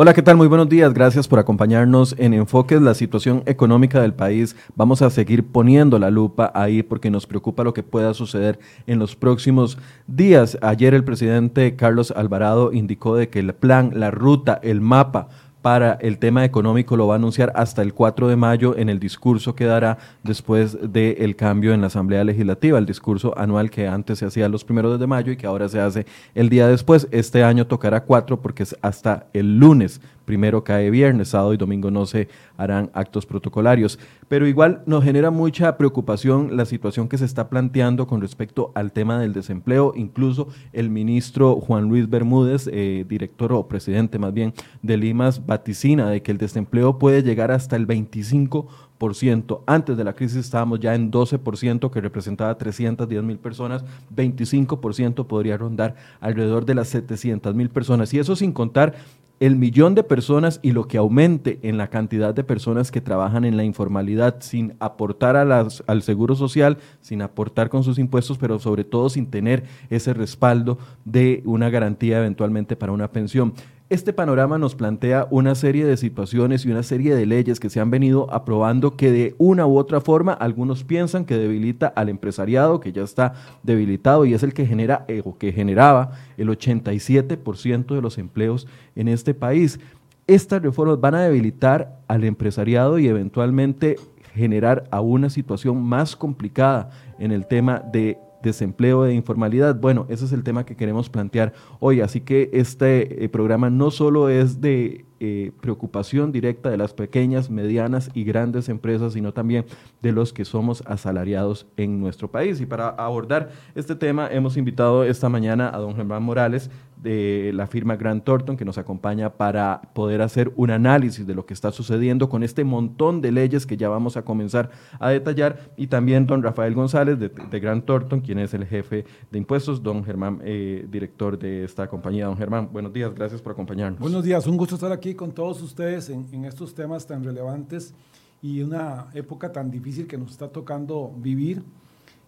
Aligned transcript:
Hola, 0.00 0.14
¿qué 0.14 0.22
tal? 0.22 0.36
Muy 0.36 0.46
buenos 0.46 0.68
días. 0.68 0.94
Gracias 0.94 1.26
por 1.26 1.40
acompañarnos 1.40 2.14
en 2.18 2.32
Enfoques, 2.32 2.80
la 2.80 2.94
situación 2.94 3.42
económica 3.46 4.00
del 4.00 4.14
país. 4.14 4.54
Vamos 4.76 5.02
a 5.02 5.10
seguir 5.10 5.44
poniendo 5.48 5.98
la 5.98 6.08
lupa 6.08 6.52
ahí 6.54 6.84
porque 6.84 7.10
nos 7.10 7.26
preocupa 7.26 7.64
lo 7.64 7.74
que 7.74 7.82
pueda 7.82 8.14
suceder 8.14 8.60
en 8.86 9.00
los 9.00 9.16
próximos 9.16 9.76
días. 10.06 10.56
Ayer 10.62 10.94
el 10.94 11.02
presidente 11.02 11.74
Carlos 11.74 12.12
Alvarado 12.12 12.72
indicó 12.72 13.16
de 13.16 13.28
que 13.28 13.40
el 13.40 13.52
plan, 13.54 13.90
la 13.96 14.12
ruta, 14.12 14.60
el 14.62 14.80
mapa 14.80 15.30
para 15.62 15.94
el 16.00 16.18
tema 16.18 16.44
económico 16.44 16.96
lo 16.96 17.06
va 17.06 17.14
a 17.14 17.18
anunciar 17.18 17.52
hasta 17.54 17.82
el 17.82 17.94
4 17.94 18.28
de 18.28 18.36
mayo 18.36 18.76
en 18.76 18.88
el 18.88 18.98
discurso 19.00 19.54
que 19.54 19.64
dará 19.64 19.98
después 20.22 20.78
del 20.92 21.36
cambio 21.36 21.74
en 21.74 21.80
la 21.80 21.88
Asamblea 21.88 22.24
Legislativa, 22.24 22.78
el 22.78 22.86
discurso 22.86 23.36
anual 23.36 23.70
que 23.70 23.88
antes 23.88 24.18
se 24.18 24.26
hacía 24.26 24.48
los 24.48 24.64
primeros 24.64 24.98
de 24.98 25.06
mayo 25.06 25.32
y 25.32 25.36
que 25.36 25.46
ahora 25.46 25.68
se 25.68 25.80
hace 25.80 26.06
el 26.34 26.48
día 26.48 26.68
después. 26.68 27.08
Este 27.10 27.44
año 27.44 27.66
tocará 27.66 28.04
4 28.04 28.40
porque 28.40 28.62
es 28.62 28.76
hasta 28.82 29.26
el 29.32 29.58
lunes 29.58 30.00
primero 30.28 30.62
cae 30.62 30.90
viernes, 30.90 31.28
sábado 31.28 31.54
y 31.54 31.56
domingo 31.56 31.90
no 31.90 32.04
se 32.04 32.28
harán 32.58 32.90
actos 32.92 33.24
protocolarios. 33.24 33.98
Pero 34.28 34.46
igual 34.46 34.82
nos 34.84 35.02
genera 35.02 35.30
mucha 35.30 35.78
preocupación 35.78 36.54
la 36.54 36.66
situación 36.66 37.08
que 37.08 37.16
se 37.16 37.24
está 37.24 37.48
planteando 37.48 38.06
con 38.06 38.20
respecto 38.20 38.70
al 38.74 38.92
tema 38.92 39.18
del 39.18 39.32
desempleo. 39.32 39.94
Incluso 39.96 40.48
el 40.74 40.90
ministro 40.90 41.54
Juan 41.54 41.88
Luis 41.88 42.10
Bermúdez, 42.10 42.68
eh, 42.70 43.06
director 43.08 43.54
o 43.54 43.68
presidente 43.68 44.18
más 44.18 44.34
bien 44.34 44.52
de 44.82 44.98
Limas, 44.98 45.46
vaticina 45.46 46.10
de 46.10 46.20
que 46.20 46.30
el 46.30 46.36
desempleo 46.36 46.98
puede 46.98 47.22
llegar 47.22 47.50
hasta 47.50 47.76
el 47.76 47.86
25%. 47.86 49.62
Antes 49.64 49.96
de 49.96 50.04
la 50.04 50.12
crisis 50.12 50.36
estábamos 50.36 50.80
ya 50.80 50.94
en 50.94 51.10
12%, 51.10 51.90
que 51.90 52.00
representaba 52.02 52.58
310 52.58 53.22
mil 53.22 53.38
personas. 53.38 53.82
25% 54.14 55.26
podría 55.26 55.56
rondar 55.56 55.94
alrededor 56.20 56.66
de 56.66 56.74
las 56.74 56.88
700 56.88 57.54
mil 57.54 57.70
personas. 57.70 58.12
Y 58.12 58.18
eso 58.18 58.36
sin 58.36 58.52
contar 58.52 58.94
el 59.40 59.56
millón 59.56 59.94
de 59.94 60.02
personas 60.02 60.58
y 60.62 60.72
lo 60.72 60.88
que 60.88 60.98
aumente 60.98 61.58
en 61.62 61.78
la 61.78 61.88
cantidad 61.88 62.34
de 62.34 62.44
personas 62.44 62.90
que 62.90 63.00
trabajan 63.00 63.44
en 63.44 63.56
la 63.56 63.64
informalidad 63.64 64.36
sin 64.40 64.74
aportar 64.80 65.36
al 65.36 66.02
seguro 66.02 66.34
social, 66.34 66.78
sin 67.00 67.22
aportar 67.22 67.68
con 67.68 67.84
sus 67.84 67.98
impuestos, 67.98 68.38
pero 68.38 68.58
sobre 68.58 68.84
todo 68.84 69.08
sin 69.08 69.30
tener 69.30 69.64
ese 69.90 70.12
respaldo 70.12 70.78
de 71.04 71.42
una 71.44 71.70
garantía 71.70 72.18
eventualmente 72.18 72.76
para 72.76 72.92
una 72.92 73.12
pensión. 73.12 73.54
Este 73.90 74.12
panorama 74.12 74.58
nos 74.58 74.74
plantea 74.74 75.26
una 75.30 75.54
serie 75.54 75.86
de 75.86 75.96
situaciones 75.96 76.66
y 76.66 76.70
una 76.70 76.82
serie 76.82 77.14
de 77.14 77.24
leyes 77.24 77.58
que 77.58 77.70
se 77.70 77.80
han 77.80 77.90
venido 77.90 78.30
aprobando 78.30 78.98
que 78.98 79.10
de 79.10 79.34
una 79.38 79.66
u 79.66 79.78
otra 79.78 80.02
forma 80.02 80.34
algunos 80.34 80.84
piensan 80.84 81.24
que 81.24 81.38
debilita 81.38 81.86
al 81.86 82.10
empresariado, 82.10 82.80
que 82.80 82.92
ya 82.92 83.02
está 83.02 83.32
debilitado 83.62 84.26
y 84.26 84.34
es 84.34 84.42
el 84.42 84.52
que 84.52 84.66
genera 84.66 85.06
eh, 85.08 85.22
o 85.24 85.38
que 85.38 85.52
generaba 85.52 86.10
el 86.36 86.50
87% 86.50 87.94
de 87.94 88.02
los 88.02 88.18
empleos 88.18 88.66
en 88.94 89.08
este 89.08 89.32
país. 89.32 89.80
Estas 90.26 90.60
reformas 90.60 91.00
van 91.00 91.14
a 91.14 91.22
debilitar 91.22 91.98
al 92.08 92.24
empresariado 92.24 92.98
y 92.98 93.08
eventualmente 93.08 93.96
generar 94.34 94.84
a 94.90 95.00
una 95.00 95.30
situación 95.30 95.82
más 95.82 96.14
complicada 96.14 96.90
en 97.18 97.32
el 97.32 97.46
tema 97.46 97.82
de 97.90 98.18
desempleo 98.42 99.06
e 99.06 99.14
informalidad. 99.14 99.74
Bueno, 99.76 100.06
ese 100.08 100.24
es 100.24 100.32
el 100.32 100.42
tema 100.42 100.64
que 100.64 100.76
queremos 100.76 101.08
plantear 101.10 101.52
hoy. 101.80 102.00
Así 102.00 102.20
que 102.20 102.50
este 102.52 103.24
eh, 103.24 103.28
programa 103.28 103.70
no 103.70 103.90
solo 103.90 104.28
es 104.28 104.60
de 104.60 105.04
eh, 105.20 105.50
preocupación 105.60 106.30
directa 106.30 106.70
de 106.70 106.76
las 106.76 106.94
pequeñas, 106.94 107.50
medianas 107.50 108.08
y 108.14 108.22
grandes 108.22 108.68
empresas, 108.68 109.14
sino 109.14 109.32
también 109.32 109.64
de 110.00 110.12
los 110.12 110.32
que 110.32 110.44
somos 110.44 110.84
asalariados 110.86 111.66
en 111.76 111.98
nuestro 111.98 112.30
país. 112.30 112.60
Y 112.60 112.66
para 112.66 112.90
abordar 112.90 113.50
este 113.74 113.96
tema 113.96 114.28
hemos 114.30 114.56
invitado 114.56 115.02
esta 115.02 115.28
mañana 115.28 115.70
a 115.74 115.78
don 115.78 115.96
Germán 115.96 116.22
Morales 116.22 116.70
de 117.02 117.52
la 117.54 117.66
firma 117.66 117.96
Grant 117.96 118.24
Thornton 118.24 118.56
que 118.56 118.64
nos 118.64 118.78
acompaña 118.78 119.34
para 119.34 119.80
poder 119.94 120.22
hacer 120.22 120.52
un 120.56 120.70
análisis 120.70 121.26
de 121.26 121.34
lo 121.34 121.46
que 121.46 121.54
está 121.54 121.70
sucediendo 121.70 122.28
con 122.28 122.42
este 122.42 122.64
montón 122.64 123.20
de 123.20 123.32
leyes 123.32 123.66
que 123.66 123.76
ya 123.76 123.88
vamos 123.88 124.16
a 124.16 124.22
comenzar 124.22 124.70
a 124.98 125.10
detallar 125.10 125.72
y 125.76 125.86
también 125.86 126.26
don 126.26 126.42
Rafael 126.42 126.74
González 126.74 127.18
de, 127.18 127.28
de 127.28 127.60
Grant 127.60 127.84
Thornton, 127.84 128.20
quien 128.20 128.38
es 128.38 128.54
el 128.54 128.66
jefe 128.66 129.04
de 129.30 129.38
impuestos, 129.38 129.82
don 129.82 130.04
Germán, 130.04 130.40
eh, 130.44 130.86
director 130.90 131.38
de 131.38 131.64
esta 131.64 131.88
compañía. 131.88 132.26
Don 132.26 132.36
Germán, 132.36 132.68
buenos 132.72 132.92
días, 132.92 133.14
gracias 133.14 133.40
por 133.40 133.52
acompañarnos. 133.52 134.00
Buenos 134.00 134.24
días, 134.24 134.46
un 134.46 134.56
gusto 134.56 134.74
estar 134.74 134.92
aquí 134.92 135.14
con 135.14 135.32
todos 135.32 135.62
ustedes 135.62 136.10
en, 136.10 136.44
estos 136.44 136.74
temas 136.74 137.06
tan 137.06 137.24
relevantes 137.24 137.94
y 138.40 138.62
una 138.62 139.08
época 139.14 139.52
tan 139.52 139.70
difícil 139.70 140.06
que 140.06 140.16
nos 140.16 140.30
está 140.30 140.48
tocando 140.48 141.12
vivir. 141.16 141.62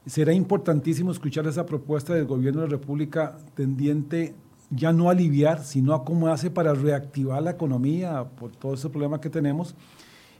Será 0.06 0.32
importantísimo 0.32 1.10
escuchar 1.10 1.47
esa 1.47 1.66
propuesta 1.66 2.14
del 2.14 2.26
gobierno 2.26 2.62
de 2.62 2.69
la 2.69 2.72
República 2.72 3.37
tendiente 3.54 4.34
ya 4.70 4.92
no 4.92 5.10
aliviar, 5.10 5.62
sino 5.62 5.94
a 5.94 6.04
cómo 6.04 6.28
hace 6.28 6.50
para 6.50 6.72
reactivar 6.75 7.42
la 7.42 7.50
economía 7.50 8.25
por 8.25 8.53
todo 8.53 8.75
ese 8.75 8.88
problema 8.88 9.20
que 9.20 9.28
tenemos. 9.28 9.75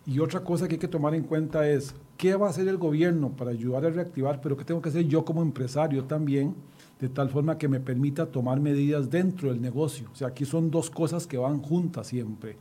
Y 0.07 0.19
otra 0.21 0.41
cosa 0.41 0.67
que 0.67 0.75
hay 0.75 0.79
que 0.79 0.89
tomar 0.89 1.15
en 1.15 1.25
cuenta 1.25 1.69
es 1.69 1.95
qué 2.17 2.35
va 2.35 2.47
a 2.47 2.51
hacer 2.51 2.69
el 2.69 2.79
gobierno 2.79 3.31
para 3.31 3.51
ayudar 3.51 3.85
a 3.85 3.91
reactivar, 3.91 4.41
pero 4.41 4.57
qué 4.57 4.65
tengo 4.65 4.81
que 4.81 4.89
hacer 4.89 5.05
yo 5.07 5.25
como 5.25 5.43
empresario 5.43 6.05
también 6.05 6.55
de 7.01 7.09
tal 7.09 7.31
forma 7.31 7.57
que 7.57 7.67
me 7.67 7.81
permita 7.81 8.27
tomar 8.27 8.61
medidas 8.61 9.11
dentro 9.11 9.49
del 9.49 9.61
negocio. 9.61 10.09
O 10.13 10.15
sea, 10.15 10.29
aquí 10.29 10.45
son 10.45 10.71
dos 10.71 10.91
cosas 10.91 11.27
que 11.27 11.39
van 11.39 11.63
juntas 11.63 12.07
siempre. 12.07 12.57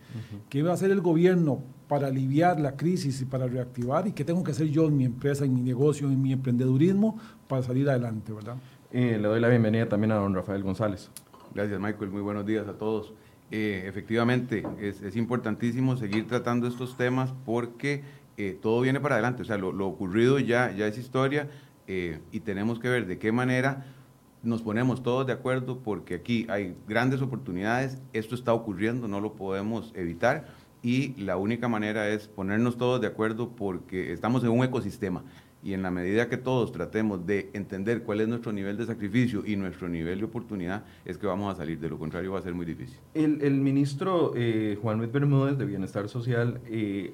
¿Qué 0.47 0.63
va 0.63 0.72
a 0.72 0.74
hacer 0.75 0.91
el 0.91 1.01
gobierno 1.01 1.62
para 1.90 2.07
aliviar 2.07 2.59
la 2.59 2.78
crisis 2.78 3.22
y 3.22 3.25
para 3.25 3.47
reactivar? 3.47 4.07
¿Y 4.07 4.13
qué 4.13 4.24
tengo 4.24 4.44
que 4.44 4.51
hacer 4.51 4.68
yo 4.69 4.88
en 4.88 4.96
mi 4.96 5.03
empresa, 5.03 5.44
en 5.44 5.53
mi 5.53 5.62
negocio, 5.62 6.07
en 6.07 6.22
mi 6.22 6.31
emprendedurismo 6.31 7.19
para 7.47 7.63
salir 7.63 7.90
adelante, 7.90 8.31
verdad? 8.31 8.56
le 8.91 9.19
doy 9.19 9.40
la 9.40 9.50
bienvenida 9.50 9.88
también 9.88 10.12
a 10.13 10.16
don 10.16 10.34
Rafael 10.34 10.63
González. 10.63 11.12
Gracias, 11.54 11.80
Michael. 11.80 12.12
Muy 12.12 12.22
buenos 12.22 12.46
días 12.46 12.68
a 12.68 12.74
todos. 12.74 13.14
Eh, 13.52 13.84
efectivamente, 13.88 14.64
es, 14.80 15.16
importantísimo 15.16 15.98
seguir 15.98 16.28
tratando 16.28 16.68
estos 16.68 16.96
temas 16.96 17.34
porque 17.44 18.04
eh, 18.38 18.58
todo 18.62 18.82
viene 18.82 19.00
para 19.00 19.16
adelante. 19.16 19.42
O 19.42 19.46
sea, 19.46 19.58
lo, 19.58 19.88
ocurrido 19.88 20.38
ya, 20.38 20.70
es 20.70 20.98
historia 20.98 21.50
eh, 21.88 22.20
y 22.32 22.42
tenemos 22.42 22.80
que 22.80 22.90
ver 22.90 23.08
de 23.08 23.18
qué 23.18 23.32
manera 23.32 23.86
nos 24.44 24.62
ponemos 24.62 25.02
todos 25.02 25.26
de 25.26 25.34
acuerdo 25.34 25.80
porque 25.80 26.16
aquí 26.16 26.46
hay 26.50 26.75
grandes 26.88 27.22
oportunidades, 27.22 27.98
esto 28.13 28.36
está 28.36 28.54
ocurriendo, 28.54 29.07
no 29.07 29.19
lo 29.19 29.34
podemos 29.34 29.92
evitar 29.96 30.48
y 30.81 31.13
la 31.22 31.36
única 31.36 31.68
manera 31.68 32.07
es 32.07 32.30
ponernos 32.30 32.78
todos 32.78 33.01
de 33.01 33.07
acuerdo 33.07 33.50
porque 33.50 34.13
estamos 34.13 34.44
en 34.46 34.51
un 34.51 34.63
ecosistema 34.63 35.25
y 35.64 35.74
en 35.74 35.82
la 35.82 35.92
medida 35.92 36.30
que 36.30 36.38
todos 36.38 36.72
tratemos 36.72 37.26
de 37.26 37.50
entender 37.54 38.04
cuál 38.04 38.22
es 38.22 38.28
nuestro 38.28 38.52
nivel 38.52 38.78
de 38.78 38.86
sacrificio 38.86 39.44
y 39.46 39.56
nuestro 39.56 39.90
nivel 39.90 40.20
de 40.20 40.26
oportunidad, 40.26 40.86
es 41.06 41.18
que 41.18 41.28
vamos 41.28 41.54
a 41.54 41.58
salir, 41.58 41.80
de 41.80 41.90
lo 41.90 42.00
contrario 42.00 42.32
va 42.32 42.40
a 42.40 42.42
ser 42.42 42.54
muy 42.54 42.66
difícil. 42.66 42.98
El, 43.14 43.42
el 43.42 43.60
ministro 43.60 44.34
eh, 44.36 44.78
Juan 44.82 44.98
Luis 45.00 45.12
Bermúdez 45.12 45.58
de 45.58 45.66
Bienestar 45.66 46.08
Social 46.08 46.62
eh, 46.66 47.14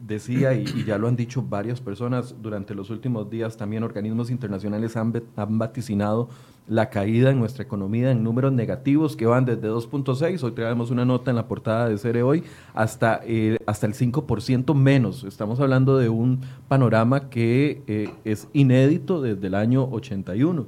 decía, 0.00 0.54
y, 0.54 0.84
ya 0.84 0.98
lo 0.98 1.08
han 1.08 1.16
dicho 1.16 1.42
varias 1.42 1.80
personas 1.80 2.34
durante 2.42 2.74
los 2.74 2.90
últimos 2.90 3.30
días, 3.30 3.56
también 3.56 3.82
organismos 3.82 4.30
internacionales 4.30 4.96
han, 4.96 5.12
han 5.36 5.58
vaticinado 5.58 6.28
la 6.66 6.88
caída 6.88 7.30
en 7.30 7.38
nuestra 7.38 7.62
economía 7.62 8.10
en 8.10 8.22
números 8.22 8.52
negativos 8.52 9.16
que 9.16 9.26
van 9.26 9.44
desde 9.44 9.68
2.6, 9.70 10.42
hoy 10.42 10.52
traemos 10.52 10.90
una 10.90 11.04
nota 11.04 11.30
en 11.30 11.36
la 11.36 11.46
portada 11.46 11.88
de 11.88 11.98
Cere 11.98 12.22
Hoy, 12.22 12.42
hasta, 12.72 13.20
eh, 13.24 13.58
hasta 13.66 13.86
el 13.86 13.94
5% 13.94 14.74
menos. 14.74 15.24
Estamos 15.24 15.60
hablando 15.60 15.98
de 15.98 16.08
un 16.08 16.40
panorama 16.68 17.28
que 17.28 17.82
eh, 17.86 18.10
es 18.24 18.48
inédito 18.52 19.20
desde 19.20 19.46
el 19.46 19.54
año 19.54 19.88
81. 19.90 20.66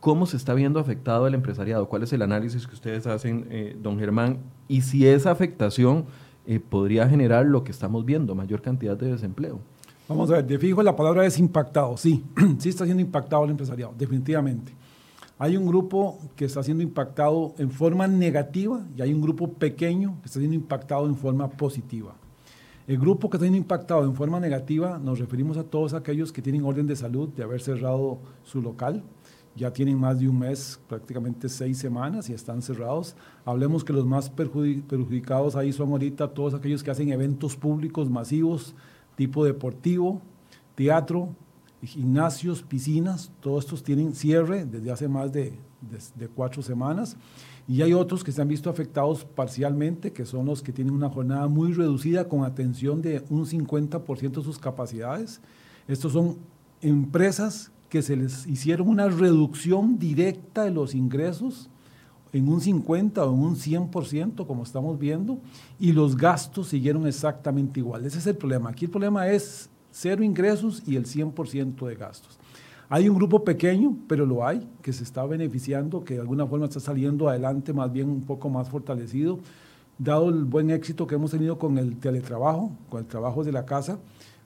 ¿Cómo 0.00 0.26
se 0.26 0.36
está 0.36 0.52
viendo 0.52 0.80
afectado 0.80 1.26
el 1.26 1.34
empresariado? 1.34 1.88
¿Cuál 1.88 2.02
es 2.02 2.12
el 2.12 2.22
análisis 2.22 2.66
que 2.66 2.74
ustedes 2.74 3.06
hacen, 3.06 3.46
eh, 3.50 3.76
don 3.80 3.98
Germán? 3.98 4.38
Y 4.68 4.82
si 4.82 5.06
esa 5.06 5.30
afectación 5.30 6.04
podría 6.68 7.08
generar 7.08 7.46
lo 7.46 7.62
que 7.62 7.70
estamos 7.70 8.04
viendo, 8.04 8.34
mayor 8.34 8.60
cantidad 8.62 8.96
de 8.96 9.12
desempleo. 9.12 9.60
Vamos 10.08 10.28
a 10.30 10.34
ver, 10.34 10.46
de 10.46 10.58
fijo 10.58 10.82
la 10.82 10.96
palabra 10.96 11.24
es 11.24 11.38
impactado, 11.38 11.96
sí, 11.96 12.24
sí 12.58 12.68
está 12.68 12.84
siendo 12.84 13.00
impactado 13.00 13.44
el 13.44 13.50
empresariado, 13.50 13.94
definitivamente. 13.96 14.72
Hay 15.38 15.56
un 15.56 15.66
grupo 15.66 16.18
que 16.36 16.44
está 16.44 16.62
siendo 16.62 16.82
impactado 16.82 17.54
en 17.58 17.70
forma 17.70 18.06
negativa 18.06 18.86
y 18.96 19.02
hay 19.02 19.12
un 19.12 19.20
grupo 19.20 19.52
pequeño 19.52 20.18
que 20.20 20.26
está 20.26 20.38
siendo 20.38 20.54
impactado 20.54 21.06
en 21.06 21.16
forma 21.16 21.48
positiva. 21.48 22.14
El 22.86 22.98
grupo 22.98 23.30
que 23.30 23.36
está 23.36 23.44
siendo 23.44 23.58
impactado 23.58 24.04
en 24.04 24.14
forma 24.14 24.40
negativa 24.40 24.98
nos 24.98 25.18
referimos 25.18 25.56
a 25.56 25.64
todos 25.64 25.94
aquellos 25.94 26.32
que 26.32 26.42
tienen 26.42 26.64
orden 26.64 26.86
de 26.86 26.96
salud 26.96 27.28
de 27.28 27.42
haber 27.42 27.60
cerrado 27.60 28.18
su 28.42 28.60
local. 28.60 29.02
Ya 29.54 29.72
tienen 29.72 29.98
más 29.98 30.18
de 30.18 30.28
un 30.28 30.38
mes, 30.38 30.80
prácticamente 30.88 31.48
seis 31.48 31.78
semanas 31.78 32.30
y 32.30 32.32
están 32.32 32.62
cerrados. 32.62 33.14
Hablemos 33.44 33.84
que 33.84 33.92
los 33.92 34.06
más 34.06 34.30
perjudicados 34.30 35.56
ahí 35.56 35.72
son 35.72 35.90
ahorita 35.90 36.28
todos 36.28 36.54
aquellos 36.54 36.82
que 36.82 36.90
hacen 36.90 37.10
eventos 37.10 37.56
públicos 37.56 38.08
masivos, 38.08 38.74
tipo 39.14 39.44
deportivo, 39.44 40.22
teatro, 40.74 41.28
gimnasios, 41.82 42.62
piscinas, 42.62 43.30
todos 43.40 43.64
estos 43.64 43.82
tienen 43.82 44.14
cierre 44.14 44.64
desde 44.64 44.90
hace 44.90 45.08
más 45.08 45.32
de, 45.32 45.52
cuatro 46.34 46.62
semanas. 46.62 47.16
Y 47.66 47.82
hay 47.82 47.92
otros 47.92 48.24
que 48.24 48.32
se 48.32 48.42
han 48.42 48.48
visto 48.48 48.70
afectados 48.70 49.24
parcialmente, 49.24 50.12
que 50.12 50.24
son 50.24 50.46
los 50.46 50.62
que 50.62 50.72
tienen 50.72 50.94
una 50.94 51.08
jornada 51.08 51.46
muy 51.48 51.72
reducida 51.72 52.28
con 52.28 52.44
atención 52.44 53.02
de 53.02 53.24
un 53.30 53.46
50% 53.46 54.30
de 54.30 54.42
sus 54.42 54.58
capacidades. 54.58 55.40
Estos 55.86 56.12
son 56.12 56.38
empresas 56.80 57.70
que 57.88 58.02
se 58.02 58.16
les 58.16 58.46
hicieron 58.46 58.88
una 58.88 59.08
reducción 59.08 59.98
directa 59.98 60.64
de 60.64 60.70
los 60.70 60.94
ingresos 60.94 61.68
en 62.32 62.48
un 62.48 62.60
50 62.60 63.24
o 63.24 63.34
en 63.34 63.40
un 63.40 63.56
100%, 63.56 64.46
como 64.46 64.62
estamos 64.62 64.98
viendo, 64.98 65.38
y 65.78 65.92
los 65.92 66.16
gastos 66.16 66.68
siguieron 66.68 67.06
exactamente 67.06 67.80
igual. 67.80 68.06
Ese 68.06 68.18
es 68.18 68.26
el 68.26 68.36
problema. 68.36 68.70
Aquí 68.70 68.86
el 68.86 68.90
problema 68.90 69.28
es 69.28 69.68
cero 69.92 70.24
ingresos 70.24 70.82
y 70.86 70.96
el 70.96 71.04
100% 71.04 71.86
de 71.86 71.94
gastos. 71.94 72.38
Hay 72.88 73.08
un 73.08 73.16
grupo 73.16 73.44
pequeño, 73.44 73.96
pero 74.08 74.26
lo 74.26 74.46
hay, 74.46 74.68
que 74.82 74.92
se 74.92 75.04
está 75.04 75.24
beneficiando, 75.24 76.04
que 76.04 76.14
de 76.14 76.20
alguna 76.20 76.46
forma 76.46 76.66
está 76.66 76.80
saliendo 76.80 77.28
adelante 77.28 77.72
más 77.72 77.90
bien 77.92 78.10
un 78.10 78.22
poco 78.22 78.50
más 78.50 78.68
fortalecido, 78.68 79.38
dado 79.98 80.28
el 80.28 80.44
buen 80.44 80.70
éxito 80.70 81.06
que 81.06 81.14
hemos 81.14 81.30
tenido 81.30 81.58
con 81.58 81.78
el 81.78 81.96
teletrabajo, 81.98 82.72
con 82.90 83.00
el 83.00 83.06
trabajo 83.06 83.44
de 83.44 83.52
la 83.52 83.64
casa. 83.64 83.98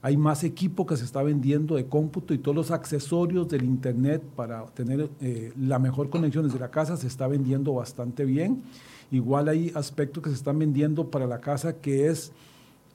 Hay 0.03 0.17
más 0.17 0.45
equipo 0.45 0.87
que 0.87 0.97
se 0.97 1.05
está 1.05 1.23
vendiendo 1.23 1.75
de 1.75 1.87
cómputo 1.87 2.35
y 2.35 2.39
todos 2.39 2.55
los 2.55 2.71
accesorios 2.71 3.49
del 3.49 3.65
Internet 3.65 4.23
para 4.37 4.65
tener 4.67 5.11
eh, 5.21 5.53
la 5.59 5.79
mejor 5.81 6.11
conexión 6.11 6.45
desde 6.45 6.61
la 6.61 6.71
casa 6.71 6.97
se 6.97 7.09
está 7.09 7.27
vendiendo 7.27 7.73
bastante 7.73 8.25
bien. 8.25 8.63
Igual 9.11 9.49
hay 9.49 9.73
aspectos 9.75 10.23
que 10.23 10.31
se 10.31 10.37
están 10.37 10.59
vendiendo 10.59 11.11
para 11.11 11.27
la 11.27 11.41
casa 11.41 11.81
que 11.81 12.07
es 12.07 12.33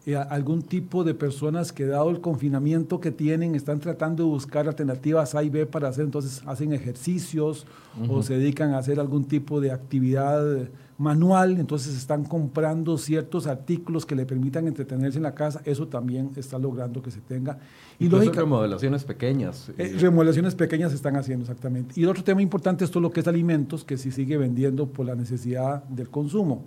eh, 0.06 0.16
algún 0.16 0.64
tipo 0.64 1.04
de 1.04 1.14
personas 1.14 1.72
que 1.72 1.86
dado 1.86 2.10
el 2.10 2.22
confinamiento 2.22 3.00
que 3.00 3.12
tienen 3.12 3.54
están 3.54 3.80
tratando 3.80 4.24
de 4.24 4.30
buscar 4.30 4.68
alternativas 4.68 5.36
A 5.36 5.44
y 5.44 5.50
B 5.50 5.68
para 5.68 5.90
hacer, 5.90 6.06
entonces 6.06 6.42
hacen 6.48 6.74
ejercicios 6.74 7.68
o 8.10 8.24
se 8.24 8.36
dedican 8.38 8.74
a 8.74 8.80
hacer 8.80 9.00
algún 9.00 9.26
tipo 9.26 9.62
de 9.62 9.72
actividad 9.72 10.44
manual, 11.02 11.58
entonces 11.58 11.98
están 11.98 12.24
comprando 12.24 12.98
ciertos 12.98 13.48
artículos 13.48 14.06
que 14.06 14.16
le 14.16 14.26
permitan 14.26 14.68
entretenerse 14.68 15.18
en 15.18 15.24
la 15.24 15.34
casa, 15.34 15.62
eso 15.66 15.88
también 15.88 16.32
está 16.36 16.60
logrando 16.60 17.02
que 17.02 17.10
se 17.10 17.22
tenga. 17.22 17.58
Y 17.98 18.08
lógica, 18.08 18.42
remodelaciones 18.42 19.04
pequeñas. 19.04 19.72
Eh, 19.78 19.98
remodelaciones 20.00 20.54
pequeñas 20.54 20.92
se 20.92 20.98
están 20.98 21.16
haciendo, 21.16 21.44
exactamente. 21.44 22.00
Y 22.00 22.06
otro 22.06 22.24
tema 22.24 22.42
importante 22.42 22.86
es 22.86 22.92
todo 22.92 23.02
lo 23.02 23.12
que 23.12 23.22
es 23.22 23.28
alimentos, 23.28 23.84
que 23.84 23.98
se 23.98 24.12
sigue 24.12 24.38
vendiendo 24.38 24.88
por 24.88 25.08
la 25.08 25.16
necesidad 25.16 25.84
del 25.86 26.10
consumo. 26.10 26.66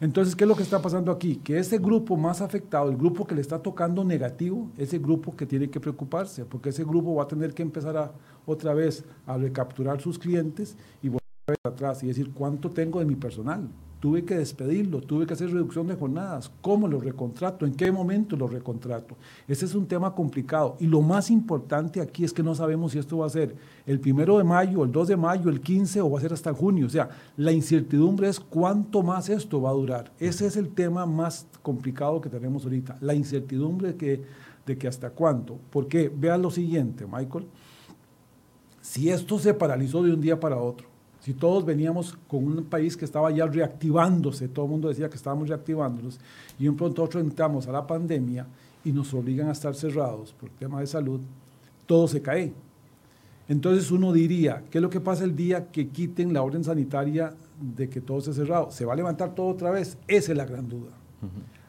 Entonces, 0.00 0.36
¿qué 0.36 0.44
es 0.44 0.48
lo 0.48 0.56
que 0.56 0.62
está 0.62 0.80
pasando 0.80 1.10
aquí? 1.10 1.36
Que 1.36 1.58
ese 1.58 1.78
grupo 1.78 2.16
más 2.16 2.40
afectado, 2.40 2.88
el 2.88 2.96
grupo 2.96 3.26
que 3.26 3.34
le 3.34 3.40
está 3.40 3.60
tocando 3.60 4.04
negativo, 4.04 4.70
ese 4.76 4.98
grupo 4.98 5.34
que 5.36 5.46
tiene 5.46 5.70
que 5.70 5.80
preocuparse, 5.80 6.44
porque 6.44 6.70
ese 6.70 6.84
grupo 6.84 7.16
va 7.16 7.24
a 7.24 7.28
tener 7.28 7.52
que 7.52 7.62
empezar 7.62 7.96
a, 7.96 8.12
otra 8.46 8.74
vez 8.74 9.04
a 9.26 9.36
recapturar 9.36 10.00
sus 10.00 10.18
clientes 10.18 10.76
y 11.02 11.08
atrás 11.64 12.02
y 12.02 12.06
decir, 12.06 12.32
¿cuánto 12.32 12.70
tengo 12.70 13.00
de 13.00 13.04
mi 13.04 13.16
personal? 13.16 13.68
tuve 14.02 14.24
que 14.24 14.34
despedirlo, 14.34 15.00
tuve 15.00 15.28
que 15.28 15.34
hacer 15.34 15.52
reducción 15.52 15.86
de 15.86 15.94
jornadas, 15.94 16.50
cómo 16.60 16.88
lo 16.88 16.98
recontrato, 16.98 17.64
en 17.64 17.72
qué 17.72 17.92
momento 17.92 18.34
lo 18.34 18.48
recontrato. 18.48 19.16
Ese 19.46 19.64
es 19.64 19.76
un 19.76 19.86
tema 19.86 20.12
complicado 20.12 20.76
y 20.80 20.88
lo 20.88 21.02
más 21.02 21.30
importante 21.30 22.00
aquí 22.00 22.24
es 22.24 22.32
que 22.32 22.42
no 22.42 22.52
sabemos 22.52 22.90
si 22.90 22.98
esto 22.98 23.18
va 23.18 23.26
a 23.26 23.30
ser 23.30 23.54
el 23.86 24.00
primero 24.00 24.38
de 24.38 24.42
mayo, 24.42 24.82
el 24.82 24.90
2 24.90 25.06
de 25.06 25.16
mayo, 25.16 25.48
el 25.48 25.60
15 25.60 26.00
o 26.00 26.10
va 26.10 26.18
a 26.18 26.20
ser 26.20 26.32
hasta 26.32 26.52
junio. 26.52 26.86
O 26.86 26.90
sea, 26.90 27.10
la 27.36 27.52
incertidumbre 27.52 28.28
es 28.28 28.40
cuánto 28.40 29.04
más 29.04 29.28
esto 29.28 29.62
va 29.62 29.70
a 29.70 29.74
durar. 29.74 30.10
Ese 30.18 30.46
es 30.46 30.56
el 30.56 30.70
tema 30.70 31.06
más 31.06 31.46
complicado 31.62 32.20
que 32.20 32.28
tenemos 32.28 32.64
ahorita, 32.64 32.98
la 33.00 33.14
incertidumbre 33.14 33.94
que, 33.94 34.20
de 34.66 34.76
que 34.76 34.88
hasta 34.88 35.10
cuánto. 35.10 35.60
Porque 35.70 36.12
vean 36.12 36.42
lo 36.42 36.50
siguiente, 36.50 37.06
Michael, 37.06 37.46
si 38.80 39.10
esto 39.10 39.38
se 39.38 39.54
paralizó 39.54 40.02
de 40.02 40.12
un 40.12 40.20
día 40.20 40.40
para 40.40 40.56
otro, 40.56 40.91
si 41.22 41.34
todos 41.34 41.64
veníamos 41.64 42.18
con 42.26 42.44
un 42.46 42.64
país 42.64 42.96
que 42.96 43.04
estaba 43.04 43.30
ya 43.30 43.46
reactivándose, 43.46 44.48
todo 44.48 44.64
el 44.64 44.72
mundo 44.72 44.88
decía 44.88 45.08
que 45.08 45.14
estábamos 45.14 45.48
reactivándonos, 45.48 46.18
y 46.58 46.66
un 46.66 46.76
pronto 46.76 47.00
otro 47.04 47.20
entramos 47.20 47.68
a 47.68 47.72
la 47.72 47.86
pandemia 47.86 48.44
y 48.84 48.90
nos 48.90 49.14
obligan 49.14 49.48
a 49.48 49.52
estar 49.52 49.72
cerrados 49.76 50.32
por 50.32 50.50
tema 50.50 50.80
de 50.80 50.86
salud, 50.88 51.20
todo 51.86 52.08
se 52.08 52.20
cae. 52.20 52.52
Entonces 53.48 53.92
uno 53.92 54.12
diría, 54.12 54.64
¿qué 54.68 54.78
es 54.78 54.82
lo 54.82 54.90
que 54.90 55.00
pasa 55.00 55.22
el 55.22 55.36
día 55.36 55.70
que 55.70 55.88
quiten 55.88 56.32
la 56.32 56.42
orden 56.42 56.64
sanitaria 56.64 57.32
de 57.60 57.88
que 57.88 58.00
todo 58.00 58.18
esté 58.18 58.32
cerrado? 58.32 58.72
¿Se 58.72 58.84
va 58.84 58.94
a 58.94 58.96
levantar 58.96 59.32
todo 59.32 59.46
otra 59.46 59.70
vez? 59.70 59.96
Esa 60.08 60.32
es 60.32 60.38
la 60.38 60.44
gran 60.44 60.68
duda. 60.68 60.90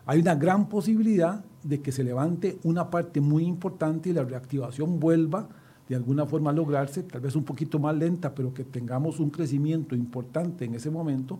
Hay 0.07 0.19
una 0.19 0.33
gran 0.33 0.67
posibilidad 0.67 1.44
de 1.61 1.79
que 1.79 1.91
se 1.91 2.03
levante 2.03 2.57
una 2.63 2.89
parte 2.89 3.21
muy 3.21 3.44
importante 3.45 4.09
y 4.09 4.13
la 4.13 4.23
reactivación 4.23 4.99
vuelva 4.99 5.47
de 5.88 5.95
alguna 5.95 6.25
forma 6.25 6.51
lograrse, 6.51 7.03
tal 7.03 7.21
vez 7.21 7.35
un 7.35 7.44
poquito 7.44 7.80
más 7.80 7.95
lenta, 7.95 8.33
pero 8.33 8.53
que 8.53 8.63
tengamos 8.63 9.19
un 9.19 9.30
crecimiento 9.30 9.95
importante 9.95 10.65
en 10.65 10.75
ese 10.75 10.89
momento, 10.89 11.39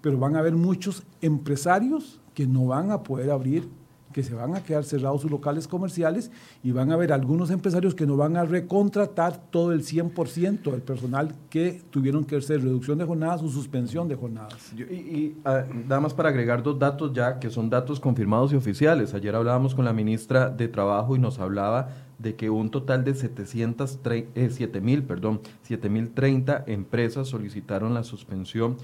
pero 0.00 0.18
van 0.18 0.36
a 0.36 0.40
haber 0.40 0.54
muchos 0.54 1.02
empresarios 1.20 2.20
que 2.34 2.46
no 2.46 2.66
van 2.66 2.90
a 2.90 3.02
poder 3.02 3.30
abrir 3.30 3.68
que 4.14 4.22
se 4.22 4.32
van 4.32 4.54
a 4.54 4.62
quedar 4.62 4.84
cerrados 4.84 5.22
sus 5.22 5.30
locales 5.30 5.66
comerciales 5.66 6.30
y 6.62 6.70
van 6.70 6.92
a 6.92 6.94
haber 6.94 7.12
algunos 7.12 7.50
empresarios 7.50 7.96
que 7.96 8.06
no 8.06 8.16
van 8.16 8.36
a 8.36 8.44
recontratar 8.44 9.36
todo 9.50 9.72
el 9.72 9.82
100% 9.82 10.70
del 10.70 10.82
personal 10.82 11.34
que 11.50 11.82
tuvieron 11.90 12.24
que 12.24 12.36
hacer 12.36 12.62
reducción 12.62 12.96
de 12.96 13.04
jornadas 13.04 13.42
o 13.42 13.48
suspensión 13.48 14.06
de 14.06 14.14
jornadas. 14.14 14.72
y, 14.72 15.34
ah, 15.44 15.64
nada 15.88 16.00
más 16.00 16.14
para 16.14 16.28
agregar 16.28 16.62
dos 16.62 16.78
datos 16.78 17.12
ya, 17.12 17.40
que 17.40 17.50
son 17.50 17.68
datos 17.68 17.98
confirmados 17.98 18.52
y 18.52 18.56
oficiales. 18.56 19.14
Ayer 19.14 19.34
hablábamos 19.34 19.74
con 19.74 19.84
la 19.84 19.92
ministra 19.92 20.48
de 20.48 20.68
Trabajo 20.68 21.16
y 21.16 21.18
nos 21.18 21.40
hablaba 21.40 21.88
de 22.18 22.36
que 22.36 22.50
un 22.50 22.70
total 22.70 23.04
de 23.04 23.14
707 23.14 24.28
eh, 24.34 24.50
7.030 24.50 26.64
empresas 26.66 27.28
solicitaron 27.28 27.94
la 27.94 28.04
suspensión 28.04 28.76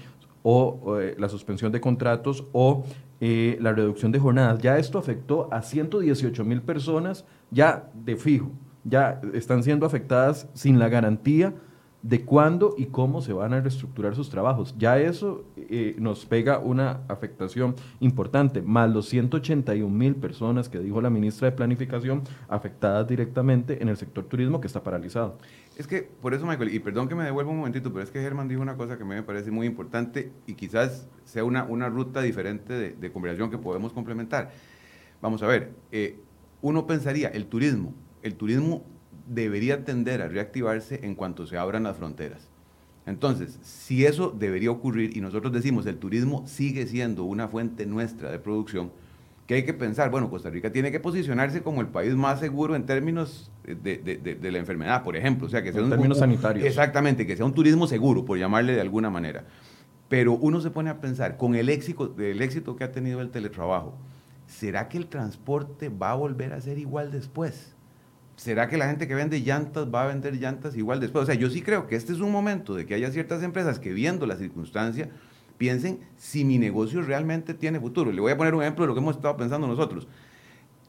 o, 0.43 0.97
eh, 0.99 1.15
la 1.17 1.29
suspensión 1.29 1.71
de 1.71 1.81
contratos 1.81 2.45
o 2.51 2.83
eh, 3.19 3.57
la 3.61 3.73
reducción 3.73 4.11
de 4.11 4.19
jornadas. 4.19 4.61
Ya 4.61 4.77
esto 4.77 4.97
afectó 4.97 5.47
a 5.51 5.61
118 5.61 6.43
mil 6.43 6.61
personas 6.61 7.25
ya 7.51 7.89
de 7.93 8.15
fijo, 8.15 8.51
ya 8.83 9.21
están 9.33 9.63
siendo 9.63 9.85
afectadas 9.85 10.47
sin 10.53 10.79
la 10.79 10.89
garantía 10.89 11.53
de 12.03 12.25
cuándo 12.25 12.73
y 12.77 12.87
cómo 12.87 13.21
se 13.21 13.31
van 13.31 13.53
a 13.53 13.61
reestructurar 13.61 14.15
sus 14.15 14.29
trabajos. 14.29 14.75
Ya 14.77 14.99
eso 14.99 15.45
eh, 15.55 15.95
nos 15.99 16.25
pega 16.25 16.59
una 16.59 17.01
afectación 17.07 17.75
importante, 17.99 18.61
más 18.61 18.89
los 18.89 19.07
181 19.09 19.87
mil 19.95 20.15
personas 20.15 20.67
que 20.67 20.79
dijo 20.79 21.01
la 21.01 21.09
ministra 21.09 21.49
de 21.49 21.55
Planificación 21.55 22.23
afectadas 22.47 23.07
directamente 23.07 23.81
en 23.81 23.89
el 23.89 23.97
sector 23.97 24.25
turismo 24.25 24.59
que 24.59 24.67
está 24.67 24.83
paralizado. 24.83 25.37
Es 25.77 25.87
que, 25.87 26.01
por 26.01 26.33
eso, 26.33 26.45
Michael, 26.45 26.73
y 26.73 26.79
perdón 26.79 27.07
que 27.07 27.15
me 27.15 27.23
devuelva 27.23 27.51
un 27.51 27.57
momentito, 27.57 27.91
pero 27.91 28.03
es 28.03 28.11
que 28.11 28.19
Germán 28.19 28.47
dijo 28.47 28.61
una 28.61 28.75
cosa 28.75 28.97
que 28.97 29.05
me 29.05 29.21
parece 29.23 29.51
muy 29.51 29.67
importante 29.67 30.31
y 30.47 30.53
quizás 30.55 31.07
sea 31.23 31.43
una, 31.43 31.63
una 31.63 31.87
ruta 31.89 32.21
diferente 32.21 32.73
de, 32.73 32.91
de 32.91 33.11
conversación 33.11 33.49
que 33.49 33.57
podemos 33.57 33.93
complementar. 33.93 34.51
Vamos 35.21 35.43
a 35.43 35.47
ver, 35.47 35.73
eh, 35.91 36.19
uno 36.61 36.87
pensaría, 36.87 37.29
el 37.29 37.45
turismo, 37.45 37.93
el 38.23 38.35
turismo 38.35 38.83
debería 39.33 39.85
tender 39.85 40.21
a 40.21 40.27
reactivarse 40.27 40.99
en 41.03 41.15
cuanto 41.15 41.47
se 41.47 41.57
abran 41.57 41.83
las 41.83 41.97
fronteras. 41.97 42.49
Entonces, 43.05 43.57
si 43.63 44.05
eso 44.05 44.29
debería 44.29 44.71
ocurrir 44.71 45.15
y 45.15 45.21
nosotros 45.21 45.51
decimos 45.51 45.85
el 45.85 45.97
turismo 45.97 46.43
sigue 46.45 46.85
siendo 46.85 47.23
una 47.23 47.47
fuente 47.47 47.85
nuestra 47.85 48.29
de 48.29 48.39
producción, 48.39 48.91
¿qué 49.47 49.55
hay 49.55 49.63
que 49.63 49.73
pensar? 49.73 50.11
Bueno, 50.11 50.29
Costa 50.29 50.49
Rica 50.49 50.71
tiene 50.71 50.91
que 50.91 50.99
posicionarse 50.99 51.63
como 51.63 51.81
el 51.81 51.87
país 51.87 52.13
más 52.13 52.39
seguro 52.39 52.75
en 52.75 52.85
términos 52.85 53.51
de, 53.63 54.39
la 54.51 54.57
enfermedad, 54.59 55.03
por 55.03 55.15
ejemplo. 55.15 55.47
O 55.47 55.49
sea, 55.49 55.63
que 55.63 55.71
sea 55.71 55.81
en 55.81 55.89
términos 55.89 56.19
sanitarios. 56.19 56.65
Exactamente, 56.65 57.25
que 57.25 57.35
sea 57.35 57.45
un 57.45 57.53
turismo 57.53 57.87
seguro, 57.87 58.25
por 58.25 58.37
llamarle 58.37 58.73
de 58.73 58.81
alguna 58.81 59.09
manera. 59.09 59.45
Pero 60.09 60.33
uno 60.33 60.59
se 60.59 60.71
pone 60.71 60.89
a 60.89 60.99
pensar, 60.99 61.37
con 61.37 61.55
el 61.55 61.69
éxito, 61.69 62.13
el 62.19 62.41
éxito 62.41 62.75
que 62.75 62.83
ha 62.83 62.91
tenido 62.91 63.21
el 63.21 63.31
teletrabajo, 63.31 63.97
¿será 64.45 64.89
que 64.89 64.97
el 64.97 65.07
transporte 65.07 65.89
va 65.89 66.11
a 66.11 66.15
volver 66.15 66.53
a 66.53 66.59
ser 66.59 66.77
igual 66.77 67.11
después? 67.11 67.73
¿Será 68.41 68.67
que 68.67 68.75
la 68.75 68.87
gente 68.87 69.07
que 69.07 69.13
vende 69.13 69.39
llantas 69.41 69.85
va 69.93 70.01
a 70.01 70.07
vender 70.07 70.33
llantas 70.33 70.75
igual 70.75 70.99
después? 70.99 71.21
O 71.21 71.25
sea, 71.27 71.35
yo 71.35 71.47
sí 71.51 71.61
creo 71.61 71.85
que 71.85 71.95
este 71.95 72.11
es 72.11 72.21
un 72.21 72.31
momento 72.31 72.73
de 72.73 72.87
que 72.87 72.95
haya 72.95 73.11
ciertas 73.11 73.43
empresas 73.43 73.77
que 73.77 73.93
viendo 73.93 74.25
la 74.25 74.35
circunstancia 74.35 75.09
piensen 75.59 75.99
si 76.17 76.43
mi 76.43 76.57
negocio 76.57 77.03
realmente 77.03 77.53
tiene 77.53 77.79
futuro. 77.79 78.11
Le 78.11 78.19
voy 78.19 78.31
a 78.31 78.37
poner 78.37 78.55
un 78.55 78.63
ejemplo 78.63 78.83
de 78.83 78.87
lo 78.87 78.95
que 78.95 78.99
hemos 78.99 79.17
estado 79.17 79.37
pensando 79.37 79.67
nosotros. 79.67 80.07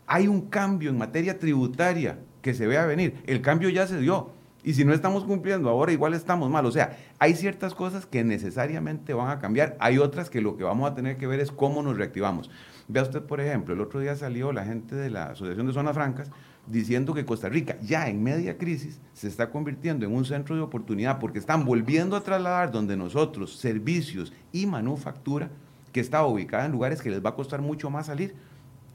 Hay 0.07 0.29
un 0.29 0.49
cambio 0.49 0.89
en 0.89 0.97
materia 0.97 1.39
tributaria 1.39 2.21
que 2.41 2.55
se 2.55 2.67
ve 2.67 2.79
a 2.79 2.87
venir. 2.87 3.23
El 3.27 3.43
cambio 3.43 3.69
ya 3.69 3.87
se 3.87 3.99
dio. 3.99 4.31
Y 4.65 4.73
si 4.73 4.87
no 4.87 4.95
estamos 4.95 5.25
cumpliendo 5.25 5.69
ahora, 5.69 5.93
igual 5.93 6.15
estamos 6.15 6.49
mal. 6.49 6.65
O 6.65 6.73
sea, 6.73 6.97
hay 7.19 7.35
ciertas 7.35 7.75
cosas 7.75 8.07
que 8.07 8.25
necesariamente 8.25 9.13
van 9.13 9.29
a 9.29 9.41
cambiar. 9.41 9.77
Hay 9.79 9.99
otras 9.99 10.31
que 10.31 10.41
lo 10.41 10.57
que 10.57 10.65
vamos 10.65 10.91
a 10.91 10.95
tener 10.95 11.19
que 11.19 11.27
ver 11.27 11.41
es 11.41 11.53
cómo 11.53 11.83
nos 11.83 11.99
reactivamos. 11.99 12.51
Vea 12.89 13.03
usted, 13.03 13.21
por 13.21 13.43
ejemplo, 13.43 13.75
el 13.75 13.81
otro 13.83 14.01
día 14.01 14.17
salió 14.17 14.53
la 14.53 14.65
gente 14.65 14.95
de 14.95 15.11
la 15.11 15.27
Asociación 15.27 15.67
de 15.67 15.75
Zonas 15.75 15.95
Francas 15.95 16.31
diciendo 16.67 17.13
que 17.13 17.25
Costa 17.25 17.49
Rica 17.49 17.77
ya 17.83 18.09
en 18.09 18.23
media 18.23 18.57
crisis 18.57 19.01
se 19.13 19.29
está 19.29 19.51
convirtiendo 19.51 20.07
en 20.07 20.15
un 20.15 20.25
centro 20.25 20.55
de 20.55 20.63
oportunidad 20.63 21.19
porque 21.19 21.39
están 21.39 21.65
volviendo 21.65 22.17
a 22.17 22.23
trasladar 22.23 22.71
donde 22.71 22.97
nosotros 22.97 23.57
servicios 23.57 24.33
y 24.53 24.67
manufactura 24.67 25.51
que 25.93 26.01
está 26.01 26.25
ubicada 26.25 26.67
en 26.67 26.73
lugares 26.73 27.03
que 27.03 27.11
les 27.11 27.25
va 27.25 27.31
a 27.31 27.35
costar 27.35 27.61
mucho 27.61 27.91
más 27.91 28.07
salir. 28.07 28.35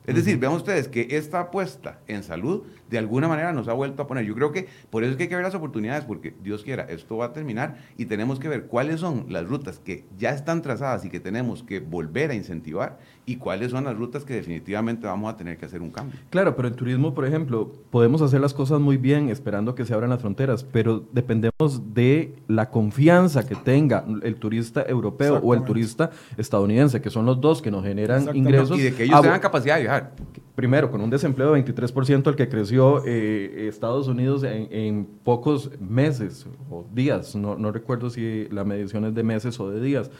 Es 0.05 0.15
decir, 0.15 0.37
vean 0.39 0.53
ustedes 0.53 0.87
que 0.87 1.07
esta 1.11 1.41
apuesta 1.41 1.99
en 2.07 2.23
salud 2.23 2.63
de 2.89 2.97
alguna 2.97 3.27
manera 3.27 3.53
nos 3.53 3.67
ha 3.67 3.73
vuelto 3.73 4.01
a 4.01 4.07
poner. 4.07 4.25
Yo 4.25 4.35
creo 4.35 4.51
que 4.51 4.67
por 4.89 5.03
eso 5.03 5.11
es 5.11 5.17
que 5.17 5.23
hay 5.23 5.29
que 5.29 5.35
ver 5.35 5.43
las 5.43 5.55
oportunidades, 5.55 6.05
porque 6.05 6.33
Dios 6.43 6.63
quiera, 6.63 6.83
esto 6.83 7.17
va 7.17 7.25
a 7.25 7.33
terminar 7.33 7.77
y 7.97 8.05
tenemos 8.05 8.39
que 8.39 8.47
ver 8.47 8.65
cuáles 8.65 8.99
son 8.99 9.25
las 9.29 9.47
rutas 9.47 9.79
que 9.79 10.05
ya 10.17 10.31
están 10.31 10.61
trazadas 10.61 11.05
y 11.05 11.09
que 11.09 11.19
tenemos 11.19 11.63
que 11.63 11.79
volver 11.79 12.31
a 12.31 12.35
incentivar 12.35 12.99
y 13.25 13.35
cuáles 13.35 13.71
son 13.71 13.83
las 13.83 13.97
rutas 13.97 14.23
que 14.23 14.33
definitivamente 14.33 15.07
vamos 15.07 15.33
a 15.33 15.37
tener 15.37 15.57
que 15.57 15.65
hacer 15.65 15.81
un 15.81 15.91
cambio. 15.91 16.19
Claro, 16.29 16.55
pero 16.55 16.67
en 16.67 16.75
turismo, 16.75 17.13
por 17.13 17.25
ejemplo, 17.25 17.71
podemos 17.89 18.21
hacer 18.21 18.39
las 18.39 18.53
cosas 18.53 18.79
muy 18.79 18.97
bien 18.97 19.29
esperando 19.29 19.75
que 19.75 19.85
se 19.85 19.93
abran 19.93 20.09
las 20.09 20.21
fronteras, 20.21 20.63
pero 20.63 21.03
dependemos 21.11 21.93
de 21.93 22.35
la 22.47 22.69
confianza 22.69 23.45
que 23.45 23.55
tenga 23.55 24.05
el 24.23 24.35
turista 24.35 24.83
europeo 24.87 25.39
o 25.43 25.53
el 25.53 25.63
turista 25.63 26.11
estadounidense, 26.37 27.01
que 27.01 27.09
son 27.09 27.25
los 27.25 27.41
dos 27.41 27.61
que 27.61 27.71
nos 27.71 27.83
generan 27.83 28.35
ingresos. 28.35 28.77
Y 28.79 28.83
de 28.83 28.93
que 28.93 29.03
ellos 29.03 29.21
tengan 29.21 29.39
capacidad 29.39 29.75
de 29.75 29.81
viajar. 29.81 30.13
Primero, 30.55 30.89
con 30.89 31.01
un 31.01 31.09
desempleo 31.09 31.53
de 31.53 31.63
23%, 31.63 32.29
el 32.29 32.35
que 32.35 32.49
creció 32.49 32.76
eh, 33.05 33.67
Estados 33.67 34.07
Unidos 34.07 34.43
en, 34.43 35.05
pocos 35.23 35.71
meses 35.79 36.45
o 36.69 36.85
días, 36.93 37.35
no, 37.35 37.57
no 37.57 37.71
recuerdo 37.71 38.09
si 38.09 38.47
la 38.49 38.63
medición 38.63 39.05
es 39.05 39.13
de 39.13 39.23
meses 39.23 39.59
o 39.59 39.69
de 39.69 39.81
días, 39.81 40.11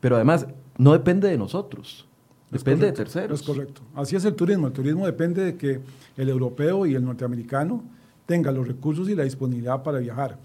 pero 0.00 0.16
además 0.16 0.46
no 0.78 0.92
depende 0.92 1.28
de 1.28 1.38
nosotros 1.38 2.06
Depende 2.50 2.86
de 2.86 2.92
terceros. 2.92 3.40
Es 3.40 3.46
correcto. 3.46 3.82
Así 3.94 4.14
es 4.14 4.24
el 4.24 4.34
turismo. 4.34 4.68
El 4.68 4.72
turismo 4.72 5.06
depende 5.06 5.44
de 5.44 5.56
que 5.56 5.80
el 6.16 6.28
europeo 6.28 6.86
y 6.86 6.94
el 6.94 7.04
norteamericano 7.04 7.82
tengan 8.24 8.54
los 8.54 8.68
recursos 8.68 9.08
y 9.08 9.14
la 9.14 9.24
disponibilidad 9.24 9.82
para 9.82 9.98
viajar. 9.98 10.38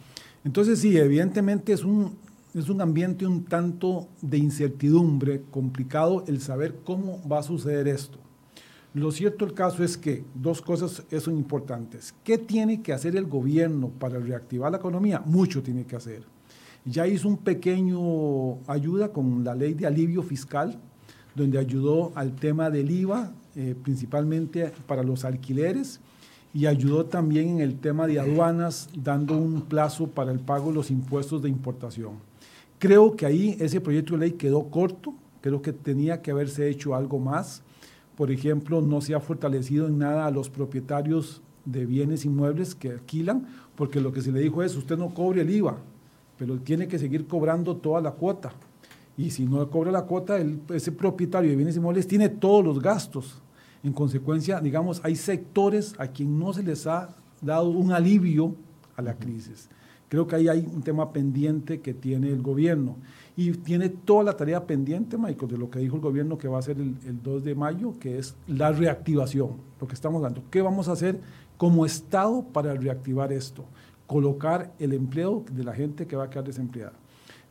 Entonces, 0.43 0.79
sí, 0.79 0.97
evidentemente 0.97 1.73
es 1.73 1.83
un, 1.83 2.17
es 2.55 2.69
un 2.69 2.81
ambiente 2.81 3.27
un 3.27 3.45
tanto 3.45 4.07
de 4.21 4.37
incertidumbre, 4.37 5.43
complicado 5.51 6.23
el 6.27 6.41
saber 6.41 6.79
cómo 6.83 7.21
va 7.27 7.39
a 7.39 7.43
suceder 7.43 7.87
esto. 7.87 8.17
Lo 8.93 9.11
cierto 9.11 9.45
el 9.45 9.53
caso 9.53 9.85
es 9.85 9.97
que 9.97 10.25
dos 10.35 10.61
cosas 10.61 11.03
son 11.21 11.37
importantes. 11.37 12.13
¿Qué 12.25 12.37
tiene 12.37 12.81
que 12.81 12.91
hacer 12.91 13.15
el 13.15 13.25
gobierno 13.25 13.87
para 13.87 14.19
reactivar 14.19 14.69
la 14.69 14.79
economía? 14.79 15.21
Mucho 15.25 15.63
tiene 15.63 15.85
que 15.85 15.95
hacer. 15.95 16.23
Ya 16.83 17.07
hizo 17.07 17.29
un 17.29 17.37
pequeño 17.37 18.57
ayuda 18.67 19.13
con 19.13 19.45
la 19.45 19.55
ley 19.55 19.75
de 19.75 19.87
alivio 19.87 20.23
fiscal, 20.23 20.77
donde 21.35 21.57
ayudó 21.57 22.11
al 22.15 22.35
tema 22.35 22.69
del 22.69 22.91
IVA, 22.91 23.31
eh, 23.55 23.75
principalmente 23.81 24.73
para 24.87 25.03
los 25.03 25.23
alquileres, 25.23 26.01
y 26.53 26.65
ayudó 26.65 27.05
también 27.05 27.47
en 27.47 27.59
el 27.61 27.79
tema 27.79 28.07
de 28.07 28.19
aduanas, 28.19 28.89
dando 28.93 29.37
un 29.37 29.61
plazo 29.61 30.07
para 30.07 30.33
el 30.33 30.39
pago 30.39 30.67
de 30.69 30.75
los 30.75 30.91
impuestos 30.91 31.41
de 31.41 31.47
importación. 31.47 32.15
Creo 32.77 33.15
que 33.15 33.25
ahí 33.25 33.55
ese 33.59 33.79
proyecto 33.79 34.13
de 34.13 34.19
ley 34.19 34.31
quedó 34.33 34.69
corto, 34.69 35.13
creo 35.39 35.61
que 35.61 35.71
tenía 35.71 36.21
que 36.21 36.31
haberse 36.31 36.67
hecho 36.67 36.93
algo 36.93 37.19
más. 37.19 37.63
Por 38.21 38.29
ejemplo, 38.29 38.81
no 38.81 39.01
se 39.01 39.15
ha 39.15 39.19
fortalecido 39.19 39.87
en 39.87 39.97
nada 39.97 40.27
a 40.27 40.29
los 40.29 40.47
propietarios 40.47 41.41
de 41.65 41.87
bienes 41.87 42.23
inmuebles 42.23 42.75
que 42.75 42.91
alquilan, 42.91 43.47
porque 43.75 43.99
lo 43.99 44.13
que 44.13 44.21
se 44.21 44.31
le 44.31 44.41
dijo 44.41 44.61
es, 44.61 44.75
usted 44.75 44.95
no 44.95 45.11
cobre 45.11 45.41
el 45.41 45.49
IVA, 45.49 45.77
pero 46.37 46.59
tiene 46.59 46.87
que 46.87 46.99
seguir 46.99 47.25
cobrando 47.25 47.77
toda 47.77 47.99
la 47.99 48.11
cuota 48.11 48.53
y 49.17 49.31
si 49.31 49.47
no 49.47 49.67
cobra 49.71 49.91
la 49.91 50.03
cuota, 50.03 50.37
ese 50.69 50.91
propietario 50.91 51.49
de 51.49 51.55
bienes 51.55 51.75
inmuebles 51.77 52.05
tiene 52.05 52.29
todos 52.29 52.63
los 52.63 52.79
gastos. 52.79 53.41
En 53.83 53.91
consecuencia, 53.91 54.59
digamos, 54.59 55.01
hay 55.03 55.15
sectores 55.15 55.95
a 55.97 56.05
quien 56.05 56.37
no 56.37 56.53
se 56.53 56.61
les 56.61 56.85
ha 56.85 57.15
dado 57.41 57.69
un 57.69 57.91
alivio 57.91 58.55
a 58.97 59.01
la 59.01 59.15
crisis. 59.15 59.67
Creo 60.11 60.27
que 60.27 60.35
ahí 60.35 60.49
hay 60.49 60.69
un 60.69 60.81
tema 60.81 61.13
pendiente 61.13 61.79
que 61.79 61.93
tiene 61.93 62.27
el 62.27 62.41
gobierno. 62.41 62.97
Y 63.37 63.53
tiene 63.53 63.87
toda 63.87 64.25
la 64.25 64.35
tarea 64.35 64.67
pendiente, 64.67 65.17
Michael, 65.17 65.53
de 65.53 65.57
lo 65.57 65.71
que 65.71 65.79
dijo 65.79 65.95
el 65.95 66.01
gobierno 66.01 66.37
que 66.37 66.49
va 66.49 66.57
a 66.57 66.59
hacer 66.59 66.75
el, 66.81 66.97
el 67.05 67.23
2 67.23 67.45
de 67.45 67.55
mayo, 67.55 67.97
que 67.97 68.17
es 68.17 68.35
la 68.45 68.73
reactivación, 68.73 69.51
lo 69.79 69.87
que 69.87 69.93
estamos 69.93 70.21
dando. 70.21 70.43
¿Qué 70.51 70.61
vamos 70.61 70.89
a 70.89 70.91
hacer 70.91 71.21
como 71.55 71.85
Estado 71.85 72.43
para 72.43 72.73
reactivar 72.73 73.31
esto? 73.31 73.63
Colocar 74.05 74.73
el 74.79 74.91
empleo 74.91 75.45
de 75.49 75.63
la 75.63 75.73
gente 75.73 76.05
que 76.05 76.17
va 76.17 76.25
a 76.25 76.29
quedar 76.29 76.43
desempleada. 76.43 76.91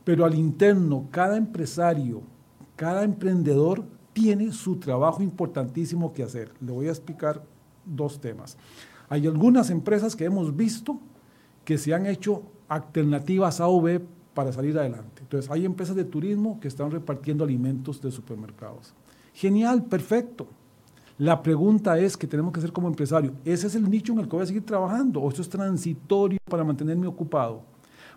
Pero 0.03 0.23
al 0.23 0.35
interno, 0.35 1.07
cada 1.09 1.37
empresario, 1.37 2.21
cada 2.75 3.03
emprendedor 3.03 3.83
tiene 4.13 4.51
su 4.51 4.75
trabajo 4.75 5.23
importantísimo 5.23 6.13
que 6.13 6.21
hacer. 6.21 6.51
Le 6.61 6.71
voy 6.71 6.89
a 6.89 6.91
explicar 6.91 7.43
dos 7.87 8.21
temas. 8.21 8.55
Hay 9.09 9.25
algunas 9.25 9.71
empresas 9.71 10.15
que 10.15 10.25
hemos 10.25 10.55
visto 10.55 10.99
que 11.65 11.77
se 11.77 11.93
han 11.93 12.05
hecho 12.05 12.43
alternativas 12.67 13.59
A 13.59 13.67
o 13.67 13.81
B 13.81 14.01
para 14.33 14.51
salir 14.51 14.77
adelante. 14.77 15.21
Entonces, 15.21 15.51
hay 15.51 15.65
empresas 15.65 15.95
de 15.95 16.05
turismo 16.05 16.59
que 16.59 16.67
están 16.67 16.91
repartiendo 16.91 17.43
alimentos 17.43 18.01
de 18.01 18.11
supermercados. 18.11 18.93
Genial, 19.33 19.83
perfecto. 19.83 20.47
La 21.17 21.43
pregunta 21.43 21.99
es 21.99 22.17
que 22.17 22.25
tenemos 22.25 22.51
que 22.51 22.59
hacer 22.59 22.71
como 22.71 22.87
empresario, 22.87 23.33
¿ese 23.45 23.67
es 23.67 23.75
el 23.75 23.89
nicho 23.89 24.13
en 24.13 24.19
el 24.19 24.25
que 24.25 24.31
voy 24.31 24.43
a 24.43 24.47
seguir 24.47 24.65
trabajando 24.65 25.21
o 25.21 25.29
esto 25.29 25.43
es 25.43 25.49
transitorio 25.49 26.39
para 26.49 26.63
mantenerme 26.63 27.05
ocupado? 27.05 27.61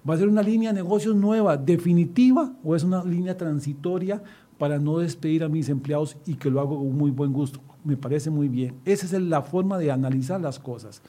¿Va 0.09 0.15
a 0.15 0.17
ser 0.17 0.29
una 0.29 0.43
línea 0.43 0.73
de 0.73 0.83
negocios 0.83 1.15
nueva, 1.15 1.57
definitiva, 1.57 2.53
o 2.63 2.75
es 2.75 2.83
una 2.83 3.05
línea 3.05 3.37
transitoria 3.37 4.23
para 4.59 4.79
no 4.79 4.99
despedir 4.99 5.45
a 5.45 5.49
mis 5.49 5.69
empleados 5.69 6.17
y 6.25 6.35
que 6.35 6.51
lo 6.51 6.61
hago 6.61 6.79
con 6.79 6.97
muy 6.97 7.11
buen 7.11 7.33
gusto? 7.33 7.61
Me 7.85 7.97
parece 7.97 8.31
muy 8.31 8.49
bien. 8.49 8.77
Esa 8.85 9.05
es 9.05 9.13
la 9.13 9.43
forma 9.43 9.77
de 9.77 9.91
analizar 9.91 10.41
las 10.41 10.59
cosas. 10.59 11.03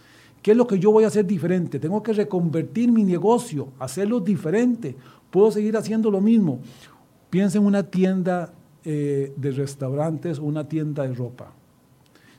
¿Qué 0.46 0.52
es 0.52 0.58
lo 0.58 0.68
que 0.68 0.78
yo 0.78 0.92
voy 0.92 1.04
a 1.04 1.08
hacer 1.08 1.25
diferente? 1.25 1.80
Tengo 1.80 2.04
que 2.04 2.14
reconvertir 2.14 2.92
mi 2.92 3.04
negocio, 3.04 3.70
hacerlo 3.80 4.20
diferente. 4.20 4.96
Puedo 5.32 5.50
seguir 5.50 5.75
haciendo 5.75 6.12
lo 6.12 6.22
mismo. 6.22 6.60
Piensa 7.32 7.58
en 7.58 7.66
una 7.66 7.82
tienda 7.82 8.54
eh, 8.84 9.34
de 9.36 9.50
restaurantes 9.50 10.38
o 10.38 10.44
una 10.44 10.68
tienda 10.68 11.02
de 11.02 11.16
ropa. 11.16 11.52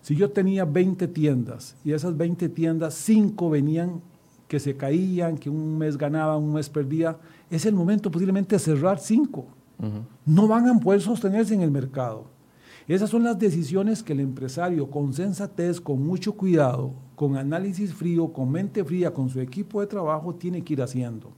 Si 0.03 0.15
yo 0.15 0.31
tenía 0.31 0.65
20 0.65 1.09
tiendas 1.09 1.75
y 1.85 1.91
esas 1.95 2.17
20 2.17 2.49
tiendas, 2.51 2.95
5 2.95 3.51
venían 3.51 4.01
que 4.47 4.61
se 4.61 4.77
caían, 4.77 5.37
que 5.37 5.51
un 5.51 5.77
mes 5.77 5.99
ganaba, 5.99 6.37
un 6.37 6.53
mes 6.53 6.69
perdía, 6.69 7.19
es 7.51 7.67
el 7.67 7.75
momento 7.75 8.09
posiblemente 8.09 8.55
de 8.55 8.61
cerrar 8.61 9.01
cinco. 9.01 9.47
No 10.25 10.47
van 10.47 10.69
a 10.69 10.79
poder 10.79 11.01
sostenerse 11.01 11.55
en 11.55 11.63
el 11.63 11.73
mercado. 11.73 12.27
Esas 12.87 13.11
son 13.11 13.25
las 13.25 13.37
decisiones 13.37 14.05
que 14.05 14.13
el 14.13 14.21
empresario 14.21 14.89
con 14.89 15.13
sensatez, 15.13 15.81
con 15.81 16.07
mucho 16.07 16.35
cuidado, 16.35 16.93
con 17.17 17.37
análisis 17.37 17.93
frío, 17.93 18.33
con 18.33 18.53
mente 18.53 18.85
fría, 18.85 19.13
con 19.13 19.29
su 19.29 19.41
equipo 19.41 19.81
de 19.81 19.89
trabajo, 19.89 20.35
tiene 20.35 20.63
que 20.63 20.75
ir 20.75 20.83
haciendo. 20.83 21.33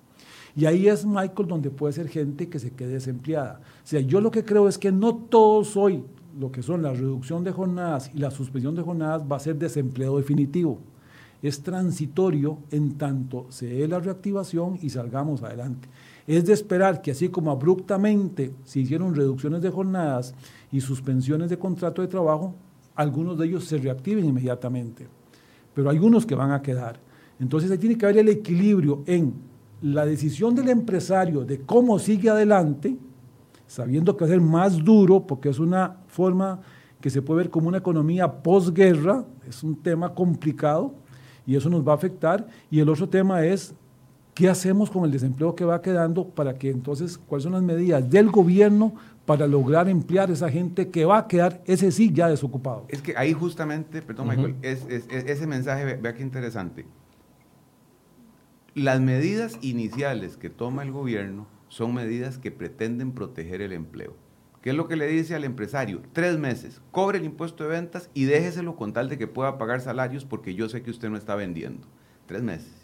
Y 0.54 0.66
ahí 0.66 0.88
es, 0.88 1.06
Michael, 1.06 1.48
donde 1.48 1.70
puede 1.70 1.94
ser 1.94 2.08
gente 2.08 2.50
que 2.50 2.58
se 2.58 2.72
quede 2.72 2.94
desempleada. 2.94 3.60
O 3.62 3.86
sea, 3.86 4.00
yo 4.00 4.20
lo 4.20 4.30
que 4.30 4.44
creo 4.44 4.68
es 4.68 4.76
que 4.76 4.92
no 4.92 5.14
todos 5.14 5.76
hoy, 5.76 6.04
lo 6.38 6.52
que 6.52 6.62
son 6.62 6.82
la 6.82 6.92
reducción 6.92 7.42
de 7.44 7.52
jornadas 7.52 8.10
y 8.14 8.18
la 8.18 8.30
suspensión 8.30 8.74
de 8.74 8.82
jornadas, 8.82 9.22
va 9.22 9.36
a 9.36 9.40
ser 9.40 9.56
desempleo 9.56 10.18
definitivo 10.18 10.80
es 11.42 11.62
transitorio 11.62 12.58
en 12.70 12.98
tanto 12.98 13.46
se 13.50 13.66
dé 13.66 13.88
la 13.88 14.00
reactivación 14.00 14.78
y 14.82 14.90
salgamos 14.90 15.42
adelante. 15.42 15.88
Es 16.26 16.44
de 16.44 16.52
esperar 16.52 17.00
que 17.00 17.12
así 17.12 17.28
como 17.28 17.50
abruptamente 17.50 18.52
se 18.64 18.80
hicieron 18.80 19.14
reducciones 19.14 19.62
de 19.62 19.70
jornadas 19.70 20.34
y 20.70 20.80
suspensiones 20.80 21.48
de 21.48 21.58
contrato 21.58 22.02
de 22.02 22.08
trabajo, 22.08 22.54
algunos 22.94 23.38
de 23.38 23.46
ellos 23.46 23.64
se 23.64 23.78
reactiven 23.78 24.24
inmediatamente, 24.24 25.06
pero 25.78 25.90
hay 25.90 25.98
unos 26.00 26.26
que 26.26 26.34
van 26.34 26.50
a 26.50 26.60
quedar. 26.60 26.98
Entonces 27.38 27.70
ahí 27.70 27.78
tiene 27.78 27.96
que 27.96 28.04
haber 28.04 28.18
el 28.18 28.28
equilibrio 28.30 29.04
en 29.06 29.32
la 29.80 30.04
decisión 30.04 30.52
del 30.52 30.70
empresario 30.70 31.44
de 31.44 31.60
cómo 31.60 32.00
sigue 32.00 32.28
adelante, 32.28 32.96
sabiendo 33.68 34.16
que 34.16 34.24
va 34.24 34.26
a 34.26 34.30
ser 34.30 34.40
más 34.40 34.84
duro 34.84 35.24
porque 35.24 35.50
es 35.50 35.60
una 35.60 35.98
forma 36.08 36.58
que 37.00 37.10
se 37.10 37.22
puede 37.22 37.42
ver 37.42 37.50
como 37.50 37.68
una 37.68 37.78
economía 37.78 38.42
posguerra, 38.42 39.24
es 39.48 39.62
un 39.62 39.76
tema 39.76 40.12
complicado, 40.12 40.94
y 41.46 41.54
eso 41.54 41.70
nos 41.70 41.86
va 41.86 41.92
a 41.92 41.94
afectar. 41.94 42.44
Y 42.72 42.80
el 42.80 42.88
otro 42.88 43.08
tema 43.08 43.44
es, 43.44 43.72
¿qué 44.38 44.48
hacemos 44.48 44.88
con 44.88 45.04
el 45.04 45.10
desempleo 45.10 45.56
que 45.56 45.64
va 45.64 45.82
quedando 45.82 46.28
para 46.28 46.54
que 46.54 46.70
entonces, 46.70 47.18
cuáles 47.18 47.42
son 47.42 47.54
las 47.54 47.62
medidas 47.62 48.08
del 48.08 48.30
gobierno 48.30 48.94
para 49.26 49.48
lograr 49.48 49.88
emplear 49.88 50.30
a 50.30 50.32
esa 50.32 50.48
gente 50.48 50.90
que 50.90 51.04
va 51.04 51.18
a 51.18 51.26
quedar, 51.26 51.60
ese 51.66 51.90
sí, 51.90 52.12
ya 52.12 52.28
desocupado? 52.28 52.84
Es 52.86 53.02
que 53.02 53.16
ahí 53.16 53.32
justamente, 53.32 54.00
perdón 54.00 54.28
Michael, 54.28 54.54
es, 54.62 54.86
ese 54.88 55.44
mensaje, 55.48 55.96
vea 55.96 56.14
qué 56.14 56.22
interesante. 56.22 56.86
Las 58.76 59.00
medidas 59.00 59.58
iniciales 59.60 60.36
que 60.36 60.50
toma 60.50 60.84
el 60.84 60.92
gobierno 60.92 61.48
son 61.66 61.92
medidas 61.92 62.38
que 62.38 62.52
pretenden 62.52 63.10
proteger 63.10 63.60
el 63.60 63.72
empleo. 63.72 64.14
¿Qué 64.62 64.70
es 64.70 64.76
lo 64.76 64.86
que 64.86 64.94
le 64.94 65.08
dice 65.08 65.34
al 65.34 65.42
empresario? 65.42 66.00
Tres 66.12 66.38
meses, 66.38 66.80
cobre 66.92 67.18
el 67.18 67.24
impuesto 67.24 67.64
de 67.64 67.70
ventas 67.70 68.08
y 68.14 68.26
déjeselo 68.26 68.76
con 68.76 68.92
tal 68.92 69.08
de 69.08 69.18
que 69.18 69.26
pueda 69.26 69.58
pagar 69.58 69.80
salarios 69.80 70.24
porque 70.24 70.54
yo 70.54 70.68
sé 70.68 70.82
que 70.82 70.92
usted 70.92 71.10
no 71.10 71.16
está 71.16 71.34
vendiendo. 71.34 71.88
Tres 72.26 72.44
meses. 72.44 72.77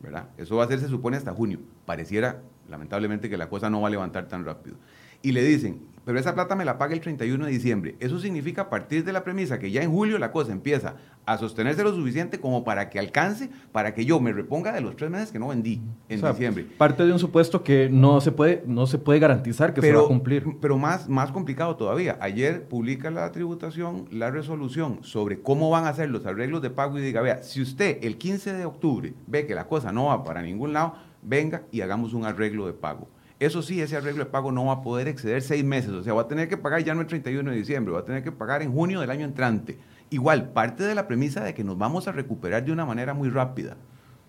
¿Verdad? 0.00 0.28
Eso 0.36 0.56
va 0.56 0.64
a 0.64 0.68
ser, 0.68 0.80
se 0.80 0.88
supone, 0.88 1.16
hasta 1.16 1.32
junio. 1.32 1.58
Pareciera, 1.84 2.42
lamentablemente, 2.68 3.30
que 3.30 3.36
la 3.36 3.48
cosa 3.48 3.70
no 3.70 3.80
va 3.80 3.88
a 3.88 3.90
levantar 3.90 4.28
tan 4.28 4.44
rápido. 4.44 4.76
y 5.22 5.32
le 5.32 5.42
dicen, 5.42 5.80
pero 6.06 6.20
esa 6.20 6.34
plata 6.34 6.54
me 6.54 6.64
la 6.64 6.78
paga 6.78 6.94
el 6.94 7.00
31 7.00 7.46
de 7.46 7.50
diciembre. 7.50 7.96
Eso 7.98 8.20
significa 8.20 8.62
a 8.62 8.70
partir 8.70 9.04
de 9.04 9.12
la 9.12 9.24
premisa 9.24 9.58
que 9.58 9.72
ya 9.72 9.82
en 9.82 9.90
julio 9.90 10.20
la 10.20 10.30
cosa 10.30 10.52
empieza 10.52 10.94
a 11.26 11.36
sostenerse 11.36 11.82
lo 11.82 11.92
suficiente 11.92 12.38
como 12.38 12.62
para 12.62 12.90
que 12.90 13.00
alcance, 13.00 13.50
para 13.72 13.92
que 13.92 14.04
yo 14.04 14.20
me 14.20 14.32
reponga 14.32 14.72
de 14.72 14.80
los 14.82 14.94
tres 14.94 15.10
meses 15.10 15.32
que 15.32 15.40
no 15.40 15.48
vendí 15.48 15.82
en 16.08 16.22
diciembre. 16.22 16.64
Parte 16.78 17.04
de 17.04 17.12
un 17.12 17.18
supuesto 17.18 17.64
que 17.64 17.88
no 17.90 18.20
se 18.20 18.30
puede, 18.30 18.62
no 18.68 18.86
se 18.86 18.98
puede 18.98 19.18
garantizar 19.18 19.74
que 19.74 19.80
se 19.80 19.92
va 19.92 20.04
a 20.04 20.06
cumplir. 20.06 20.46
Pero 20.60 20.78
más, 20.78 21.08
más 21.08 21.32
complicado 21.32 21.74
todavía. 21.74 22.16
Ayer 22.20 22.68
publica 22.68 23.10
la 23.10 23.32
tributación 23.32 24.06
la 24.12 24.30
resolución 24.30 25.00
sobre 25.02 25.42
cómo 25.42 25.70
van 25.70 25.86
a 25.86 25.92
ser 25.92 26.08
los 26.10 26.24
arreglos 26.24 26.62
de 26.62 26.70
pago 26.70 26.96
y 27.00 27.02
diga, 27.02 27.20
vea, 27.20 27.42
si 27.42 27.60
usted 27.60 27.98
el 28.02 28.16
15 28.16 28.52
de 28.52 28.64
octubre 28.64 29.12
ve 29.26 29.44
que 29.44 29.56
la 29.56 29.66
cosa 29.66 29.90
no 29.90 30.04
va 30.04 30.22
para 30.22 30.40
ningún 30.40 30.72
lado, 30.72 30.94
venga 31.20 31.64
y 31.72 31.80
hagamos 31.80 32.14
un 32.14 32.24
arreglo 32.24 32.64
de 32.68 32.74
pago. 32.74 33.08
Eso 33.38 33.60
sí, 33.60 33.80
ese 33.82 33.96
arreglo 33.96 34.24
de 34.24 34.30
pago 34.30 34.50
no 34.50 34.66
va 34.66 34.74
a 34.74 34.82
poder 34.82 35.08
exceder 35.08 35.42
seis 35.42 35.62
meses, 35.62 35.90
o 35.90 36.02
sea, 36.02 36.14
va 36.14 36.22
a 36.22 36.28
tener 36.28 36.48
que 36.48 36.56
pagar 36.56 36.82
ya 36.82 36.94
no 36.94 37.02
el 37.02 37.06
31 37.06 37.50
de 37.50 37.56
diciembre, 37.56 37.92
va 37.92 38.00
a 38.00 38.04
tener 38.04 38.22
que 38.22 38.32
pagar 38.32 38.62
en 38.62 38.72
junio 38.72 39.00
del 39.00 39.10
año 39.10 39.26
entrante. 39.26 39.78
Igual, 40.08 40.52
parte 40.52 40.84
de 40.84 40.94
la 40.94 41.06
premisa 41.06 41.44
de 41.44 41.52
que 41.52 41.64
nos 41.64 41.76
vamos 41.76 42.08
a 42.08 42.12
recuperar 42.12 42.64
de 42.64 42.72
una 42.72 42.86
manera 42.86 43.12
muy 43.12 43.28
rápida. 43.28 43.76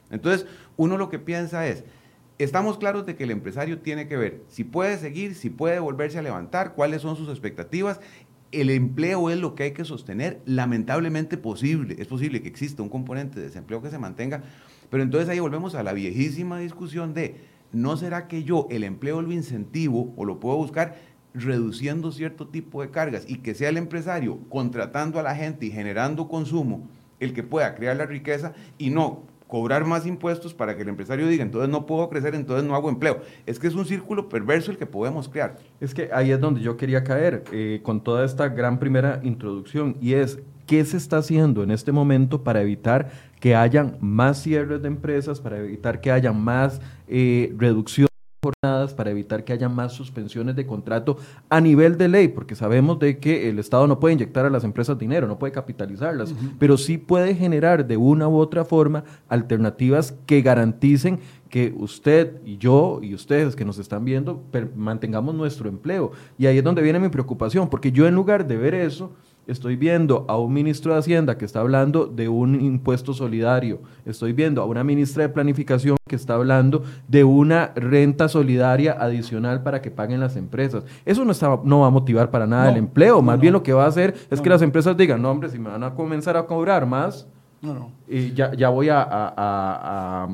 Entonces, 0.09 0.45
uno 0.75 0.97
lo 0.97 1.09
que 1.09 1.19
piensa 1.19 1.67
es, 1.67 1.85
estamos 2.37 2.77
claros 2.77 3.05
de 3.05 3.15
que 3.15 3.23
el 3.23 3.31
empresario 3.31 3.79
tiene 3.79 4.07
que 4.07 4.17
ver 4.17 4.43
si 4.49 4.65
puede 4.65 4.97
seguir, 4.97 5.35
si 5.35 5.49
puede 5.49 5.79
volverse 5.79 6.19
a 6.19 6.21
levantar, 6.21 6.73
cuáles 6.73 7.01
son 7.01 7.15
sus 7.15 7.29
expectativas. 7.29 8.01
El 8.51 8.69
empleo 8.69 9.29
es 9.29 9.37
lo 9.37 9.55
que 9.55 9.63
hay 9.63 9.71
que 9.71 9.85
sostener, 9.85 10.41
lamentablemente 10.45 11.37
posible, 11.37 11.95
es 11.99 12.07
posible 12.07 12.41
que 12.41 12.47
exista 12.49 12.81
un 12.81 12.89
componente 12.89 13.39
de 13.39 13.47
desempleo 13.47 13.81
que 13.81 13.89
se 13.89 13.99
mantenga, 13.99 14.41
pero 14.89 15.03
entonces 15.03 15.29
ahí 15.29 15.39
volvemos 15.39 15.75
a 15.75 15.83
la 15.83 15.91
viejísima 15.93 16.59
discusión 16.59 17.13
de 17.13 17.35
¿no 17.71 17.97
será 17.97 18.27
que 18.27 18.43
yo 18.43 18.67
el 18.69 18.83
empleo 18.83 19.21
lo 19.21 19.31
incentivo 19.31 20.13
o 20.15 20.25
lo 20.25 20.39
puedo 20.39 20.57
buscar 20.57 20.95
reduciendo 21.33 22.11
cierto 22.11 22.47
tipo 22.47 22.81
de 22.81 22.89
cargas 22.89 23.25
y 23.27 23.37
que 23.37 23.53
sea 23.53 23.69
el 23.69 23.77
empresario 23.77 24.39
contratando 24.49 25.19
a 25.19 25.23
la 25.23 25.35
gente 25.35 25.65
y 25.67 25.71
generando 25.71 26.27
consumo 26.27 26.87
el 27.19 27.33
que 27.33 27.43
pueda 27.43 27.75
crear 27.75 27.95
la 27.97 28.05
riqueza 28.05 28.53
y 28.77 28.89
no 28.89 29.23
cobrar 29.47 29.85
más 29.85 30.05
impuestos 30.05 30.53
para 30.53 30.75
que 30.75 30.81
el 30.81 30.89
empresario 30.89 31.27
diga, 31.27 31.43
entonces 31.43 31.69
no 31.69 31.85
puedo 31.85 32.09
crecer, 32.09 32.35
entonces 32.35 32.67
no 32.67 32.75
hago 32.75 32.89
empleo. 32.89 33.21
Es 33.45 33.59
que 33.59 33.67
es 33.67 33.75
un 33.75 33.85
círculo 33.85 34.29
perverso 34.29 34.71
el 34.71 34.77
que 34.77 34.85
podemos 34.85 35.29
crear. 35.29 35.57
Es 35.79 35.93
que 35.93 36.09
ahí 36.13 36.31
es 36.31 36.39
donde 36.39 36.61
yo 36.61 36.75
quería 36.77 37.03
caer 37.03 37.43
eh, 37.51 37.79
con 37.83 38.03
toda 38.03 38.25
esta 38.25 38.49
gran 38.49 38.77
primera 38.77 39.21
introducción 39.23 39.95
y 40.01 40.13
es, 40.13 40.39
¿qué 40.67 40.85
se 40.85 40.97
está 40.97 41.17
haciendo 41.17 41.63
en 41.63 41.71
este 41.71 41.91
momento 41.91 42.43
para 42.43 42.61
evitar 42.61 43.09
que 43.39 43.55
hayan 43.55 43.97
más 44.01 44.43
cierres 44.43 44.81
de 44.81 44.89
empresas, 44.89 45.39
para 45.39 45.57
evitar 45.57 46.01
que 46.01 46.11
haya 46.11 46.31
más 46.31 46.81
eh, 47.07 47.53
reducción 47.57 48.07
de 48.07 48.51
jornadas, 48.51 48.93
para 48.93 49.11
evitar 49.11 49.43
que 49.43 49.53
haya 49.53 49.69
más 49.69 49.93
suspensiones 49.93 50.55
de 50.55 50.65
contrato 50.65 51.17
a 51.49 51.61
nivel 51.61 51.97
de 51.97 52.07
ley, 52.07 52.27
porque 52.27 52.55
sabemos 52.55 52.99
de 52.99 53.17
que 53.17 53.49
el 53.49 53.59
Estado 53.59 53.87
no 53.87 53.99
puede 53.99 54.13
inyectar 54.13 54.45
a 54.45 54.49
las 54.49 54.63
empresas 54.63 54.99
dinero, 54.99 55.27
no 55.27 55.39
puede 55.39 55.53
capitalizarlas, 55.53 56.35
pero 56.59 56.77
sí 56.77 56.97
puede 56.97 57.33
generar 57.33 57.87
de 57.87 57.97
una 57.97 58.27
u 58.27 58.37
otra 58.37 58.65
forma 58.65 59.03
alternativas 59.29 60.15
que 60.25 60.41
garanticen 60.41 61.19
que 61.49 61.73
usted 61.77 62.41
y 62.45 62.57
yo 62.57 62.99
y 63.01 63.13
ustedes 63.13 63.55
que 63.55 63.63
nos 63.63 63.79
están 63.79 64.03
viendo 64.03 64.43
mantengamos 64.75 65.33
nuestro 65.33 65.69
empleo. 65.69 66.11
Y 66.37 66.45
ahí 66.45 66.57
es 66.57 66.63
donde 66.63 66.81
viene 66.81 66.99
mi 66.99 67.09
preocupación, 67.09 67.69
porque 67.69 67.91
yo 67.91 68.07
en 68.07 68.15
lugar 68.15 68.47
de 68.47 68.57
ver 68.57 68.75
eso, 68.75 69.13
Estoy 69.47 69.77
viendo 69.77 70.25
a 70.27 70.37
un 70.37 70.51
ministro 70.51 70.91
de 70.91 70.99
Hacienda 70.99 71.37
que 71.37 71.45
está 71.45 71.61
hablando 71.61 72.05
de 72.05 72.27
un 72.27 72.59
impuesto 72.59 73.13
solidario. 73.13 73.79
Estoy 74.05 74.33
viendo 74.33 74.61
a 74.61 74.65
una 74.65 74.83
ministra 74.83 75.23
de 75.23 75.29
Planificación 75.29 75.95
que 76.05 76.17
está 76.17 76.33
hablando 76.33 76.83
de 77.07 77.23
una 77.23 77.71
renta 77.75 78.27
solidaria 78.27 78.97
adicional 78.99 79.63
para 79.63 79.81
que 79.81 79.89
paguen 79.89 80.19
las 80.19 80.35
empresas. 80.35 80.83
Eso 81.05 81.23
no, 81.23 81.31
está, 81.31 81.59
no 81.63 81.79
va 81.79 81.87
a 81.87 81.91
motivar 81.91 82.29
para 82.29 82.45
nada 82.45 82.69
el 82.69 82.77
empleo. 82.77 83.21
Más 83.21 83.39
bien 83.39 83.53
lo 83.53 83.63
que 83.63 83.71
va 83.71 83.85
a 83.85 83.87
hacer 83.87 84.15
es 84.29 84.41
que 84.41 84.49
las 84.49 84.61
empresas 84.61 84.97
digan, 84.97 85.21
no, 85.21 85.31
hombre, 85.31 85.49
si 85.49 85.57
me 85.57 85.69
van 85.69 85.83
a 85.83 85.95
comenzar 85.95 86.35
a 86.35 86.45
cobrar 86.45 86.85
más, 86.85 87.25
y 88.07 88.33
ya, 88.33 88.53
ya 88.53 88.67
voy 88.67 88.89
a 88.91 90.27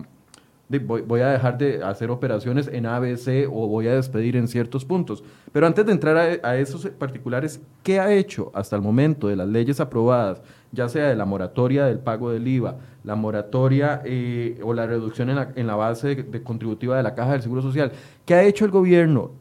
voy, 0.79 1.21
a 1.21 1.29
dejar 1.29 1.57
de 1.57 1.83
hacer 1.83 2.11
operaciones 2.11 2.69
en 2.71 2.85
ABC 2.85 3.47
o 3.51 3.67
voy 3.67 3.87
a 3.87 3.95
despedir 3.95 4.35
en 4.35 4.47
ciertos 4.47 4.85
puntos. 4.85 5.23
Pero 5.51 5.67
antes 5.67 5.85
de 5.85 5.91
entrar 5.91 6.39
a, 6.43 6.57
esos 6.57 6.87
particulares, 6.87 7.61
¿qué 7.83 7.99
ha 7.99 8.13
hecho 8.13 8.51
hasta 8.53 8.75
el 8.75 8.81
momento 8.81 9.27
de 9.27 9.35
las 9.35 9.47
leyes 9.47 9.79
aprobadas, 9.79 10.41
ya 10.71 10.89
sea 10.89 11.09
de 11.09 11.15
la 11.15 11.25
moratoria 11.25 11.85
del 11.85 11.99
pago 11.99 12.31
del 12.31 12.47
IVA, 12.47 12.77
la 13.03 13.15
moratoria 13.15 14.01
eh, 14.05 14.59
o 14.63 14.73
la 14.73 14.87
reducción 14.87 15.29
en 15.29 15.67
la, 15.67 15.75
base 15.75 16.15
de, 16.15 16.43
contributiva 16.43 16.97
de 16.97 17.03
la 17.03 17.15
Caja 17.15 17.33
del 17.33 17.41
Seguro 17.41 17.61
Social? 17.61 17.91
¿Qué 18.25 18.33
ha 18.33 18.43
hecho 18.43 18.65
el 18.65 18.71
gobierno 18.71 19.31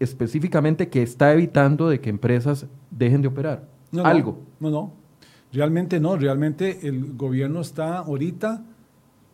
específicamente 0.00 0.88
que 0.88 1.02
está 1.02 1.32
evitando 1.32 1.88
de 1.88 2.00
que 2.00 2.10
empresas 2.10 2.66
dejen 2.90 3.22
de 3.22 3.28
operar? 3.28 3.62
Algo. 4.02 4.38
No, 4.60 4.70
no. 4.70 4.92
Realmente 5.52 5.98
no. 6.00 6.16
Realmente 6.16 6.86
el 6.86 7.14
gobierno 7.14 7.60
está 7.60 7.98
ahorita 7.98 8.62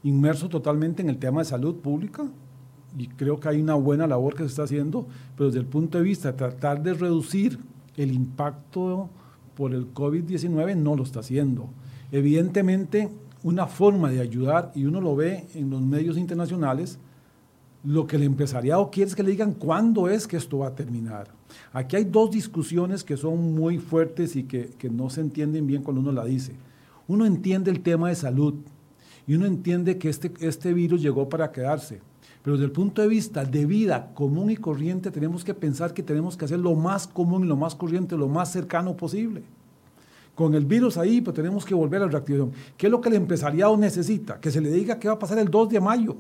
inmerso 0.05 0.49
totalmente 0.49 1.03
en 1.03 1.11
el 1.11 1.19
tema 1.19 1.41
de 1.41 1.47
salud 1.47 1.77
pública 1.77 2.25
y 2.97 3.09
creo 3.09 3.41
que 3.41 3.49
hay 3.49 3.61
una 3.61 3.75
buena 3.75 4.07
labor 4.07 4.35
que 4.35 4.45
se 4.45 4.51
está 4.51 4.63
haciendo, 4.63 5.07
pero 5.37 5.47
desde 5.47 5.61
el 5.61 5.67
punto 5.67 5.99
de 5.99 6.05
vista 6.05 6.31
de 6.31 6.39
tratar 6.39 6.83
de 6.83 6.95
reducir 6.95 7.59
el 7.97 8.13
impacto 8.13 9.09
por 9.57 9.75
el 9.75 9.93
COVID-19 9.93 10.77
no 10.77 10.95
lo 10.95 11.03
está 11.03 11.21
haciendo. 11.21 11.69
Evidentemente, 12.13 13.11
una 13.43 13.67
forma 13.67 14.11
de 14.11 14.21
ayudar, 14.21 14.73
y 14.75 14.85
uno 14.85 15.01
lo 15.01 15.17
ve 15.17 15.47
en 15.55 15.71
los 15.71 15.81
medios 15.81 16.17
internacionales, 16.17 16.99
lo 17.83 18.07
que 18.07 18.17
el 18.17 18.23
empresariado 18.23 18.91
quiere 18.91 19.09
es 19.09 19.17
que 19.17 19.23
le 19.23 19.31
digan 19.31 19.53
cuándo 19.53 20.09
es 20.09 20.27
que 20.27 20.37
esto 20.37 20.59
va 20.59 20.69
a 20.69 20.75
terminar. 20.75 21.29
Aquí 21.73 21.97
hay 21.97 22.05
dos 22.05 22.31
discusiones 22.31 23.05
que 23.05 23.17
son 23.17 23.55
muy 23.55 23.79
fuertes 23.79 24.37
y 24.37 24.45
que, 24.45 24.71
que 24.79 24.89
no 24.89 25.11
se 25.11 25.21
entienden 25.21 25.67
bien 25.67 25.83
cuando 25.83 26.01
uno 26.01 26.13
la 26.13 26.25
dice. 26.25 26.55
Uno 27.07 27.27
entiende 27.27 27.71
el 27.71 27.81
tema 27.81 28.09
de 28.09 28.15
salud, 28.15 28.55
y 29.27 29.35
uno 29.35 29.47
entiende 29.47 29.99
que 29.99 30.09
este, 30.09 30.33
este 30.41 30.73
virus 30.73 31.01
llegó 31.01 31.29
para 31.29 31.51
quedarse. 31.51 32.01
Pero 32.43 32.57
desde 32.57 32.67
el 32.67 32.73
punto 32.73 33.01
de 33.01 33.09
vista 33.09 33.45
de 33.45 33.65
vida 33.65 34.11
común 34.15 34.51
y 34.51 34.57
corriente, 34.57 35.11
tenemos 35.11 35.45
que 35.45 35.55
pensar 35.55 35.95
que 35.95 36.03
tenemos 36.03 36.37
que 36.37 36.45
hacer 36.45 36.59
lo 36.59 36.75
más 36.75 37.07
común 37.07 37.45
y 37.45 37.49
lo 37.49 37.57
más 37.57 37.75
corriente, 37.75 38.17
lo 38.17 38.29
más 38.29 38.53
cercano 38.53 38.95
posible. 38.95 39.43
Con 40.35 40.55
el 40.55 40.67
virus 40.67 40.99
ahí, 40.99 41.23
pues 41.23 41.35
tenemos 41.35 41.65
que 41.65 41.75
volver 41.75 42.03
a 42.03 42.07
la 42.07 42.13
reactivación. 42.13 42.53
¿Qué 42.77 42.87
es 42.89 42.91
lo 42.91 43.01
que 43.01 43.09
el 43.09 43.15
empresariado 43.15 43.75
necesita? 43.79 44.41
Que 44.41 44.51
se 44.51 44.61
le 44.61 44.71
diga 44.71 44.99
qué 44.99 45.09
va 45.09 45.15
a 45.15 45.19
pasar 45.19 45.39
el 45.39 45.49
2 45.49 45.71
de 45.71 45.81
mayo. 45.81 46.17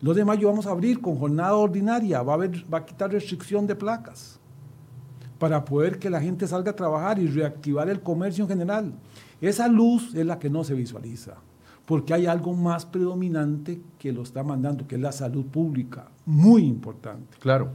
El 0.00 0.06
2 0.06 0.16
de 0.16 0.24
mayo 0.24 0.48
vamos 0.48 0.66
a 0.66 0.70
abrir 0.70 1.00
con 1.00 1.18
jornada 1.18 1.56
ordinaria, 1.56 2.22
va 2.22 2.32
a, 2.32 2.36
haber, 2.36 2.64
va 2.72 2.78
a 2.78 2.86
quitar 2.86 3.12
restricción 3.12 3.66
de 3.66 3.74
placas 3.74 4.40
para 5.38 5.62
poder 5.62 5.98
que 5.98 6.08
la 6.08 6.22
gente 6.22 6.46
salga 6.46 6.70
a 6.70 6.76
trabajar 6.76 7.18
y 7.18 7.26
reactivar 7.26 7.90
el 7.90 8.00
comercio 8.00 8.44
en 8.44 8.48
general. 8.48 8.94
Esa 9.42 9.68
luz 9.68 10.14
es 10.14 10.24
la 10.24 10.38
que 10.38 10.48
no 10.48 10.64
se 10.64 10.72
visualiza 10.72 11.34
porque 11.86 12.14
hay 12.14 12.26
algo 12.26 12.54
más 12.54 12.86
predominante 12.86 13.80
que 13.98 14.12
lo 14.12 14.22
está 14.22 14.42
mandando, 14.42 14.86
que 14.86 14.94
es 14.94 15.00
la 15.00 15.12
salud 15.12 15.44
pública, 15.46 16.08
muy 16.24 16.64
importante. 16.64 17.36
Claro. 17.40 17.70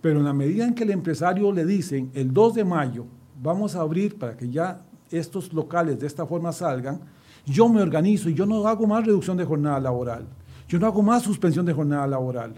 Pero 0.00 0.18
en 0.18 0.24
la 0.24 0.32
medida 0.32 0.64
en 0.64 0.74
que 0.74 0.82
el 0.84 0.90
empresario 0.90 1.52
le 1.52 1.64
dicen, 1.64 2.10
el 2.14 2.32
2 2.32 2.54
de 2.54 2.64
mayo 2.64 3.06
vamos 3.40 3.76
a 3.76 3.80
abrir 3.80 4.18
para 4.18 4.36
que 4.36 4.50
ya 4.50 4.82
estos 5.10 5.52
locales 5.52 6.00
de 6.00 6.06
esta 6.06 6.26
forma 6.26 6.52
salgan, 6.52 7.00
yo 7.46 7.68
me 7.68 7.82
organizo 7.82 8.28
y 8.28 8.34
yo 8.34 8.46
no 8.46 8.66
hago 8.66 8.86
más 8.86 9.04
reducción 9.04 9.36
de 9.36 9.44
jornada 9.44 9.78
laboral, 9.80 10.26
yo 10.68 10.78
no 10.78 10.86
hago 10.86 11.02
más 11.02 11.22
suspensión 11.22 11.66
de 11.66 11.72
jornada 11.72 12.06
laboral. 12.06 12.54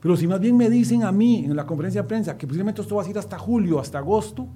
Pero 0.00 0.16
si 0.16 0.26
más 0.26 0.38
bien 0.38 0.56
me 0.56 0.70
dicen 0.70 1.02
a 1.02 1.10
mí 1.10 1.44
en 1.44 1.56
la 1.56 1.66
conferencia 1.66 2.02
de 2.02 2.08
prensa 2.08 2.38
que 2.38 2.46
posiblemente 2.46 2.80
esto 2.82 2.96
va 2.96 3.02
a 3.02 3.08
ir 3.08 3.18
hasta 3.18 3.36
julio, 3.38 3.80
hasta 3.80 3.98
agosto, 3.98 4.46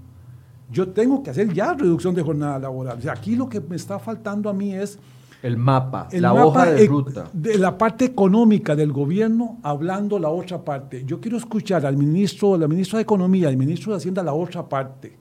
yo 0.70 0.88
tengo 0.88 1.22
que 1.22 1.30
hacer 1.30 1.52
ya 1.52 1.74
reducción 1.74 2.14
de 2.14 2.22
jornada 2.22 2.58
laboral. 2.58 2.98
O 2.98 3.00
sea, 3.02 3.12
aquí 3.12 3.34
lo 3.34 3.48
que 3.48 3.60
me 3.60 3.76
está 3.76 3.98
faltando 3.98 4.48
a 4.48 4.52
mí 4.52 4.72
es 4.74 4.98
el 5.42 5.56
mapa, 5.56 6.08
la 6.12 6.32
hoja 6.32 6.66
de 6.66 6.86
ruta. 6.86 7.28
De 7.32 7.58
la 7.58 7.76
parte 7.76 8.04
económica 8.04 8.76
del 8.76 8.92
gobierno 8.92 9.58
hablando 9.62 10.18
la 10.18 10.28
otra 10.28 10.64
parte. 10.64 11.04
Yo 11.04 11.20
quiero 11.20 11.36
escuchar 11.36 11.84
al 11.84 11.96
ministro, 11.96 12.56
la 12.56 12.68
ministra 12.68 12.98
de 12.98 13.02
Economía, 13.02 13.48
al 13.48 13.56
ministro 13.56 13.92
de 13.92 13.98
Hacienda 13.98 14.22
la 14.22 14.34
otra 14.34 14.68
parte. 14.68 15.18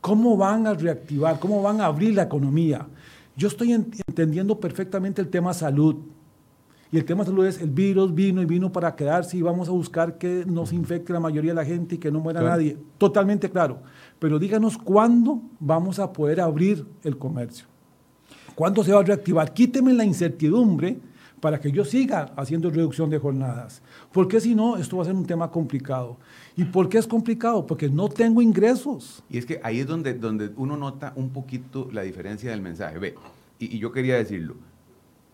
¿Cómo 0.00 0.36
van 0.36 0.66
a 0.66 0.74
reactivar? 0.74 1.38
¿Cómo 1.38 1.62
van 1.62 1.80
a 1.80 1.86
abrir 1.86 2.14
la 2.14 2.24
economía? 2.24 2.86
Yo 3.36 3.46
estoy 3.46 3.72
entendiendo 3.72 4.58
perfectamente 4.58 5.22
el 5.22 5.28
tema 5.28 5.54
salud. 5.54 5.96
Y 6.90 6.98
el 6.98 7.04
tema 7.04 7.24
salud 7.24 7.46
es 7.46 7.62
el 7.62 7.70
virus 7.70 8.12
vino 8.12 8.42
y 8.42 8.44
vino 8.44 8.70
para 8.70 8.94
quedarse 8.94 9.38
y 9.38 9.42
vamos 9.42 9.68
a 9.68 9.72
buscar 9.72 10.18
que 10.18 10.44
no 10.46 10.66
se 10.66 10.74
infecte 10.74 11.12
la 11.12 11.20
mayoría 11.20 11.52
de 11.52 11.56
la 11.56 11.64
gente 11.64 11.94
y 11.94 11.98
que 11.98 12.10
no 12.10 12.20
muera 12.20 12.42
nadie. 12.42 12.76
Totalmente 12.98 13.48
claro. 13.48 13.78
Pero 14.18 14.38
díganos 14.38 14.76
cuándo 14.76 15.40
vamos 15.60 15.98
a 16.00 16.12
poder 16.12 16.40
abrir 16.40 16.84
el 17.04 17.16
comercio. 17.16 17.71
¿Cuándo 18.54 18.84
se 18.84 18.92
va 18.92 19.00
a 19.00 19.04
reactivar? 19.04 19.52
Quíteme 19.52 19.92
la 19.92 20.04
incertidumbre 20.04 20.98
para 21.40 21.60
que 21.60 21.72
yo 21.72 21.84
siga 21.84 22.32
haciendo 22.36 22.70
reducción 22.70 23.10
de 23.10 23.18
jornadas. 23.18 23.82
Porque 24.12 24.40
si 24.40 24.54
no, 24.54 24.76
esto 24.76 24.96
va 24.96 25.02
a 25.02 25.06
ser 25.06 25.14
un 25.14 25.26
tema 25.26 25.50
complicado. 25.50 26.16
¿Y 26.56 26.64
por 26.64 26.88
qué 26.88 26.98
es 26.98 27.06
complicado? 27.06 27.66
Porque 27.66 27.88
no 27.88 28.08
tengo 28.08 28.40
ingresos. 28.40 29.24
Y 29.28 29.38
es 29.38 29.46
que 29.46 29.60
ahí 29.64 29.80
es 29.80 29.86
donde, 29.86 30.14
donde 30.14 30.50
uno 30.56 30.76
nota 30.76 31.12
un 31.16 31.30
poquito 31.30 31.88
la 31.92 32.02
diferencia 32.02 32.50
del 32.50 32.60
mensaje. 32.60 32.98
Ve, 32.98 33.14
y, 33.58 33.76
y 33.76 33.78
yo 33.80 33.90
quería 33.90 34.16
decirlo, 34.16 34.54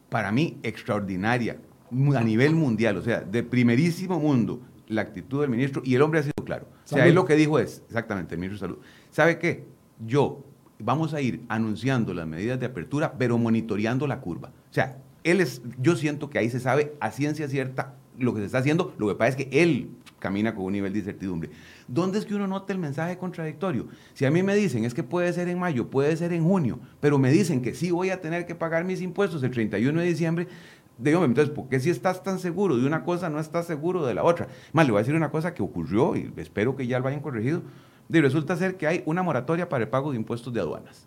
para 0.08 0.32
mí 0.32 0.56
extraordinaria, 0.62 1.58
a 2.14 2.22
nivel 2.22 2.54
mundial, 2.54 2.96
o 2.96 3.02
sea, 3.02 3.20
de 3.20 3.42
primerísimo 3.42 4.18
mundo, 4.18 4.60
la 4.88 5.02
actitud 5.02 5.40
del 5.40 5.50
ministro 5.50 5.82
y 5.84 5.94
el 5.94 6.02
hombre 6.02 6.20
ha 6.20 6.22
sido 6.22 6.44
claro. 6.44 6.66
O 6.84 6.88
sea, 6.88 7.06
él 7.06 7.14
lo 7.14 7.24
que 7.24 7.36
dijo 7.36 7.58
es, 7.58 7.82
exactamente, 7.86 8.34
el 8.34 8.40
ministro 8.40 8.68
de 8.68 8.72
Salud, 8.72 8.84
¿sabe 9.10 9.38
qué? 9.38 9.66
Yo 10.06 10.44
vamos 10.78 11.14
a 11.14 11.20
ir 11.20 11.42
anunciando 11.48 12.14
las 12.14 12.26
medidas 12.26 12.60
de 12.60 12.66
apertura, 12.66 13.14
pero 13.18 13.38
monitoreando 13.38 14.06
la 14.06 14.20
curva. 14.20 14.50
O 14.70 14.74
sea, 14.74 14.98
él 15.24 15.40
es, 15.40 15.62
yo 15.80 15.96
siento 15.96 16.30
que 16.30 16.38
ahí 16.38 16.50
se 16.50 16.60
sabe 16.60 16.94
a 17.00 17.10
ciencia 17.10 17.48
cierta 17.48 17.94
lo 18.18 18.34
que 18.34 18.40
se 18.40 18.46
está 18.46 18.58
haciendo, 18.58 18.94
lo 18.98 19.08
que 19.08 19.14
pasa 19.14 19.28
es 19.30 19.36
que 19.36 19.62
él 19.62 19.90
camina 20.18 20.54
con 20.54 20.64
un 20.64 20.72
nivel 20.72 20.92
de 20.92 20.98
incertidumbre. 20.98 21.50
¿Dónde 21.86 22.18
es 22.18 22.24
que 22.24 22.34
uno 22.34 22.48
nota 22.48 22.72
el 22.72 22.78
mensaje 22.78 23.16
contradictorio? 23.16 23.86
Si 24.14 24.24
a 24.24 24.30
mí 24.30 24.42
me 24.42 24.56
dicen 24.56 24.84
es 24.84 24.94
que 24.94 25.04
puede 25.04 25.32
ser 25.32 25.48
en 25.48 25.58
mayo, 25.58 25.88
puede 25.88 26.16
ser 26.16 26.32
en 26.32 26.44
junio, 26.44 26.80
pero 27.00 27.18
me 27.18 27.30
dicen 27.30 27.62
que 27.62 27.74
sí 27.74 27.92
voy 27.92 28.10
a 28.10 28.20
tener 28.20 28.46
que 28.46 28.56
pagar 28.56 28.84
mis 28.84 29.00
impuestos 29.00 29.42
el 29.44 29.52
31 29.52 30.00
de 30.00 30.06
diciembre, 30.06 30.48
digo, 30.98 31.24
entonces, 31.24 31.54
¿por 31.54 31.68
qué 31.68 31.78
si 31.80 31.90
estás 31.90 32.22
tan 32.22 32.38
seguro 32.38 32.76
de 32.76 32.86
una 32.86 33.04
cosa 33.04 33.30
no 33.30 33.38
estás 33.38 33.66
seguro 33.66 34.04
de 34.04 34.14
la 34.14 34.24
otra? 34.24 34.48
Más, 34.72 34.84
le 34.86 34.92
voy 34.92 34.98
a 34.98 35.02
decir 35.02 35.14
una 35.14 35.30
cosa 35.30 35.54
que 35.54 35.62
ocurrió 35.62 36.16
y 36.16 36.32
espero 36.36 36.76
que 36.76 36.86
ya 36.86 36.98
lo 36.98 37.08
hayan 37.08 37.20
corregido. 37.20 37.62
Y 38.10 38.20
resulta 38.20 38.56
ser 38.56 38.76
que 38.76 38.86
hay 38.86 39.02
una 39.06 39.22
moratoria 39.22 39.68
para 39.68 39.84
el 39.84 39.90
pago 39.90 40.10
de 40.10 40.16
impuestos 40.16 40.52
de 40.52 40.60
aduanas. 40.60 41.06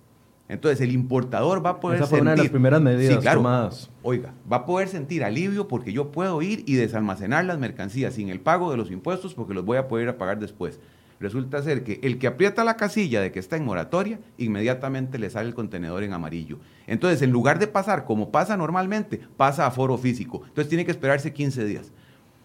Entonces 0.51 0.81
el 0.81 0.91
importador 0.91 1.65
va 1.65 1.71
a 1.71 1.79
poder 1.79 1.99
Esa 1.99 2.07
fue 2.07 2.19
una 2.19 2.31
de 2.31 2.37
las 2.37 2.49
primeras 2.49 2.81
medidas 2.81 3.23
tomadas. 3.23 3.89
Oiga, 4.03 4.33
va 4.51 4.57
a 4.57 4.65
poder 4.65 4.89
sentir 4.89 5.23
alivio 5.23 5.69
porque 5.69 5.93
yo 5.93 6.11
puedo 6.11 6.41
ir 6.41 6.63
y 6.67 6.75
desalmacenar 6.75 7.45
las 7.45 7.57
mercancías 7.57 8.15
sin 8.15 8.27
el 8.27 8.41
pago 8.41 8.69
de 8.69 8.75
los 8.75 8.91
impuestos 8.91 9.33
porque 9.33 9.53
los 9.53 9.63
voy 9.63 9.77
a 9.77 9.87
poder 9.87 10.03
ir 10.03 10.09
a 10.09 10.17
pagar 10.17 10.39
después. 10.39 10.81
Resulta 11.21 11.61
ser 11.61 11.83
que 11.83 11.99
el 12.03 12.17
que 12.17 12.27
aprieta 12.27 12.63
la 12.63 12.75
casilla 12.75 13.21
de 13.21 13.31
que 13.31 13.39
está 13.39 13.55
en 13.55 13.63
moratoria, 13.63 14.19
inmediatamente 14.39 15.19
le 15.19 15.29
sale 15.29 15.47
el 15.47 15.53
contenedor 15.53 16.03
en 16.03 16.13
amarillo. 16.13 16.57
Entonces, 16.87 17.21
en 17.21 17.29
lugar 17.29 17.59
de 17.59 17.67
pasar 17.67 18.05
como 18.05 18.31
pasa 18.31 18.57
normalmente, 18.57 19.21
pasa 19.37 19.67
a 19.67 19.71
foro 19.71 19.97
físico. 19.99 20.41
Entonces 20.47 20.67
tiene 20.67 20.83
que 20.83 20.91
esperarse 20.91 21.31
15 21.31 21.63
días. 21.63 21.91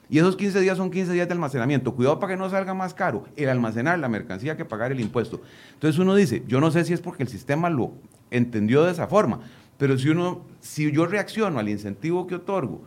Y 0.09 0.19
esos 0.19 0.37
15 0.37 0.61
días 0.61 0.77
son 0.77 0.91
15 0.91 1.13
días 1.13 1.27
de 1.27 1.35
almacenamiento. 1.35 1.95
Cuidado 1.95 2.21
para 2.21 2.35
que 2.35 2.39
no 2.39 2.49
salga 2.49 2.75
más 2.75 2.95
caro 2.95 3.25
el 3.37 3.49
almacenar 3.49 3.99
la 3.99 4.09
mercancía 4.09 4.57
que 4.57 4.65
pagar 4.65 4.93
el 4.93 5.01
impuesto. 5.01 5.41
Entonces 5.75 5.99
uno 5.99 6.15
dice, 6.15 6.45
yo 6.47 6.61
no 6.61 6.71
sé 6.71 6.85
si 6.85 6.93
es 6.93 7.01
porque 7.01 7.25
el 7.25 7.29
sistema 7.29 7.69
lo 7.71 7.93
entendió 8.31 8.85
de 8.85 8.93
esa 8.93 9.09
forma, 9.09 9.41
pero 9.79 9.99
si 9.99 10.09
uno, 10.09 10.43
si 10.61 10.91
yo 10.93 11.07
reacciono 11.07 11.59
al 11.59 11.69
incentivo 11.69 12.27
que 12.27 12.37
otorgo, 12.37 12.83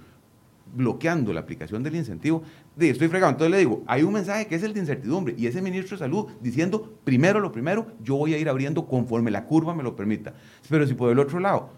bloqueando 0.73 1.33
la 1.33 1.39
aplicación 1.41 1.83
del 1.83 1.95
incentivo, 1.95 2.43
estoy 2.77 3.07
fregado. 3.07 3.31
Entonces 3.31 3.51
le 3.51 3.57
digo, 3.57 3.83
hay 3.87 4.03
un 4.03 4.13
mensaje 4.13 4.47
que 4.47 4.55
es 4.55 4.63
el 4.63 4.73
de 4.73 4.79
incertidumbre 4.81 5.35
y 5.37 5.47
ese 5.47 5.61
ministro 5.61 5.97
de 5.97 5.99
Salud 5.99 6.27
diciendo, 6.41 6.93
primero 7.03 7.39
lo 7.39 7.51
primero, 7.51 7.87
yo 8.03 8.15
voy 8.15 8.33
a 8.33 8.37
ir 8.37 8.47
abriendo 8.49 8.85
conforme 8.85 9.31
la 9.31 9.45
curva 9.45 9.73
me 9.73 9.83
lo 9.83 9.95
permita. 9.95 10.33
Pero 10.69 10.85
si 10.87 10.93
por 10.93 11.11
el 11.11 11.19
otro 11.19 11.39
lado 11.39 11.71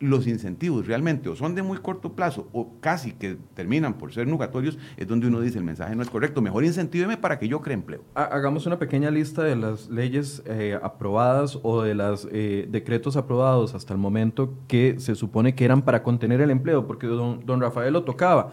los 0.00 0.26
incentivos 0.26 0.86
realmente 0.86 1.28
o 1.28 1.36
son 1.36 1.54
de 1.54 1.62
muy 1.62 1.78
corto 1.78 2.12
plazo 2.12 2.48
o 2.52 2.72
casi 2.80 3.12
que 3.12 3.36
terminan 3.54 3.94
por 3.94 4.12
ser 4.12 4.26
nugatorios, 4.26 4.78
es 4.96 5.06
donde 5.06 5.26
uno 5.26 5.40
dice 5.40 5.58
el 5.58 5.64
mensaje 5.64 5.94
no 5.96 6.02
es 6.02 6.10
correcto. 6.10 6.40
Mejor 6.42 6.64
incentíveme 6.64 7.16
para 7.16 7.38
que 7.38 7.48
yo 7.48 7.60
cree 7.60 7.74
empleo. 7.74 8.04
Hagamos 8.14 8.66
una 8.66 8.78
pequeña 8.78 9.10
lista 9.10 9.42
de 9.42 9.56
las 9.56 9.88
leyes 9.88 10.42
eh, 10.46 10.78
aprobadas 10.82 11.58
o 11.62 11.82
de 11.82 11.94
los 11.94 12.28
eh, 12.30 12.66
decretos 12.70 13.16
aprobados 13.16 13.74
hasta 13.74 13.92
el 13.92 13.98
momento 13.98 14.54
que 14.68 14.96
se 14.98 15.14
supone 15.14 15.54
que 15.54 15.64
eran 15.64 15.82
para 15.82 16.02
contener 16.02 16.40
el 16.40 16.50
empleo, 16.50 16.86
porque 16.86 17.06
don, 17.06 17.44
don 17.44 17.60
Rafael 17.60 17.92
lo 17.92 18.04
tocaba 18.04 18.52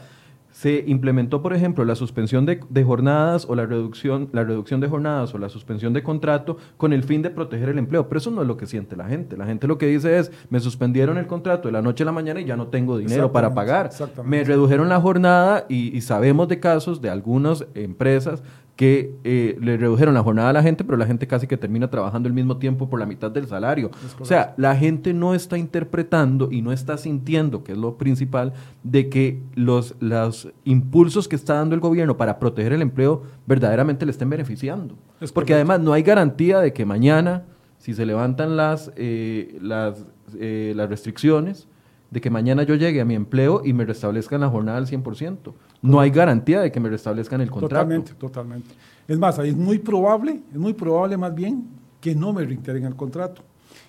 se 0.55 0.85
implementó, 0.87 1.41
por 1.41 1.53
ejemplo, 1.53 1.83
la 1.83 1.95
suspensión 1.95 2.45
de, 2.45 2.83
jornadas 2.85 3.45
o 3.49 3.55
la 3.55 3.65
reducción, 3.65 4.29
la 4.31 4.45
reducción 4.45 4.79
de 4.79 4.87
jornadas 4.87 5.33
o 5.33 5.37
la 5.37 5.49
suspensión 5.49 5.91
de 5.91 6.01
contrato 6.01 6.55
con 6.77 6.93
el 6.93 7.03
fin 7.03 7.21
de 7.21 7.29
proteger 7.29 7.67
el 7.67 7.77
empleo. 7.77 8.07
Pero 8.07 8.19
eso 8.19 8.31
no 8.31 8.41
es 8.41 8.47
lo 8.47 8.55
que 8.55 8.65
siente 8.65 8.95
la 8.95 9.05
gente. 9.05 9.35
La 9.35 9.45
gente 9.45 9.67
lo 9.67 9.77
que 9.77 9.87
dice 9.87 10.17
es, 10.17 10.31
me 10.49 10.61
suspendieron 10.61 11.17
el 11.17 11.27
contrato 11.27 11.67
de 11.67 11.73
la 11.73 11.81
noche 11.81 12.03
a 12.03 12.05
la 12.05 12.13
mañana 12.13 12.39
y 12.39 12.45
ya 12.45 12.55
no 12.55 12.67
tengo 12.67 12.97
dinero 12.97 13.33
para 13.33 13.53
pagar. 13.53 13.89
Me 14.23 14.45
redujeron 14.45 14.87
la 14.87 15.01
jornada 15.01 15.65
y, 15.67 15.95
y 15.95 15.99
sabemos 15.99 16.47
de 16.47 16.57
casos 16.61 17.01
de 17.01 17.09
algunas 17.09 17.65
empresas 17.73 18.41
que 18.75 19.15
eh, 19.23 19.57
le 19.61 19.77
redujeron 19.77 20.13
la 20.13 20.23
jornada 20.23 20.49
a 20.49 20.53
la 20.53 20.61
gente, 20.61 20.83
pero 20.83 20.97
la 20.97 21.05
gente 21.05 21.27
casi 21.27 21.47
que 21.47 21.55
termina 21.55 21.89
trabajando 21.89 22.27
el 22.27 22.33
mismo 22.33 22.57
tiempo 22.57 22.89
por 22.89 22.99
la 22.99 23.05
mitad 23.05 23.31
del 23.31 23.47
salario. 23.47 23.89
O 24.19 24.25
sea, 24.25 24.53
la 24.57 24.75
gente 24.75 25.13
no 25.13 25.33
está 25.33 25.57
interpretando 25.57 26.51
y 26.51 26.61
no 26.61 26.73
está 26.73 26.97
sintiendo, 26.97 27.63
que 27.63 27.71
es 27.71 27.77
lo 27.77 27.97
principal, 27.97 28.53
de 28.83 29.09
que 29.09 29.41
los, 29.55 29.95
los 29.99 30.49
impulsos 30.65 31.29
que 31.29 31.37
está 31.37 31.53
dando 31.53 31.73
el 31.73 31.81
gobierno 31.81 32.17
para 32.17 32.37
proteger 32.37 32.73
el 32.73 32.81
empleo 32.81 33.23
verdaderamente 33.45 34.05
le 34.05 34.11
estén 34.11 34.29
beneficiando. 34.29 34.95
Porque 35.33 35.53
además 35.53 35.79
no 35.79 35.93
hay 35.93 36.03
garantía 36.03 36.59
de 36.59 36.73
que 36.73 36.85
mañana, 36.85 37.43
si 37.77 37.93
se 37.93 38.05
levantan 38.05 38.57
las, 38.57 38.91
eh, 38.97 39.57
las, 39.61 40.05
eh, 40.37 40.73
las 40.75 40.89
restricciones, 40.89 41.69
de 42.15 42.21
que 42.21 42.29
mañana 42.29 42.63
yo 42.63 42.75
llegue 42.75 43.01
a 43.01 43.05
mi 43.05 43.13
empleo 43.13 43.61
y 43.65 43.73
me 43.73 43.83
restablezcan 43.83 44.39
la 44.39 44.47
jornada 44.47 44.77
al 44.77 44.87
100%. 44.87 45.51
No 45.81 45.99
hay 45.99 46.11
garantía 46.11 46.61
de 46.61 46.71
que 46.71 46.79
me 46.79 46.87
restablezcan 46.87 47.41
el 47.41 47.51
contrato. 47.51 47.83
Totalmente, 47.83 48.13
totalmente. 48.13 48.69
Es 49.05 49.19
más, 49.19 49.37
es 49.39 49.53
muy 49.53 49.79
probable, 49.79 50.41
es 50.49 50.57
muy 50.57 50.71
probable 50.71 51.17
más 51.17 51.35
bien 51.35 51.67
que 51.99 52.15
no 52.15 52.31
me 52.31 52.45
reintegren 52.45 52.85
el 52.85 52.95
contrato. 52.95 53.41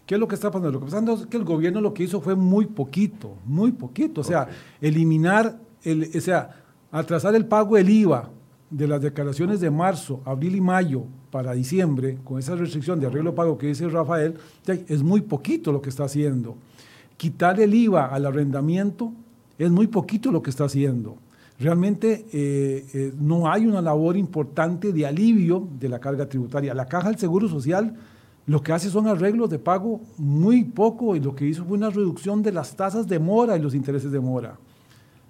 ¿Qué 0.05 0.15
es 0.17 0.21
lo 0.21 0.27
que 0.27 0.35
está 0.35 0.51
pasando? 0.51 0.73
Lo 0.73 0.81
que 0.81 0.87
está 0.87 0.97
pasando 0.97 1.23
es 1.23 1.27
que 1.29 1.37
el 1.37 1.45
gobierno 1.45 1.81
lo 1.81 1.95
que 1.95 2.03
hizo 2.03 2.21
fue 2.21 2.35
muy 2.35 2.67
poquito, 2.67 3.37
muy 3.45 3.71
poquito. 3.71 4.23
O 4.23 4.25
sea, 4.25 4.49
eliminar, 4.81 5.61
el, 5.85 6.11
o 6.13 6.21
sea, 6.21 6.51
atrasar 6.91 7.37
el 7.37 7.47
pago 7.47 7.77
del 7.77 7.89
IVA 7.89 8.31
de 8.71 8.89
las 8.89 9.01
declaraciones 9.01 9.61
de 9.61 9.71
marzo, 9.71 10.21
abril 10.25 10.57
y 10.57 10.61
mayo 10.61 11.05
para 11.31 11.53
diciembre, 11.53 12.19
con 12.25 12.41
esa 12.41 12.57
restricción 12.57 12.99
de 12.99 13.07
arreglo 13.07 13.37
pago 13.37 13.57
que 13.57 13.69
dice 13.69 13.89
Rafael, 13.89 14.35
es 14.67 15.05
muy 15.05 15.21
poquito 15.21 15.71
lo 15.71 15.81
que 15.81 15.91
está 15.91 16.03
haciendo 16.07 16.57
quitar 17.17 17.61
el 17.61 17.75
IVA 17.75 18.07
al 18.07 18.27
arrendamiento 18.27 19.13
es 19.59 19.71
muy 19.71 19.87
poquito 19.87 20.31
lo 20.31 20.43
que 20.43 20.51
está 20.51 20.65
haciendo. 20.65 21.17
Realmente 21.59 22.27
eh, 22.33 22.87
eh, 22.93 23.13
no 23.19 23.51
hay 23.51 23.67
una 23.67 23.81
labor 23.81 24.17
importante 24.17 24.93
de 24.93 25.07
alivio 25.07 25.67
de 25.79 25.89
la 25.89 25.99
carga 25.99 26.29
tributaria. 26.29 26.75
La 26.75 26.87
Caja 26.87 27.09
del 27.09 27.19
Seguro 27.19 27.49
Social 27.49 27.95
lo 28.47 28.63
que 28.63 28.73
hace 28.73 28.91
son 28.91 29.09
arreglos 29.09 29.51
de 29.51 29.59
pago 29.59 30.01
muy 30.19 30.65
poco 30.65 31.17
y 31.17 31.21
lo 31.21 31.35
que 31.35 31.47
hizo 31.47 31.65
fue 31.65 31.77
una 31.77 31.91
reducción 31.91 32.43
de 32.43 32.53
las 32.53 32.77
tasas 32.77 33.09
de 33.09 33.19
mora 33.19 33.57
y 33.57 33.61
los 33.61 33.75
intereses 33.75 34.13
de 34.13 34.21
mora. 34.21 34.59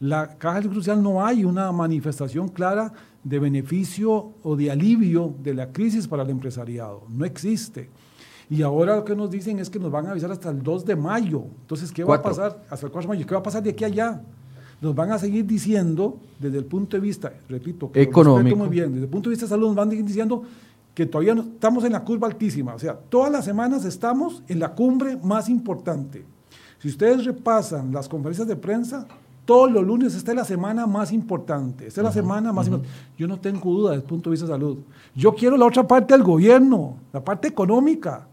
La 0.00 0.36
Caja 0.36 0.56
del 0.56 0.64
Seguro 0.64 0.80
Social 0.80 1.02
no 1.02 1.24
hay 1.24 1.44
una 1.44 1.72
manifestación 1.72 2.48
clara 2.48 2.92
de 3.24 3.38
beneficio 3.38 4.32
o 4.42 4.54
de 4.54 4.70
alivio 4.70 5.34
de 5.42 5.54
la 5.54 5.72
crisis 5.72 6.06
para 6.06 6.24
el 6.24 6.30
empresariado. 6.30 7.04
No 7.08 7.24
existe. 7.24 7.88
Y 8.48 8.62
ahora 8.62 8.96
lo 8.96 9.04
que 9.04 9.16
nos 9.16 9.30
dicen 9.30 9.58
es 9.58 9.68
que 9.68 9.78
nos 9.78 9.90
van 9.90 10.06
a 10.06 10.12
avisar 10.12 10.30
hasta 10.30 10.50
el 10.50 10.62
2 10.62 10.84
de 10.84 10.96
mayo. 10.96 11.44
Entonces, 11.62 11.90
¿qué 11.90 12.04
va 12.04 12.16
a 12.16 12.22
pasar? 12.22 12.62
Hasta 12.70 12.86
el 12.86 12.92
4 12.92 13.10
de 13.10 13.16
mayo. 13.16 13.26
¿Qué 13.26 13.34
va 13.34 13.40
a 13.40 13.42
pasar 13.42 13.62
de 13.62 13.70
aquí 13.70 13.84
a 13.84 13.88
allá? 13.88 14.22
Nos 14.80 14.94
van 14.94 15.10
a 15.10 15.18
seguir 15.18 15.44
diciendo, 15.46 16.18
desde 16.38 16.58
el 16.58 16.64
punto 16.64 16.96
de 16.96 17.00
vista, 17.00 17.32
repito, 17.48 17.90
que 17.90 18.02
económico. 18.02 18.56
muy 18.56 18.68
bien, 18.68 18.92
desde 18.92 19.04
el 19.04 19.10
punto 19.10 19.30
de 19.30 19.32
vista 19.32 19.46
de 19.46 19.50
salud, 19.50 19.68
nos 19.68 19.76
van 19.76 19.88
a 19.88 19.90
seguir 19.90 20.04
diciendo 20.04 20.42
que 20.94 21.06
todavía 21.06 21.34
no, 21.34 21.42
estamos 21.42 21.84
en 21.84 21.92
la 21.92 22.04
curva 22.04 22.28
altísima. 22.28 22.74
O 22.74 22.78
sea, 22.78 22.94
todas 22.94 23.32
las 23.32 23.44
semanas 23.44 23.84
estamos 23.84 24.42
en 24.48 24.60
la 24.60 24.74
cumbre 24.74 25.16
más 25.16 25.48
importante. 25.48 26.24
Si 26.78 26.88
ustedes 26.88 27.24
repasan 27.24 27.92
las 27.92 28.08
conferencias 28.08 28.46
de 28.46 28.54
prensa, 28.54 29.06
todos 29.44 29.70
los 29.70 29.84
lunes 29.84 30.14
esta 30.14 30.32
es 30.32 30.36
la 30.36 30.44
semana 30.44 30.86
más 30.86 31.12
importante. 31.12 31.86
Esta 31.86 32.00
es 32.00 32.04
la 32.04 32.12
semana 32.12 32.52
más 32.52 32.66
importante. 32.66 32.94
Yo 33.18 33.26
no 33.26 33.40
tengo 33.40 33.72
duda 33.72 33.90
desde 33.92 34.02
el 34.02 34.08
punto 34.08 34.30
de 34.30 34.34
vista 34.34 34.46
de 34.46 34.52
salud. 34.52 34.78
Yo 35.14 35.34
quiero 35.34 35.56
la 35.56 35.64
otra 35.64 35.86
parte 35.86 36.14
del 36.14 36.22
gobierno, 36.22 36.96
la 37.12 37.24
parte 37.24 37.48
económica 37.48 38.26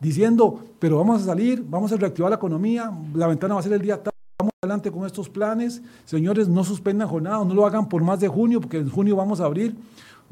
diciendo, 0.00 0.60
pero 0.78 0.96
vamos 0.96 1.22
a 1.22 1.26
salir, 1.26 1.64
vamos 1.68 1.92
a 1.92 1.96
reactivar 1.96 2.30
la 2.30 2.36
economía, 2.36 2.90
la 3.14 3.26
ventana 3.26 3.54
va 3.54 3.60
a 3.60 3.62
ser 3.62 3.74
el 3.74 3.82
día 3.82 4.02
tal, 4.02 4.12
vamos 4.38 4.52
adelante 4.62 4.90
con 4.90 5.04
estos 5.04 5.28
planes, 5.28 5.82
señores, 6.04 6.48
no 6.48 6.64
suspendan 6.64 7.08
jornada, 7.08 7.44
no 7.44 7.54
lo 7.54 7.66
hagan 7.66 7.88
por 7.88 8.02
más 8.02 8.18
de 8.20 8.28
junio, 8.28 8.60
porque 8.60 8.78
en 8.78 8.90
junio 8.90 9.14
vamos 9.16 9.40
a 9.40 9.44
abrir. 9.44 9.76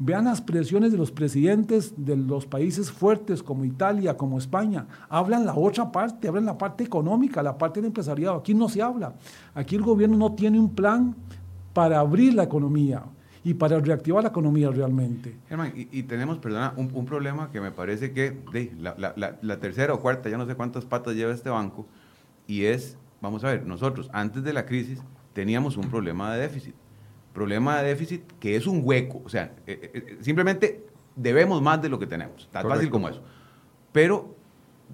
Vean 0.01 0.25
las 0.25 0.39
presiones 0.39 0.93
de 0.93 0.97
los 0.97 1.11
presidentes 1.11 1.93
de 1.97 2.15
los 2.15 2.45
países 2.45 2.89
fuertes 2.89 3.43
como 3.43 3.65
Italia, 3.65 4.15
como 4.15 4.37
España. 4.37 4.87
Hablan 5.09 5.45
la 5.45 5.53
otra 5.53 5.91
parte, 5.91 6.29
hablan 6.29 6.45
la 6.45 6.57
parte 6.57 6.85
económica, 6.85 7.43
la 7.43 7.57
parte 7.57 7.81
del 7.81 7.87
empresariado. 7.87 8.37
Aquí 8.37 8.53
no 8.53 8.69
se 8.69 8.81
habla. 8.81 9.15
Aquí 9.53 9.75
el 9.75 9.81
gobierno 9.81 10.15
no 10.15 10.35
tiene 10.35 10.57
un 10.57 10.69
plan 10.69 11.13
para 11.73 11.99
abrir 11.99 12.33
la 12.33 12.43
economía 12.43 13.03
y 13.43 13.53
para 13.53 13.79
reactivar 13.79 14.23
la 14.23 14.29
economía 14.29 14.69
realmente. 14.69 15.35
Germán, 15.47 15.73
y, 15.75 16.03
tenemos, 16.03 16.39
perdona, 16.39 16.73
un, 16.75 17.05
problema 17.05 17.51
que 17.51 17.61
me 17.61 17.71
parece 17.71 18.11
que 18.11 18.31
de, 18.51 18.71
la, 18.77 19.59
tercera 19.59 19.93
o 19.93 20.01
cuarta, 20.01 20.29
ya 20.29 20.37
no 20.37 20.45
sé 20.45 20.55
cuántas 20.55 20.85
patas 20.85 21.15
lleva 21.15 21.33
este 21.33 21.49
banco, 21.49 21.87
y 22.47 22.65
es, 22.65 22.97
vamos 23.21 23.43
a 23.43 23.47
ver, 23.47 23.65
nosotros 23.65 24.09
antes 24.13 24.43
de 24.43 24.53
la 24.53 24.65
crisis 24.65 24.99
teníamos 25.33 25.77
un 25.77 25.89
problema 25.89 26.33
de 26.33 26.41
déficit. 26.41 26.75
Problema 27.33 27.81
de 27.81 27.89
déficit 27.89 28.23
que 28.39 28.55
es 28.55 28.67
un 28.67 28.81
hueco, 28.83 29.21
o 29.23 29.29
sea, 29.29 29.53
eh, 29.67 29.79
eh, 29.81 29.91
eh, 29.93 30.17
simplemente 30.21 30.85
debemos 31.15 31.61
más 31.61 31.81
de 31.81 31.89
lo 31.89 31.99
que 31.99 32.07
tenemos, 32.07 32.49
tan 32.51 32.67
fácil 32.67 32.89
como 32.89 33.07
eso. 33.07 33.21
Pero 33.91 34.35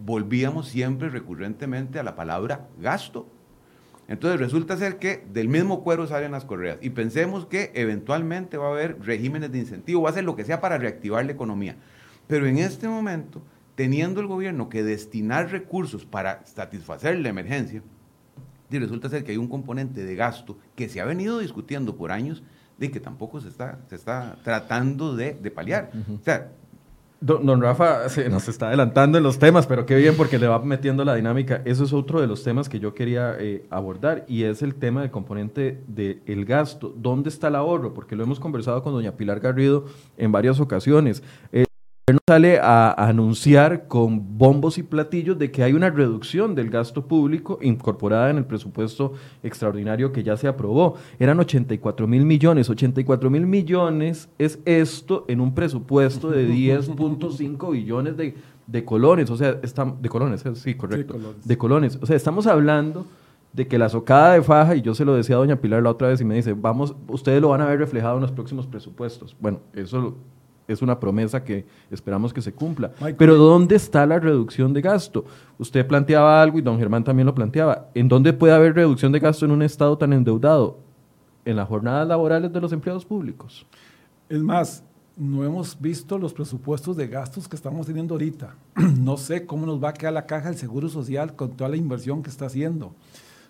volvíamos 0.04 0.68
siempre 0.68 1.10
recurrentemente 1.10 2.00
a 2.00 2.04
la 2.04 2.16
palabra 2.16 2.68
gasto 2.80 3.28
entonces 4.08 4.39
resulta 4.39 4.78
ser 4.78 4.98
que 4.98 5.26
del 5.32 5.48
mismo 5.48 5.84
cuero 5.84 6.06
salen 6.08 6.32
las 6.32 6.46
correas 6.46 6.78
y 6.82 6.91
pensemos 6.91 7.46
que 7.46 7.72
eventualmente 7.74 8.58
va 8.58 8.68
a 8.68 8.72
haber 8.72 9.02
regímenes 9.02 9.52
de 9.52 9.60
incentivo, 9.60 10.04
va 10.04 10.12
a 10.12 10.13
ser 10.13 10.24
lo 10.24 10.36
que 10.36 10.46
sea 10.46 10.62
para 10.62 10.78
reactivar 10.78 11.26
la 11.26 11.32
economía. 11.32 11.76
Pero 12.28 12.46
en 12.48 12.58
este 12.58 12.88
momento, 12.88 13.41
teniendo 13.76 14.22
el 14.22 14.28
gobierno 14.28 14.70
que 14.70 14.84
destinar 14.84 15.52
recursos 15.52 16.06
para 16.06 16.46
satisfacer 16.46 17.20
la 17.20 17.30
emergencia, 17.30 17.82
y 18.70 18.80
resulta 18.80 19.10
ser 19.10 19.24
que 19.24 19.32
hay 19.32 19.38
un 19.38 19.48
componente 19.48 20.04
de 20.04 20.15
gasto 20.15 20.58
que 20.76 20.89
se 20.89 21.00
ha 21.00 21.06
venido 21.06 21.39
discutiendo 21.39 21.96
por 21.96 22.12
años 22.12 22.44
de 22.78 22.91
que 22.91 23.00
tampoco 23.00 23.39
se 23.39 23.50
está, 23.50 23.80
se 23.88 23.96
está 23.96 24.38
tratando 24.44 25.15
de, 25.15 25.34
de 25.34 25.52
paliar. 25.52 25.91
O 26.13 26.24
sea, 26.24 26.52
Don, 27.21 27.62
Rafa 27.62 28.10
se 28.10 28.30
nos 28.30 28.47
está 28.47 28.67
adelantando 28.67 29.17
en 29.17 29.23
los 29.23 29.39
temas, 29.39 29.67
pero 29.67 29.86
qué 29.86 29.95
bien 29.95 30.15
porque 30.15 30.38
le 30.38 30.47
va 30.47 30.60
metiendo 30.60 31.04
la 31.06 31.15
dinámica. 31.15 31.62
Eso 31.65 31.84
es 31.84 31.93
otro 31.93 32.21
de 32.21 32.28
los 32.28 32.43
temas 32.43 32.69
que 32.69 32.80
yo 32.80 32.93
quería 32.93 33.36
eh, 33.39 33.65
abordar 33.69 34.25
y 34.28 34.43
es 34.43 34.62
el 34.62 34.75
tema 34.75 35.01
del 35.01 35.12
componente 35.12 35.82
del 35.88 36.45
gasto. 36.45 36.93
¿Dónde 36.95 37.30
está 37.30 37.47
el 37.47 37.56
ahorro? 37.56 37.93
Porque 37.93 38.15
lo 38.15 38.23
hemos 38.23 38.39
conversado 38.39 38.84
con 38.84 38.93
doña 38.93 39.13
Pilar 39.13 39.39
Garrido 39.39 39.86
en 40.17 40.32
varias 40.32 40.60
ocasiones. 40.60 41.23
Eh, 41.51 41.65
gobierno 42.08 42.22
sale 42.28 42.60
a, 42.60 42.91
anunciar 42.91 43.88
con 43.88 44.38
bombos 44.38 44.78
y 44.78 44.84
platillos 44.84 45.39
de 45.39 45.50
que 45.50 45.63
hay 45.63 45.74
una 45.74 45.89
reducción 45.89 46.54
del 46.54 46.70
gasto 46.70 47.08
público 47.08 47.58
incorporada 47.63 48.30
en 48.30 48.38
el 48.38 48.46
presupuesto 48.46 49.13
extraordinario 49.41 50.12
que 50.12 50.22
ya 50.22 50.38
se 50.38 50.48
aprobó. 50.48 50.98
Eran 51.18 51.39
84 51.39 52.06
mil 52.06 52.24
millones. 52.24 52.70
84 52.70 53.32
mil 53.32 53.48
millones 53.48 54.30
es 54.38 54.60
esto 54.65 55.26
en 55.28 55.41
un 55.41 55.56
presupuesto 55.56 56.30
de 56.30 56.48
10.5 56.78 57.72
billones 57.72 58.15
de, 58.18 58.36
de, 58.68 58.86
colones. 58.86 59.32
O 59.32 59.38
sea, 59.38 59.58
estamos, 59.63 60.00
de 60.00 60.10
colones, 60.10 60.46
eh, 60.46 60.56
sí, 60.56 60.76
correcto. 60.76 61.18
De 61.44 61.58
colones. 61.58 61.98
O 62.00 62.06
sea, 62.06 62.15
estamos 62.15 62.46
hablando 62.46 63.08
de 63.52 63.68
que 63.68 63.80
la 63.80 63.89
socada 63.89 64.34
de 64.34 64.44
faja, 64.44 64.76
y 64.76 64.84
yo 64.84 64.94
se 64.94 65.06
lo 65.06 65.15
decía 65.15 65.38
a 65.38 65.39
doña 65.39 65.56
Pilar 65.56 65.82
la 65.82 65.89
otra 65.89 66.10
vez 66.10 66.22
y 66.22 66.26
me 66.26 66.36
dice, 66.36 66.54
vamos, 66.54 66.96
ustedes 67.08 67.41
lo 67.41 67.50
van 67.50 67.62
a 67.62 67.65
ver 67.65 67.80
reflejado 67.80 68.18
en 68.18 68.22
los 68.22 68.32
próximos 68.32 68.68
presupuestos. 68.68 69.36
Bueno, 69.39 69.62
eso 69.74 70.15
es 70.67 70.82
una 70.82 70.99
promesa 70.99 71.43
que 71.43 71.65
esperamos 71.91 72.34
que 72.34 72.41
se 72.41 72.54
cumpla. 72.54 72.91
Pero 73.17 73.36
¿dónde 73.36 73.75
está 73.75 74.06
la 74.06 74.19
reducción 74.19 74.73
de 74.73 74.82
gasto? 74.82 75.25
Usted 75.58 75.86
planteaba 75.86 76.41
algo 76.41 76.58
y 76.58 76.62
don 76.62 76.80
Germán 76.80 77.04
también 77.04 77.25
lo 77.25 77.36
planteaba. 77.36 77.89
¿En 77.93 78.08
dónde 78.08 78.34
puede 78.34 78.54
haber 78.54 78.73
reducción 78.73 79.12
de 79.12 79.19
gasto 79.19 79.45
en 79.45 79.51
un 79.51 79.62
Estado 79.62 79.97
tan 79.97 80.13
endeudado? 80.13 80.80
En 81.43 81.56
las 81.56 81.67
jornadas 81.67 82.08
laborales 82.08 82.51
de 82.51 82.60
los 82.62 82.71
empleados 82.71 83.06
públicos. 83.06 83.65
Es 84.30 84.41
más, 84.41 84.84
no 85.15 85.43
hemos 85.43 85.80
visto 85.80 86.17
los 86.17 86.34
presupuestos 86.34 86.97
de 86.97 87.08
gastos 87.08 87.47
que 87.47 87.56
estamos 87.56 87.86
teniendo 87.86 88.15
ahorita. 88.15 88.56
no 88.99 89.17
sé 89.17 89.45
cómo 89.45 89.65
nos 89.65 89.84
va 89.84 89.89
a 89.89 89.93
quedar 89.93 90.13
la 90.13 90.25
caja 90.25 90.49
del 90.49 90.58
Seguro 90.58 90.89
Social 90.89 91.36
con 91.36 91.51
toda 91.51 91.69
la 91.69 91.78
inversión 91.78 92.23
que 92.23 92.30
está 92.30 92.47
haciendo. 92.47 92.95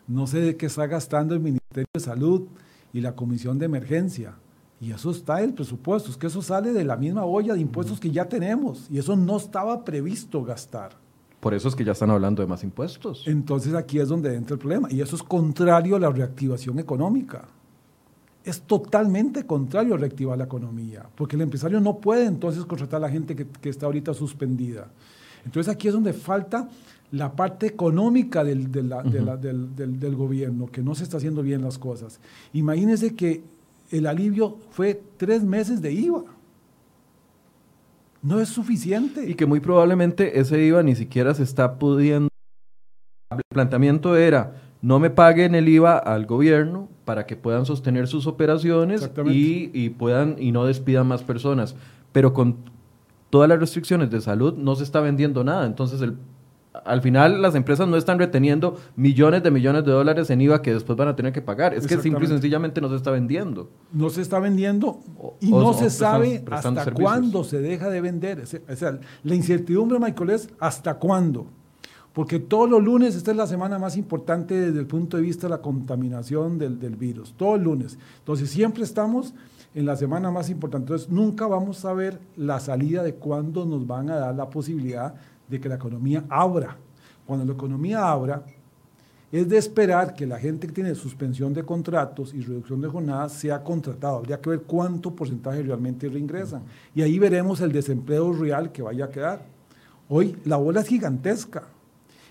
No 0.07 0.27
sé 0.27 0.41
de 0.41 0.57
qué 0.57 0.65
está 0.65 0.85
gastando 0.85 1.33
el 1.33 1.39
Ministerio 1.39 1.87
de 1.93 1.99
Salud 1.99 2.43
y 2.93 3.01
la 3.01 3.15
Comisión 3.15 3.57
de 3.57 3.65
Emergencia 3.65 4.35
y 4.79 4.91
eso 4.91 5.11
está 5.11 5.39
en 5.39 5.49
el 5.49 5.53
presupuesto, 5.53 6.11
es 6.11 6.17
que 6.17 6.27
eso 6.27 6.41
sale 6.41 6.73
de 6.73 6.83
la 6.83 6.97
misma 6.97 7.23
olla 7.25 7.53
de 7.53 7.61
impuestos 7.61 7.99
que 7.99 8.11
ya 8.11 8.27
tenemos 8.27 8.87
y 8.89 8.97
eso 8.97 9.15
no 9.15 9.37
estaba 9.37 9.85
previsto 9.85 10.43
gastar. 10.43 10.91
Por 11.39 11.53
eso 11.53 11.67
es 11.67 11.75
que 11.75 11.85
ya 11.85 11.91
están 11.91 12.09
hablando 12.09 12.41
de 12.41 12.47
más 12.47 12.63
impuestos. 12.63 13.23
Entonces 13.27 13.73
aquí 13.75 13.99
es 13.99 14.09
donde 14.09 14.33
entra 14.35 14.55
el 14.55 14.59
problema 14.59 14.87
y 14.91 15.01
eso 15.01 15.15
es 15.15 15.23
contrario 15.23 15.95
a 15.95 15.99
la 15.99 16.09
reactivación 16.09 16.79
económica. 16.79 17.47
Es 18.43 18.61
totalmente 18.61 19.45
contrario 19.45 19.93
a 19.93 19.97
reactivar 19.97 20.37
la 20.37 20.43
economía, 20.43 21.07
porque 21.15 21.35
el 21.35 21.43
empresario 21.43 21.79
no 21.79 21.97
puede 21.99 22.25
entonces 22.25 22.65
contratar 22.65 22.97
a 22.97 23.07
la 23.07 23.09
gente 23.09 23.35
que, 23.35 23.69
está 23.69 23.85
ahorita 23.85 24.13
suspendida. 24.13 24.91
Entonces 25.45 25.71
aquí 25.73 25.87
es 25.87 25.93
donde 25.93 26.13
falta 26.13 26.67
la 27.11 27.31
parte 27.31 27.67
económica 27.67 28.43
del, 28.43 28.71
del, 28.71 28.89
del, 29.99 30.15
gobierno, 30.15 30.67
que 30.67 30.81
no 30.81 30.95
se 30.95 31.03
está 31.03 31.17
haciendo 31.17 31.41
bien 31.43 31.61
las 31.61 31.77
cosas. 31.77 32.19
Imagínense 32.53 33.15
que 33.15 33.43
el 33.97 34.07
alivio 34.07 34.57
fue 34.71 35.01
tres 35.17 35.43
meses 35.43 35.81
de 35.81 35.93
IVA. 35.93 36.23
No 38.21 38.39
es 38.39 38.49
suficiente. 38.49 39.29
Y 39.29 39.35
que 39.35 39.45
muy 39.45 39.59
probablemente 39.59 40.39
ese 40.39 40.63
IVA 40.63 40.83
ni 40.83 40.95
siquiera 40.95 41.33
se 41.33 41.43
está 41.43 41.77
pudiendo. 41.77 42.29
El 43.31 43.41
planteamiento 43.49 44.15
era, 44.15 44.61
no 44.81 44.99
me 44.99 45.09
paguen 45.09 45.55
el 45.55 45.67
IVA 45.69 45.97
al 45.97 46.25
gobierno 46.25 46.89
para 47.05 47.25
que 47.25 47.35
puedan 47.35 47.65
sostener 47.65 48.07
sus 48.07 48.27
operaciones 48.27 49.09
y, 49.27 49.69
y, 49.73 49.89
puedan 49.89 50.35
y 50.39 50.51
no 50.51 50.65
despidan 50.65 51.07
más 51.07 51.23
personas. 51.23 51.75
Pero 52.11 52.33
con 52.33 52.57
todas 53.29 53.49
las 53.49 53.59
restricciones 53.59 54.09
de 54.09 54.21
salud 54.21 54.55
no 54.55 54.75
se 54.75 54.83
está 54.83 55.01
vendiendo 55.01 55.43
nada. 55.43 55.65
Entonces 55.65 56.01
el 56.01 56.17
al 56.85 57.01
final 57.01 57.41
las 57.41 57.55
empresas 57.55 57.87
no 57.87 57.97
están 57.97 58.19
reteniendo 58.19 58.77
millones 58.95 59.41
de 59.43 59.51
millones 59.51 59.83
de 59.85 59.91
dólares 59.91 60.29
en 60.29 60.39
IVA 60.39 60.61
que 60.61 60.73
después 60.73 60.95
van 60.95 61.07
a 61.07 61.15
tener 61.15 61.33
que 61.33 61.41
pagar. 61.41 61.73
Es 61.73 61.87
que 61.87 61.97
simple 61.97 62.25
y 62.25 62.27
sencillamente 62.27 62.79
no 62.79 62.89
se 62.89 62.95
está 62.95 63.11
vendiendo. 63.11 63.69
No 63.91 64.09
se 64.09 64.21
está 64.21 64.39
vendiendo 64.39 64.99
y 65.41 65.49
no 65.49 65.73
se 65.73 65.89
sabe 65.89 66.45
hasta 66.51 66.91
cuándo 66.93 67.43
se 67.43 67.59
deja 67.59 67.89
de 67.89 68.01
vender. 68.01 68.43
O 68.69 68.75
sea, 68.75 68.99
la 69.23 69.35
incertidumbre, 69.35 69.99
Michael, 69.99 70.29
es 70.29 70.49
hasta 70.59 70.93
cuándo. 70.95 71.47
Porque 72.13 72.39
todos 72.39 72.69
los 72.69 72.81
lunes, 72.81 73.15
esta 73.15 73.31
es 73.31 73.37
la 73.37 73.47
semana 73.47 73.77
más 73.77 73.97
importante 73.97 74.53
desde 74.53 74.79
el 74.79 74.87
punto 74.87 75.17
de 75.17 75.23
vista 75.23 75.47
de 75.47 75.51
la 75.51 75.61
contaminación 75.61 76.57
del, 76.57 76.79
del 76.79 76.95
virus. 76.95 77.33
Todos 77.35 77.57
los 77.57 77.65
lunes. 77.65 77.97
Entonces 78.19 78.49
siempre 78.49 78.83
estamos 78.83 79.33
en 79.73 79.85
la 79.85 79.97
semana 79.97 80.31
más 80.31 80.49
importante. 80.49 80.85
Entonces 80.85 81.09
nunca 81.09 81.47
vamos 81.47 81.83
a 81.83 81.93
ver 81.93 82.19
la 82.37 82.59
salida 82.61 83.03
de 83.03 83.15
cuándo 83.15 83.65
nos 83.65 83.85
van 83.85 84.09
a 84.09 84.15
dar 84.15 84.35
la 84.35 84.49
posibilidad 84.49 85.15
de 85.47 85.59
que 85.59 85.69
la 85.69 85.75
economía 85.75 86.23
abra. 86.29 86.77
Cuando 87.25 87.45
la 87.45 87.53
economía 87.53 88.09
abra, 88.09 88.43
es 89.31 89.49
de 89.49 89.57
esperar 89.57 90.13
que 90.13 90.25
la 90.25 90.39
gente 90.39 90.67
que 90.67 90.73
tiene 90.73 90.95
suspensión 90.95 91.53
de 91.53 91.63
contratos 91.63 92.33
y 92.33 92.41
reducción 92.41 92.79
de 92.79 92.87
jornadas 92.87 93.33
sea 93.33 93.63
contratado. 93.63 94.17
Habría 94.17 94.39
que 94.39 94.49
ver 94.49 94.61
cuánto 94.61 95.13
porcentaje 95.13 95.61
realmente 95.63 96.07
reingresan. 96.07 96.63
Y 96.93 97.01
ahí 97.01 97.19
veremos 97.19 97.59
el 97.61 97.71
desempleo 97.71 98.31
real 98.31 98.71
que 98.71 98.81
vaya 98.81 99.05
a 99.05 99.09
quedar. 99.09 99.45
Hoy 100.07 100.37
la 100.45 100.57
bola 100.57 100.81
es 100.81 100.87
gigantesca. 100.87 101.63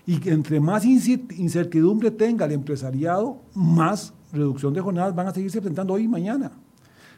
Y 0.07 0.29
entre 0.29 0.59
más 0.59 0.85
incertidumbre 0.85 2.11
tenga 2.11 2.45
el 2.45 2.53
empresariado, 2.53 3.41
más 3.53 4.13
reducción 4.31 4.73
de 4.73 4.81
jornadas 4.81 5.13
van 5.13 5.27
a 5.27 5.33
seguirse 5.33 5.59
presentando 5.59 5.93
hoy 5.93 6.03
y 6.03 6.07
mañana. 6.07 6.51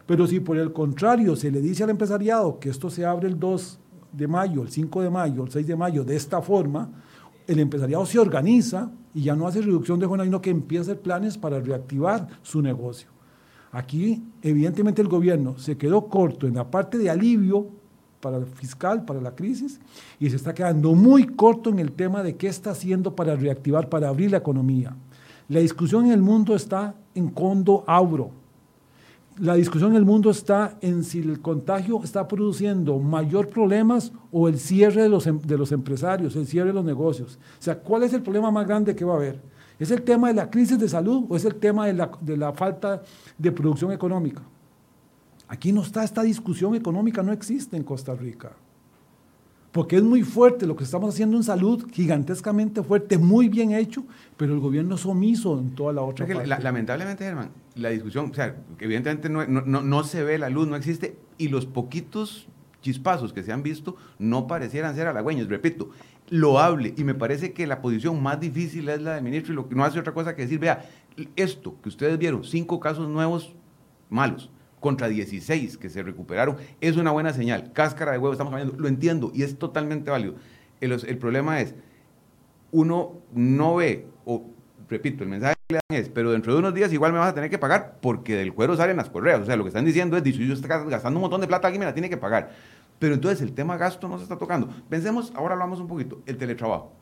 Pero 0.05 0.25
si 0.25 0.39
por 0.39 0.57
el 0.57 0.71
contrario 0.71 1.35
se 1.35 1.51
le 1.51 1.61
dice 1.61 1.83
al 1.83 1.89
empresariado 1.89 2.59
que 2.59 2.69
esto 2.69 2.89
se 2.89 3.05
abre 3.05 3.27
el 3.27 3.39
2 3.39 3.79
de 4.11 4.27
mayo, 4.27 4.63
el 4.63 4.69
5 4.69 5.01
de 5.01 5.09
mayo, 5.09 5.43
el 5.43 5.51
6 5.51 5.67
de 5.67 5.75
mayo, 5.75 6.03
de 6.03 6.15
esta 6.15 6.41
forma, 6.41 6.89
el 7.47 7.59
empresariado 7.59 8.05
se 8.05 8.19
organiza 8.19 8.91
y 9.13 9.23
ya 9.23 9.35
no 9.35 9.47
hace 9.47 9.61
reducción 9.61 9.99
de 9.99 10.05
jornada, 10.05 10.25
sino 10.25 10.41
que 10.41 10.49
empieza 10.49 10.81
a 10.81 10.93
hacer 10.93 11.01
planes 11.01 11.37
para 11.37 11.59
reactivar 11.59 12.27
su 12.41 12.61
negocio. 12.61 13.09
Aquí, 13.71 14.23
evidentemente, 14.41 15.01
el 15.01 15.07
gobierno 15.07 15.57
se 15.57 15.77
quedó 15.77 16.07
corto 16.07 16.47
en 16.47 16.55
la 16.55 16.69
parte 16.69 16.97
de 16.97 17.09
alivio 17.09 17.67
para 18.19 18.37
el 18.37 18.45
fiscal, 18.45 19.05
para 19.05 19.21
la 19.21 19.35
crisis, 19.35 19.79
y 20.19 20.29
se 20.29 20.35
está 20.35 20.53
quedando 20.53 20.93
muy 20.93 21.27
corto 21.27 21.69
en 21.69 21.79
el 21.79 21.91
tema 21.91 22.23
de 22.23 22.35
qué 22.35 22.47
está 22.47 22.71
haciendo 22.71 23.15
para 23.15 23.35
reactivar, 23.35 23.89
para 23.89 24.09
abrir 24.09 24.31
la 24.31 24.37
economía. 24.37 24.95
La 25.49 25.59
discusión 25.59 26.05
en 26.05 26.11
el 26.11 26.21
mundo 26.21 26.55
está 26.55 26.95
en 27.15 27.29
condo 27.29 27.83
auro, 27.87 28.31
la 29.39 29.55
discusión 29.55 29.91
en 29.91 29.97
el 29.97 30.05
mundo 30.05 30.29
está 30.29 30.77
en 30.81 31.03
si 31.03 31.19
el 31.19 31.41
contagio 31.41 32.01
está 32.03 32.27
produciendo 32.27 32.99
mayor 32.99 33.49
problemas 33.49 34.11
o 34.31 34.47
el 34.47 34.59
cierre 34.59 35.03
de 35.03 35.09
los, 35.09 35.27
em, 35.27 35.39
de 35.39 35.57
los 35.57 35.71
empresarios, 35.71 36.35
el 36.35 36.47
cierre 36.47 36.67
de 36.67 36.73
los 36.73 36.85
negocios. 36.85 37.39
O 37.59 37.61
sea, 37.61 37.79
¿cuál 37.79 38.03
es 38.03 38.13
el 38.13 38.21
problema 38.21 38.51
más 38.51 38.67
grande 38.67 38.95
que 38.95 39.05
va 39.05 39.13
a 39.13 39.17
haber? 39.17 39.41
¿Es 39.79 39.91
el 39.91 40.01
tema 40.01 40.29
de 40.29 40.33
la 40.33 40.49
crisis 40.49 40.79
de 40.79 40.89
salud 40.89 41.25
o 41.29 41.35
es 41.35 41.45
el 41.45 41.55
tema 41.55 41.85
de 41.85 41.93
la, 41.93 42.11
de 42.19 42.35
la 42.35 42.51
falta 42.53 43.03
de 43.37 43.51
producción 43.51 43.91
económica? 43.91 44.41
Aquí 45.47 45.71
no 45.71 45.81
está 45.81 46.03
esta 46.03 46.23
discusión 46.23 46.75
económica, 46.75 47.21
no 47.21 47.31
existe 47.31 47.77
en 47.77 47.83
Costa 47.83 48.13
Rica 48.15 48.51
porque 49.77 49.97
es 49.97 50.01
muy 50.01 50.23
fuerte 50.23 50.65
lo 50.65 50.75
que 50.75 50.83
estamos 50.83 51.13
haciendo 51.13 51.37
en 51.37 51.43
salud, 51.43 51.87
gigantescamente 51.93 52.81
fuerte, 52.81 53.19
muy 53.19 53.47
bien 53.47 53.73
hecho, 53.73 54.03
pero 54.35 54.55
el 54.55 54.59
gobierno 54.59 54.95
es 54.95 55.05
omiso 55.05 55.59
en 55.59 55.75
toda 55.75 55.93
la 55.93 56.01
otra 56.01 56.25
parte. 56.25 56.47
lamentablemente, 56.47 57.23
Germán, 57.23 57.51
la 57.75 57.89
discusión, 57.89 58.31
o 58.31 58.33
sea, 58.33 58.55
evidentemente 58.79 59.29
no, 59.29 59.45
no, 59.45 60.03
se 60.03 60.23
ve 60.23 60.39
la 60.39 60.49
luz, 60.49 60.67
no 60.67 60.75
existe, 60.75 61.15
y 61.37 61.49
los 61.49 61.67
poquitos 61.67 62.47
chispazos 62.81 63.33
que 63.33 63.43
se 63.43 63.51
han 63.51 63.61
visto 63.61 63.95
no 64.17 64.47
parecieran 64.47 64.95
ser 64.95 65.05
halagüeños, 65.05 65.47
repito, 65.47 65.91
loable, 66.31 66.95
y 66.97 67.03
me 67.03 67.13
parece 67.13 67.53
que 67.53 67.67
la 67.67 67.79
posición 67.79 68.19
más 68.23 68.39
difícil 68.39 68.89
es 68.89 68.99
la 68.99 69.13
del 69.13 69.23
ministro, 69.23 69.53
y 69.53 69.57
lo 69.57 69.69
que 69.69 69.75
no 69.75 69.85
hace 69.85 69.99
otra 69.99 70.11
cosa 70.11 70.35
que 70.35 70.41
decir, 70.41 70.57
vea, 70.57 70.89
esto 71.35 71.75
que 71.83 71.89
ustedes 71.89 72.17
vieron, 72.17 72.43
cinco 72.43 72.79
casos 72.79 73.07
nuevos 73.07 73.53
malos, 74.09 74.49
contra 74.79 75.07
16 75.07 75.77
que 75.77 75.89
se 75.89 76.03
recuperaron, 76.03 76.57
es 76.81 76.97
una 76.97 77.11
buena 77.11 77.33
señal. 77.33 77.71
Cáscara 77.73 78.11
de 78.11 78.17
huevo, 78.17 78.33
estamos 78.33 78.53
hablando, 78.53 78.75
lo 78.77 78.87
entiendo 78.87 79.31
y 79.33 79.43
es 79.43 79.57
totalmente 79.57 80.11
válido. 80.11 80.35
El, 80.79 80.91
el, 80.91 81.17
problema 81.17 81.61
es, 81.61 81.73
uno 82.71 83.13
no 83.33 83.75
ve, 83.75 84.07
o 84.25 84.45
repito, 84.89 85.23
el 85.23 85.29
mensaje 85.29 85.55
que 85.67 85.75
le 85.75 85.79
dan 85.89 85.99
es, 85.99 86.09
pero 86.09 86.31
dentro 86.31 86.53
de 86.53 86.59
unos 86.59 86.73
días 86.73 86.93
igual 86.93 87.11
me 87.11 87.19
vas 87.19 87.29
a 87.29 87.33
tener 87.33 87.49
que 87.49 87.57
pagar 87.57 87.97
porque 88.01 88.35
del 88.35 88.53
cuero 88.53 88.75
salen 88.75 88.97
las 88.97 89.09
correas. 89.09 89.41
O 89.41 89.45
sea, 89.45 89.55
lo 89.55 89.63
que 89.63 89.69
están 89.69 89.85
diciendo 89.85 90.15
es, 90.17 90.23
si 90.23 90.47
yo 90.47 90.53
estoy 90.53 90.69
gastando 90.69 91.17
un 91.17 91.21
montón 91.21 91.41
de 91.41 91.47
plata, 91.47 91.67
alguien 91.67 91.79
me 91.79 91.85
la 91.85 91.93
tiene 91.93 92.09
que 92.09 92.17
pagar. 92.17 92.51
Pero 92.99 93.13
entonces 93.13 93.41
el 93.41 93.53
tema 93.53 93.77
gasto 93.77 94.07
no 94.07 94.17
se 94.17 94.23
está 94.23 94.37
tocando. 94.37 94.69
Pensemos, 94.89 95.31
ahora 95.35 95.53
hablamos 95.53 95.79
un 95.79 95.87
poquito, 95.87 96.21
el 96.25 96.37
teletrabajo. 96.37 96.93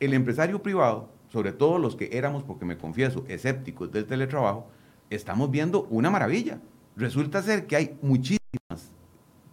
El 0.00 0.12
empresario 0.14 0.62
privado, 0.62 1.08
sobre 1.28 1.52
todo 1.52 1.78
los 1.78 1.96
que 1.96 2.10
éramos, 2.12 2.42
porque 2.42 2.64
me 2.64 2.76
confieso, 2.76 3.24
escépticos 3.28 3.92
del 3.92 4.06
teletrabajo, 4.06 4.68
estamos 5.10 5.50
viendo 5.50 5.84
una 5.90 6.10
maravilla 6.10 6.58
resulta 6.96 7.42
ser 7.42 7.66
que 7.66 7.76
hay 7.76 7.96
muchísimas 8.02 8.92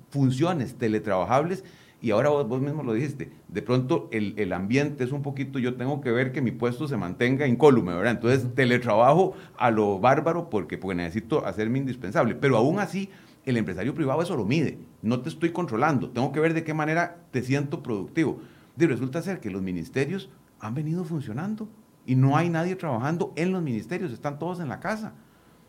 funciones 0.10 0.76
teletrabajables 0.76 1.64
y 2.02 2.12
ahora 2.12 2.30
vos, 2.30 2.48
vos 2.48 2.62
mismo 2.62 2.82
lo 2.82 2.94
dijiste, 2.94 3.32
de 3.48 3.62
pronto 3.62 4.10
el, 4.12 4.34
el, 4.38 4.54
ambiente 4.54 5.04
es 5.04 5.12
un 5.12 5.22
poquito, 5.22 5.60
yo 5.60 5.76
tengo 5.76 6.02
que 6.02 6.12
ver 6.12 6.32
que 6.32 6.42
mi 6.42 6.52
puesto 6.52 6.88
se 6.88 6.98
mantenga 6.98 7.48
incólume, 7.48 7.94
¿verdad? 7.94 8.14
Entonces 8.14 8.56
teletrabajo 8.56 9.36
a 9.58 9.70
lo 9.70 10.00
bárbaro 10.00 10.50
porque, 10.50 10.80
porque 10.80 10.96
necesito 10.96 11.46
hacerme 11.46 11.78
indispensable, 11.78 12.34
pero 12.34 12.58
aún 12.58 12.80
así 12.80 13.10
el 13.46 13.58
empresario 13.58 13.94
privado 13.94 14.22
eso 14.22 14.36
lo 14.36 14.46
mide, 14.46 14.80
no 15.02 15.22
te 15.22 15.30
estoy 15.30 15.52
controlando, 15.52 16.10
tengo 16.10 16.32
que 16.32 16.40
ver 16.40 16.54
de 16.54 16.64
qué 16.64 16.74
manera 16.74 17.18
te 17.32 17.44
siento 17.44 17.84
productivo. 17.84 18.40
Y 18.80 18.86
resulta 18.88 19.22
ser 19.22 19.40
que 19.40 19.52
los 19.52 19.62
ministerios 19.62 20.30
han 20.60 20.74
venido 20.74 21.04
funcionando 21.04 21.70
y 22.06 22.16
no 22.16 22.36
hay 22.36 22.50
nadie 22.50 22.76
trabajando 22.76 23.32
en 23.36 23.52
los 23.52 23.62
ministerios, 23.62 24.12
están 24.12 24.40
todos 24.40 24.60
en 24.60 24.70
la 24.70 24.80
casa. 24.80 25.14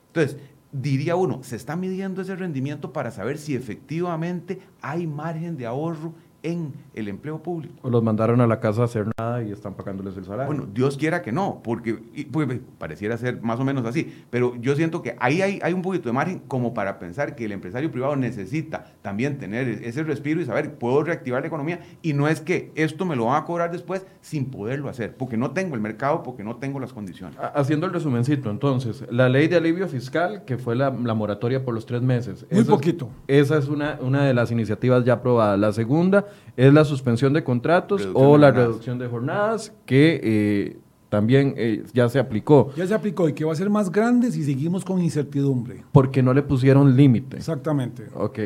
Entonces, 0.08 0.38
diría 0.72 1.16
uno, 1.16 1.42
se 1.42 1.56
está 1.56 1.76
midiendo 1.76 2.22
ese 2.22 2.34
rendimiento 2.34 2.92
para 2.92 3.10
saber 3.10 3.38
si 3.38 3.54
efectivamente 3.54 4.60
hay 4.80 5.06
margen 5.06 5.56
de 5.56 5.66
ahorro 5.66 6.14
en 6.42 6.72
el 6.94 7.08
empleo 7.08 7.42
público. 7.42 7.74
O 7.82 7.90
los 7.90 8.02
mandaron 8.02 8.40
a 8.40 8.46
la 8.46 8.60
casa 8.60 8.82
a 8.82 8.84
hacer 8.86 9.06
nada 9.18 9.42
y 9.42 9.52
están 9.52 9.74
pagándoles 9.74 10.16
el 10.16 10.24
salario. 10.24 10.46
Bueno, 10.46 10.68
Dios 10.72 10.96
quiera 10.96 11.22
que 11.22 11.32
no, 11.32 11.60
porque 11.62 11.98
pues, 12.30 12.60
pareciera 12.78 13.16
ser 13.16 13.40
más 13.42 13.60
o 13.60 13.64
menos 13.64 13.84
así, 13.84 14.12
pero 14.30 14.56
yo 14.56 14.74
siento 14.74 15.02
que 15.02 15.16
ahí 15.20 15.42
hay, 15.42 15.60
hay, 15.62 15.72
un 15.72 15.82
poquito 15.82 16.08
de 16.08 16.12
margen 16.12 16.40
como 16.48 16.74
para 16.74 16.98
pensar 16.98 17.34
que 17.34 17.44
el 17.44 17.52
empresario 17.52 17.90
privado 17.90 18.16
necesita 18.16 18.92
también 19.02 19.38
tener 19.38 19.68
ese 19.68 20.02
respiro 20.02 20.40
y 20.40 20.44
saber, 20.44 20.74
puedo 20.74 21.04
reactivar 21.04 21.42
la 21.42 21.48
economía 21.48 21.80
y 22.02 22.12
no 22.12 22.28
es 22.28 22.40
que 22.40 22.72
esto 22.74 23.04
me 23.04 23.16
lo 23.16 23.26
van 23.26 23.42
a 23.42 23.44
cobrar 23.44 23.70
después 23.70 24.06
sin 24.20 24.46
poderlo 24.46 24.88
hacer, 24.88 25.16
porque 25.16 25.36
no 25.36 25.52
tengo 25.52 25.74
el 25.74 25.80
mercado, 25.80 26.22
porque 26.22 26.44
no 26.44 26.56
tengo 26.56 26.80
las 26.80 26.92
condiciones. 26.92 27.36
Haciendo 27.54 27.86
el 27.86 27.92
resumencito, 27.92 28.50
entonces, 28.50 29.04
la 29.10 29.28
ley 29.28 29.48
de 29.48 29.56
alivio 29.56 29.86
fiscal, 29.88 30.44
que 30.44 30.58
fue 30.58 30.74
la, 30.74 30.90
la 30.90 31.14
moratoria 31.14 31.64
por 31.64 31.74
los 31.74 31.86
tres 31.86 32.02
meses. 32.02 32.46
Muy 32.50 32.64
poquito. 32.64 33.10
Es, 33.26 33.42
esa 33.42 33.58
es 33.58 33.68
una, 33.68 33.98
una 34.00 34.24
de 34.24 34.34
las 34.34 34.50
iniciativas 34.50 35.04
ya 35.04 35.14
aprobadas. 35.14 35.58
La 35.58 35.72
segunda 35.72 36.26
es 36.56 36.72
la 36.72 36.84
suspensión 36.84 37.32
de 37.32 37.44
contratos 37.44 38.08
o 38.14 38.36
la 38.36 38.50
reducción 38.50 38.98
de 38.98 39.06
jornadas 39.08 39.72
que 39.86 40.20
eh, 40.22 40.76
también 41.08 41.54
eh, 41.58 41.84
ya 41.92 42.08
se 42.08 42.18
aplicó. 42.18 42.72
Ya 42.74 42.86
se 42.86 42.94
aplicó 42.94 43.28
y 43.28 43.34
que 43.34 43.44
va 43.44 43.52
a 43.52 43.56
ser 43.56 43.68
más 43.68 43.92
grande 43.92 44.30
si 44.30 44.44
seguimos 44.44 44.82
con 44.84 44.98
incertidumbre. 44.98 45.84
Porque 45.92 46.22
no 46.22 46.32
le 46.32 46.42
pusieron 46.42 46.96
límite. 46.96 47.36
Exactamente. 47.36 48.06
Ok. 48.14 48.38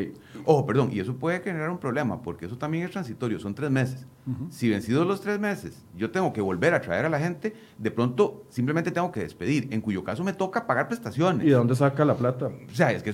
Oh, 0.49 0.65
perdón, 0.65 0.91
y 0.93 1.01
eso 1.01 1.13
puede 1.13 1.41
generar 1.41 1.69
un 1.69 1.77
problema, 1.77 2.21
porque 2.21 2.45
eso 2.45 2.57
también 2.57 2.85
es 2.85 2.91
transitorio, 2.91 3.37
son 3.37 3.53
tres 3.53 3.69
meses. 3.69 4.07
Si 4.49 4.69
vencidos 4.69 5.05
los 5.05 5.19
tres 5.19 5.41
meses, 5.41 5.85
yo 5.93 6.09
tengo 6.09 6.31
que 6.31 6.39
volver 6.39 6.73
a 6.73 6.79
traer 6.79 7.03
a 7.03 7.09
la 7.09 7.19
gente, 7.19 7.53
de 7.77 7.91
pronto 7.91 8.45
simplemente 8.47 8.91
tengo 8.91 9.11
que 9.11 9.19
despedir, 9.19 9.67
en 9.71 9.81
cuyo 9.81 10.05
caso 10.05 10.23
me 10.23 10.31
toca 10.31 10.65
pagar 10.65 10.87
prestaciones. 10.87 11.45
¿Y 11.45 11.49
de 11.49 11.55
dónde 11.55 11.75
saca 11.75 12.05
la 12.05 12.15
plata? 12.15 12.45
O 12.47 12.73
sea, 12.73 12.93
es 12.93 13.03
que 13.03 13.13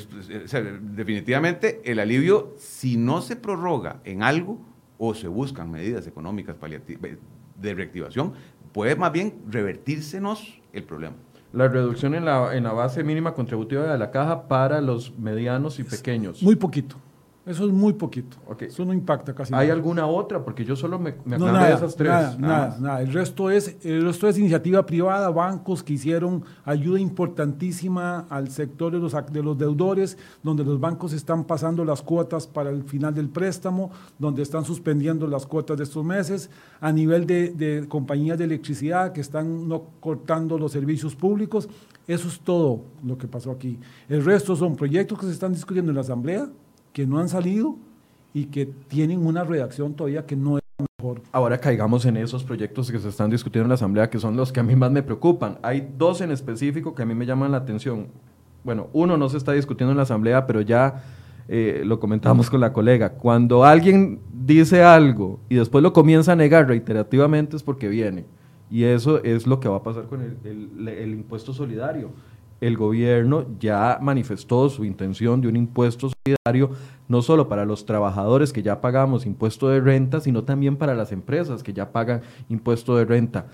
definitivamente 0.81 1.81
el 1.85 1.97
alivio, 1.97 2.53
si 2.59 2.97
no 2.97 3.23
se 3.23 3.35
prorroga 3.35 3.99
en 4.03 4.21
algo, 4.21 4.59
o 4.99 5.15
se 5.15 5.27
buscan 5.27 5.71
medidas 5.71 6.05
económicas 6.05 6.55
de 6.59 7.73
reactivación, 7.73 8.33
puede 8.73 8.95
más 8.95 9.11
bien 9.11 9.41
revertírsenos 9.49 10.61
el 10.71 10.83
problema. 10.83 11.15
La 11.51 11.67
reducción 11.67 12.13
en 12.13 12.25
la, 12.25 12.55
en 12.55 12.63
la 12.63 12.73
base 12.73 13.03
mínima 13.03 13.33
contributiva 13.33 13.91
de 13.91 13.97
la 13.97 14.11
caja 14.11 14.47
para 14.47 14.81
los 14.81 15.17
medianos 15.17 15.79
y 15.79 15.83
pequeños. 15.83 16.43
Muy 16.43 16.55
poquito. 16.55 16.95
Eso 17.45 17.65
es 17.65 17.73
muy 17.73 17.91
poquito. 17.91 18.37
Eso 18.61 18.85
no 18.85 18.93
impacta 18.93 19.35
casi 19.35 19.53
¿Hay 19.53 19.69
alguna 19.69 20.07
otra? 20.07 20.41
Porque 20.45 20.63
yo 20.63 20.77
solo 20.77 20.97
me, 20.97 21.15
me 21.25 21.37
de 21.37 21.73
esas 21.73 21.93
tres. 21.93 22.09
Nada, 22.09 22.37
nada, 22.39 22.77
nada, 22.79 23.01
El 23.01 23.11
resto, 23.11 23.49
es, 23.49 23.75
el 23.83 24.05
resto 24.05 24.29
es 24.29 24.37
iniciativa 24.37 24.85
privada, 24.85 25.29
bancos 25.29 25.83
que 25.83 25.93
hicieron 25.93 26.45
ayuda 26.63 27.01
importantísima 27.01 28.27
al 28.29 28.49
sector 28.49 28.93
de 28.93 28.99
los, 28.99 29.13
de 29.29 29.43
los 29.43 29.57
deudores, 29.57 30.17
donde 30.41 30.63
los 30.63 30.79
bancos 30.79 31.11
están 31.11 31.43
pasando 31.43 31.83
las 31.83 32.01
cuotas 32.01 32.47
para 32.47 32.69
el 32.69 32.83
final 32.83 33.13
del 33.13 33.27
préstamo, 33.27 33.91
donde 34.17 34.41
están 34.41 34.63
suspendiendo 34.63 35.27
las 35.27 35.45
cuotas 35.45 35.77
de 35.77 35.83
estos 35.83 36.05
meses, 36.05 36.49
a 36.79 36.93
nivel 36.93 37.27
de, 37.27 37.49
de 37.49 37.87
compañías 37.89 38.37
de 38.37 38.45
electricidad 38.45 39.11
que 39.11 39.19
están 39.19 39.67
no 39.67 39.83
cortando 39.99 40.57
los 40.57 40.71
servicios 40.71 41.13
públicos. 41.13 41.67
Eso 42.07 42.29
es 42.29 42.39
todo 42.39 42.85
lo 43.03 43.17
que 43.17 43.27
pasó 43.27 43.51
aquí. 43.51 43.79
El 44.07 44.23
resto 44.23 44.55
son 44.55 44.77
proyectos 44.77 45.19
que 45.19 45.25
se 45.25 45.33
están 45.33 45.51
discutiendo 45.51 45.91
en 45.91 45.95
la 45.95 46.01
Asamblea, 46.01 46.47
que 46.93 47.07
no 47.07 47.19
han 47.19 47.27
salido 47.27 47.75
y 48.33 48.45
que 48.45 48.65
tienen 48.65 49.25
una 49.25 49.43
redacción 49.43 49.93
todavía 49.95 50.25
que 50.25 50.35
no 50.35 50.57
es 50.57 50.63
mejor. 50.99 51.21
Ahora 51.31 51.57
caigamos 51.57 52.05
en 52.05 52.17
esos 52.17 52.43
proyectos 52.43 52.91
que 52.91 52.99
se 52.99 53.09
están 53.09 53.29
discutiendo 53.29 53.65
en 53.65 53.69
la 53.69 53.75
Asamblea, 53.75 54.09
que 54.09 54.19
son 54.19 54.37
los 54.37 54.51
que 54.51 54.59
a 54.59 54.63
mí 54.63 54.75
más 54.75 54.91
me 54.91 55.03
preocupan. 55.03 55.57
Hay 55.61 55.89
dos 55.97 56.21
en 56.21 56.31
específico 56.31 56.95
que 56.95 57.01
a 57.01 57.05
mí 57.05 57.13
me 57.13 57.25
llaman 57.25 57.51
la 57.51 57.57
atención. 57.57 58.07
Bueno, 58.63 58.87
uno 58.93 59.17
no 59.17 59.27
se 59.27 59.37
está 59.37 59.51
discutiendo 59.51 59.91
en 59.91 59.97
la 59.97 60.03
Asamblea, 60.03 60.47
pero 60.47 60.61
ya 60.61 61.03
eh, 61.47 61.81
lo 61.83 61.99
comentamos 61.99 62.49
con 62.49 62.61
la 62.61 62.71
colega. 62.71 63.13
Cuando 63.13 63.65
alguien 63.65 64.19
dice 64.31 64.83
algo 64.83 65.39
y 65.49 65.55
después 65.55 65.83
lo 65.83 65.93
comienza 65.93 66.31
a 66.31 66.35
negar 66.35 66.67
reiterativamente 66.67 67.55
es 67.55 67.63
porque 67.63 67.87
viene. 67.87 68.25
Y 68.71 68.85
eso 68.85 69.23
es 69.23 69.45
lo 69.45 69.59
que 69.59 69.67
va 69.67 69.77
a 69.77 69.83
pasar 69.83 70.05
con 70.05 70.21
el 70.21 71.13
impuesto 71.13 71.53
solidario 71.53 72.09
el 72.67 72.77
gobierno 72.77 73.45
ya 73.59 73.99
manifestó 74.01 74.69
su 74.69 74.85
intención 74.85 75.41
de 75.41 75.49
un 75.49 75.57
impuesto 75.57 76.09
solidario, 76.09 76.71
no 77.09 77.21
solo 77.21 77.49
para 77.49 77.65
los 77.65 77.85
trabajadores 77.85 78.53
que 78.53 78.63
ya 78.63 78.79
pagamos 78.79 79.25
impuesto 79.25 79.67
de 79.67 79.81
renta, 79.81 80.21
sino 80.21 80.43
también 80.43 80.77
para 80.77 80.95
las 80.95 81.11
empresas 81.11 81.61
que 81.61 81.73
ya 81.73 81.91
pagan 81.91 82.21
impuesto 82.47 82.95
de 82.95 83.05
renta. 83.05 83.47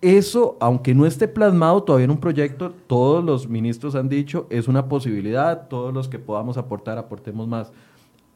Eso, 0.00 0.56
aunque 0.60 0.94
no 0.94 1.06
esté 1.06 1.26
plasmado 1.26 1.82
todavía 1.82 2.04
en 2.04 2.12
un 2.12 2.20
proyecto, 2.20 2.72
todos 2.86 3.24
los 3.24 3.48
ministros 3.48 3.96
han 3.96 4.08
dicho, 4.08 4.46
es 4.50 4.68
una 4.68 4.88
posibilidad, 4.88 5.66
todos 5.68 5.92
los 5.92 6.06
que 6.06 6.18
podamos 6.18 6.56
aportar, 6.56 6.98
aportemos 6.98 7.48
más. 7.48 7.72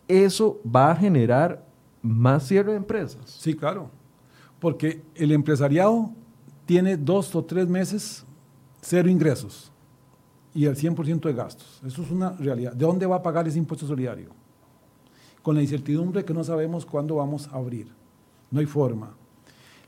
¿Eso 0.09 0.61
va 0.65 0.91
a 0.91 0.97
generar 0.97 1.65
más 2.03 2.49
cierre 2.49 2.73
de 2.73 2.79
empresas? 2.79 3.23
Sí, 3.27 3.55
claro, 3.55 3.91
porque 4.59 5.03
el 5.15 5.31
empresariado 5.31 6.11
tiene 6.67 6.97
dos 6.97 7.37
o 7.37 7.45
tres 7.45 7.69
meses 7.69 8.27
cero 8.81 9.09
ingresos 9.09 9.71
y 10.55 10.65
el 10.65 10.77
100% 10.77 11.21
de 11.21 11.33
gastos. 11.33 11.81
Eso 11.85 12.03
es 12.03 12.11
una 12.11 12.33
realidad. 12.33 12.73
¿De 12.73 12.85
dónde 12.85 13.07
va 13.07 13.17
a 13.17 13.23
pagar 13.23 13.47
ese 13.47 13.59
impuesto 13.59 13.87
solidario? 13.87 14.31
Con 15.43 15.55
la 15.55 15.63
incertidumbre 15.63 16.25
que 16.25 16.35
no 16.35 16.45
sabemos 16.45 16.85
cuándo 16.85 17.17
vamos 17.17 17.49
a 17.49 17.57
abrir. 17.57 17.89
No 18.51 18.61
hay 18.61 18.67
forma. 18.67 19.15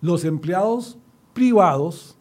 Los 0.00 0.24
empleados 0.24 0.98
privados, 1.32 2.16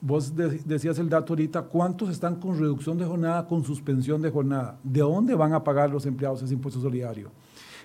vos 0.00 0.32
decías 0.34 0.98
el 0.98 1.08
dato 1.08 1.32
ahorita, 1.32 1.62
¿cuántos 1.62 2.10
están 2.10 2.36
con 2.36 2.58
reducción 2.58 2.98
de 2.98 3.04
jornada, 3.04 3.46
con 3.46 3.64
suspensión 3.64 4.22
de 4.22 4.30
jornada? 4.30 4.78
¿De 4.82 5.00
dónde 5.00 5.34
van 5.34 5.52
a 5.52 5.62
pagar 5.62 5.90
los 5.90 6.06
empleados 6.06 6.42
ese 6.42 6.54
impuesto 6.54 6.80
solidario? 6.80 7.30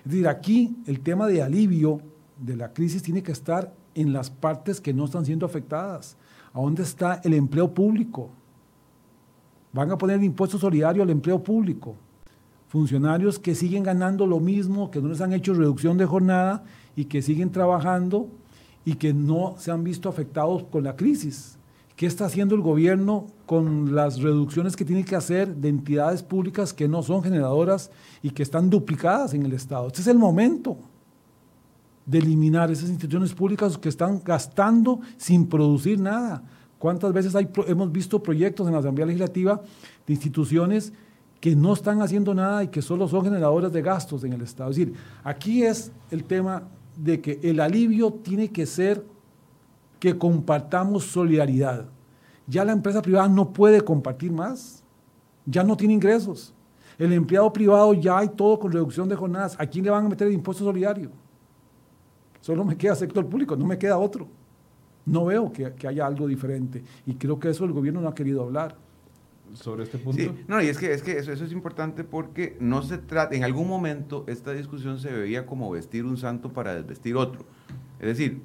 Es 0.04 0.10
decir, 0.12 0.28
aquí 0.28 0.76
el 0.86 1.00
tema 1.00 1.26
de 1.26 1.42
alivio 1.42 2.00
de 2.38 2.56
la 2.56 2.72
crisis 2.72 3.02
tiene 3.02 3.22
que 3.22 3.32
estar 3.32 3.72
en 3.94 4.12
las 4.12 4.30
partes 4.30 4.80
que 4.80 4.94
no 4.94 5.04
están 5.04 5.24
siendo 5.24 5.44
afectadas. 5.44 6.16
¿A 6.52 6.60
dónde 6.60 6.82
está 6.82 7.20
el 7.22 7.34
empleo 7.34 7.72
público? 7.72 8.30
Van 9.72 9.90
a 9.90 9.98
poner 9.98 10.22
impuesto 10.22 10.58
solidario 10.58 11.02
al 11.02 11.10
empleo 11.10 11.42
público. 11.42 11.96
Funcionarios 12.68 13.38
que 13.38 13.54
siguen 13.54 13.82
ganando 13.82 14.26
lo 14.26 14.40
mismo, 14.40 14.90
que 14.90 15.00
no 15.00 15.08
les 15.08 15.20
han 15.20 15.32
hecho 15.32 15.54
reducción 15.54 15.98
de 15.98 16.06
jornada 16.06 16.64
y 16.96 17.06
que 17.06 17.22
siguen 17.22 17.50
trabajando 17.50 18.28
y 18.84 18.94
que 18.94 19.12
no 19.12 19.54
se 19.58 19.70
han 19.70 19.84
visto 19.84 20.08
afectados 20.08 20.64
con 20.64 20.84
la 20.84 20.96
crisis. 20.96 21.58
¿Qué 21.96 22.06
está 22.06 22.24
haciendo 22.24 22.54
el 22.54 22.62
gobierno 22.62 23.26
con 23.44 23.94
las 23.94 24.22
reducciones 24.22 24.74
que 24.74 24.86
tiene 24.86 25.04
que 25.04 25.16
hacer 25.16 25.54
de 25.54 25.68
entidades 25.68 26.22
públicas 26.22 26.72
que 26.72 26.88
no 26.88 27.02
son 27.02 27.22
generadoras 27.22 27.90
y 28.22 28.30
que 28.30 28.42
están 28.42 28.70
duplicadas 28.70 29.34
en 29.34 29.44
el 29.44 29.52
Estado? 29.52 29.88
Este 29.88 30.00
es 30.00 30.06
el 30.06 30.18
momento 30.18 30.78
de 32.06 32.18
eliminar 32.18 32.70
esas 32.70 32.88
instituciones 32.88 33.34
públicas 33.34 33.76
que 33.76 33.88
están 33.88 34.22
gastando 34.24 35.00
sin 35.16 35.46
producir 35.46 36.00
nada. 36.00 36.42
¿Cuántas 36.80 37.12
veces 37.12 37.36
hemos 37.66 37.92
visto 37.92 38.22
proyectos 38.22 38.66
en 38.66 38.72
la 38.72 38.78
Asamblea 38.78 39.04
Legislativa 39.04 39.60
de 40.06 40.14
instituciones 40.14 40.94
que 41.38 41.54
no 41.54 41.74
están 41.74 42.00
haciendo 42.00 42.32
nada 42.32 42.64
y 42.64 42.68
que 42.68 42.80
solo 42.80 43.06
son 43.06 43.22
generadoras 43.22 43.70
de 43.70 43.82
gastos 43.82 44.24
en 44.24 44.32
el 44.32 44.40
Estado? 44.40 44.70
Es 44.70 44.76
decir, 44.78 44.94
aquí 45.22 45.62
es 45.62 45.92
el 46.10 46.24
tema 46.24 46.62
de 46.96 47.20
que 47.20 47.38
el 47.42 47.60
alivio 47.60 48.10
tiene 48.10 48.48
que 48.48 48.64
ser 48.64 49.04
que 49.98 50.16
compartamos 50.16 51.04
solidaridad. 51.04 51.84
Ya 52.46 52.64
la 52.64 52.72
empresa 52.72 53.02
privada 53.02 53.28
no 53.28 53.52
puede 53.52 53.82
compartir 53.82 54.32
más, 54.32 54.82
ya 55.44 55.62
no 55.62 55.76
tiene 55.76 55.92
ingresos. 55.92 56.54
El 56.98 57.12
empleado 57.12 57.52
privado 57.52 57.92
ya 57.92 58.16
hay 58.16 58.28
todo 58.30 58.58
con 58.58 58.72
reducción 58.72 59.06
de 59.06 59.16
jornadas. 59.16 59.54
¿A 59.58 59.66
quién 59.66 59.84
le 59.84 59.90
van 59.90 60.06
a 60.06 60.08
meter 60.08 60.28
el 60.28 60.32
impuesto 60.32 60.64
solidario? 60.64 61.10
Solo 62.40 62.64
me 62.64 62.74
queda 62.74 62.94
sector 62.94 63.26
público, 63.26 63.54
no 63.54 63.66
me 63.66 63.76
queda 63.76 63.98
otro. 63.98 64.40
No 65.10 65.24
veo 65.24 65.52
que, 65.52 65.72
haya 65.86 66.06
algo 66.06 66.26
diferente 66.26 66.82
y 67.06 67.14
creo 67.14 67.40
que 67.40 67.50
eso 67.50 67.64
el 67.64 67.72
gobierno 67.72 68.00
no 68.00 68.08
ha 68.08 68.14
querido 68.14 68.42
hablar 68.42 68.76
sobre 69.54 69.82
este 69.82 69.98
punto. 69.98 70.22
Sí, 70.22 70.30
no, 70.46 70.62
y 70.62 70.66
es 70.66 70.78
que, 70.78 70.92
es 70.92 71.02
que 71.02 71.18
eso, 71.18 71.32
eso, 71.32 71.44
es 71.44 71.50
importante 71.50 72.04
porque 72.04 72.56
no 72.60 72.82
se 72.82 72.98
trata, 72.98 73.34
en 73.34 73.42
algún 73.42 73.66
momento 73.66 74.24
esta 74.28 74.52
discusión 74.52 75.00
se 75.00 75.10
veía 75.10 75.46
como 75.46 75.68
vestir 75.70 76.04
un 76.04 76.16
santo 76.16 76.52
para 76.52 76.74
desvestir 76.74 77.16
otro. 77.16 77.44
Es 77.98 78.06
decir, 78.06 78.40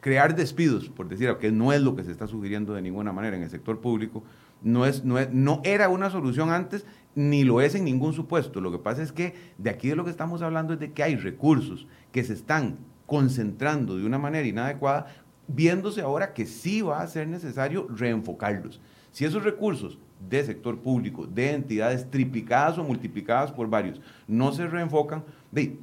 crear 0.00 0.34
despidos, 0.36 0.88
por 0.88 1.08
decir 1.08 1.34
que 1.40 1.52
no 1.52 1.72
es 1.72 1.80
lo 1.80 1.96
que 1.96 2.04
se 2.04 2.10
está 2.10 2.26
sugiriendo 2.26 2.74
de 2.74 2.82
ninguna 2.82 3.12
manera 3.12 3.36
en 3.36 3.42
el 3.42 3.50
sector 3.50 3.80
público, 3.80 4.22
no, 4.62 4.84
es, 4.84 5.04
no, 5.04 5.16
no 5.32 5.62
era 5.64 5.88
una 5.88 6.10
solución 6.10 6.50
antes, 6.50 6.84
ni 7.14 7.44
lo 7.44 7.60
es 7.60 7.74
en 7.74 7.84
ningún 7.84 8.12
supuesto. 8.12 8.60
Lo 8.60 8.70
que 8.70 8.78
pasa 8.78 9.02
es 9.02 9.12
que 9.12 9.34
de 9.58 9.70
aquí 9.70 9.88
de 9.88 9.96
lo 9.96 10.04
que 10.04 10.10
estamos 10.10 10.42
hablando 10.42 10.74
es 10.74 10.80
de 10.80 10.92
que 10.92 11.02
hay 11.02 11.16
recursos 11.16 11.86
que 12.12 12.24
se 12.24 12.34
están 12.34 12.78
concentrando 13.10 13.96
de 13.96 14.06
una 14.06 14.18
manera 14.18 14.46
inadecuada, 14.46 15.06
viéndose 15.54 16.00
ahora 16.00 16.32
que 16.32 16.46
sí 16.46 16.82
va 16.82 17.02
a 17.02 17.06
ser 17.06 17.28
necesario 17.28 17.86
reenfocarlos. 17.88 18.80
Si 19.12 19.24
esos 19.24 19.44
recursos 19.44 19.98
de 20.28 20.44
sector 20.44 20.78
público, 20.78 21.26
de 21.26 21.54
entidades 21.54 22.10
triplicadas 22.10 22.78
o 22.78 22.84
multiplicadas 22.84 23.50
por 23.52 23.68
varios, 23.68 24.00
no 24.28 24.52
se 24.52 24.66
reenfocan, 24.66 25.24
de, 25.50 25.78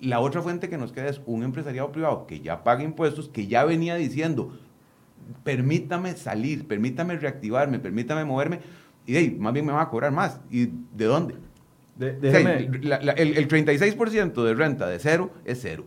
la 0.00 0.20
otra 0.20 0.42
fuente 0.42 0.68
que 0.68 0.78
nos 0.78 0.92
queda 0.92 1.08
es 1.08 1.20
un 1.26 1.42
empresariado 1.42 1.92
privado 1.92 2.26
que 2.26 2.40
ya 2.40 2.64
paga 2.64 2.82
impuestos, 2.82 3.28
que 3.28 3.46
ya 3.46 3.64
venía 3.64 3.94
diciendo, 3.94 4.58
permítame 5.42 6.14
salir, 6.14 6.66
permítame 6.66 7.16
reactivarme, 7.16 7.78
permítame 7.78 8.24
moverme, 8.24 8.60
y 9.06 9.12
de 9.12 9.30
más 9.38 9.52
bien 9.52 9.66
me 9.66 9.72
va 9.72 9.82
a 9.82 9.88
cobrar 9.88 10.12
más. 10.12 10.40
¿Y 10.50 10.66
de 10.66 11.04
dónde? 11.04 11.36
el, 12.00 13.48
36% 13.48 14.42
de 14.42 14.54
renta 14.54 14.88
de 14.88 14.98
cero 14.98 15.30
es 15.44 15.60
cero. 15.62 15.84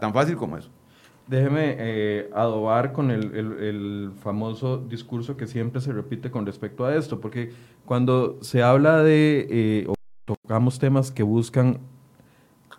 tan 0.00 0.12
fácil 0.12 0.36
como 0.36 0.56
eso. 0.56 0.70
Déjeme 1.28 1.76
eh, 1.78 2.30
adobar 2.34 2.92
con 2.92 3.10
el, 3.10 4.12
famoso 4.22 4.78
discurso 4.78 5.36
que 5.36 5.46
siempre 5.46 5.82
se 5.82 5.92
repite 5.92 6.30
con 6.30 6.46
respecto 6.46 6.86
a 6.86 6.96
esto, 6.96 7.20
porque 7.20 7.52
cuando 7.84 8.38
se 8.40 8.62
habla 8.62 9.02
de, 9.02 9.46
eh, 9.50 9.86
o 9.88 9.94
tocamos 10.24 10.78
temas 10.78 11.10
que 11.10 11.22
buscan 11.22 11.80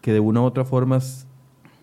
que 0.01 0.13
de 0.13 0.19
una 0.19 0.41
u 0.41 0.45
otra 0.45 0.65
forma 0.65 0.99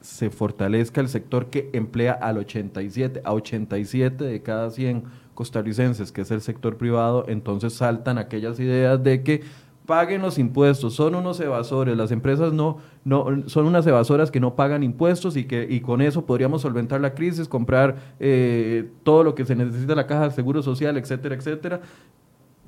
se 0.00 0.30
fortalezca 0.30 1.00
el 1.00 1.08
sector 1.08 1.46
que 1.50 1.70
emplea 1.72 2.12
al 2.12 2.38
87, 2.38 3.22
a 3.24 3.32
87 3.32 4.24
de 4.24 4.42
cada 4.42 4.70
100 4.70 5.04
costarricenses, 5.34 6.10
que 6.10 6.22
es 6.22 6.32
el 6.32 6.40
sector 6.40 6.78
privado, 6.78 7.26
entonces 7.28 7.74
saltan 7.74 8.18
aquellas 8.18 8.58
ideas 8.58 9.00
de 9.04 9.22
que 9.22 9.42
paguen 9.87 10.20
los 10.22 10.39
impuestos, 10.39 10.95
son 10.95 11.14
unos 11.14 11.41
evasores, 11.41 11.97
las 11.97 12.11
empresas 12.11 12.53
no, 12.53 12.78
no 13.05 13.26
son 13.47 13.66
unas 13.66 13.87
evasoras 13.87 14.30
que 14.30 14.41
no 14.41 14.57
pagan 14.57 14.82
impuestos 14.82 15.37
y 15.37 15.45
que 15.45 15.66
y 15.68 15.80
con 15.80 16.03
eso 16.03 16.26
podríamos 16.26 16.62
solventar 16.62 17.01
la 17.01 17.14
crisis, 17.14 17.49
comprar 17.49 17.97
eh, 18.20 18.91
todo 19.05 19.24
lo 19.24 19.34
que 19.34 19.45
se 19.45 19.55
necesita 19.55 19.95
la 19.95 20.07
caja 20.07 20.24
de 20.24 20.30
seguro 20.32 20.62
social, 20.62 20.97
etcétera, 20.97 21.34
etcétera. 21.34 21.80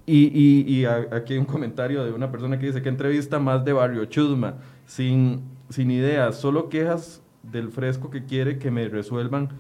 Y, 0.06 0.64
y, 0.66 0.86
aquí 0.86 1.34
hay 1.34 1.38
un 1.38 1.44
comentario 1.44 2.02
de 2.02 2.12
una 2.12 2.30
persona 2.30 2.58
que 2.58 2.64
dice 2.64 2.80
que 2.80 2.88
entrevista 2.88 3.38
más 3.38 3.62
de 3.66 3.74
barrio 3.74 4.06
chusma, 4.06 4.54
sin, 4.86 5.42
sin 5.68 5.90
ideas, 5.90 6.36
solo 6.36 6.70
quejas 6.70 7.22
del 7.42 7.68
fresco 7.68 8.08
que 8.10 8.24
quiere 8.24 8.58
que 8.58 8.70
me 8.70 8.88
resuelvan 8.88 9.50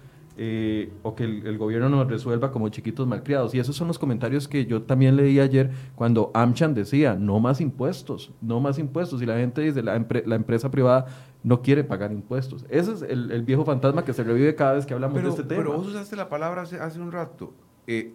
eh, 0.40 0.92
o 1.02 1.16
que 1.16 1.24
el, 1.24 1.58
gobierno 1.58 1.88
nos 1.88 2.08
resuelva 2.08 2.52
como 2.52 2.68
chiquitos 2.68 3.08
malcriados. 3.08 3.54
Y 3.56 3.58
esos 3.58 3.74
son 3.74 3.88
los 3.88 3.98
comentarios 3.98 4.46
que 4.46 4.66
yo 4.66 4.82
también 4.82 5.16
leí 5.16 5.40
ayer 5.40 5.72
cuando 5.96 6.30
AmCham 6.32 6.74
decía, 6.74 7.16
no 7.16 7.40
más 7.40 7.60
impuestos, 7.60 8.32
no 8.40 8.60
más 8.60 8.78
impuestos. 8.78 9.20
Y 9.20 9.26
la 9.26 9.36
gente 9.36 9.62
dice, 9.62 9.82
la, 9.82 9.96
empresa 9.96 10.70
privada 10.70 11.06
no 11.42 11.60
quiere 11.60 11.82
pagar 11.82 12.12
impuestos. 12.12 12.64
Ese 12.68 12.92
es 12.92 13.02
el, 13.02 13.42
viejo 13.42 13.64
fantasma 13.64 14.04
que 14.04 14.12
se 14.12 14.22
revive 14.22 14.54
cada 14.54 14.74
vez 14.74 14.86
que 14.86 14.94
hablamos 14.94 15.20
de 15.20 15.28
este 15.28 15.42
tema. 15.42 15.62
Pero 15.62 15.76
vos 15.76 15.88
usaste 15.88 16.14
la 16.14 16.28
palabra 16.28 16.62
hace, 16.62 16.78
hace 16.78 17.00
un 17.00 17.10
rato. 17.10 17.52
Eh, 17.88 18.14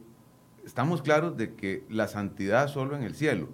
estamos 0.65 1.01
claros 1.01 1.35
de 1.35 1.55
que 1.55 1.83
la 1.89 2.07
santidad 2.07 2.69
solo 2.69 2.95
en 2.95 3.03
el 3.03 3.15
cielo, 3.15 3.49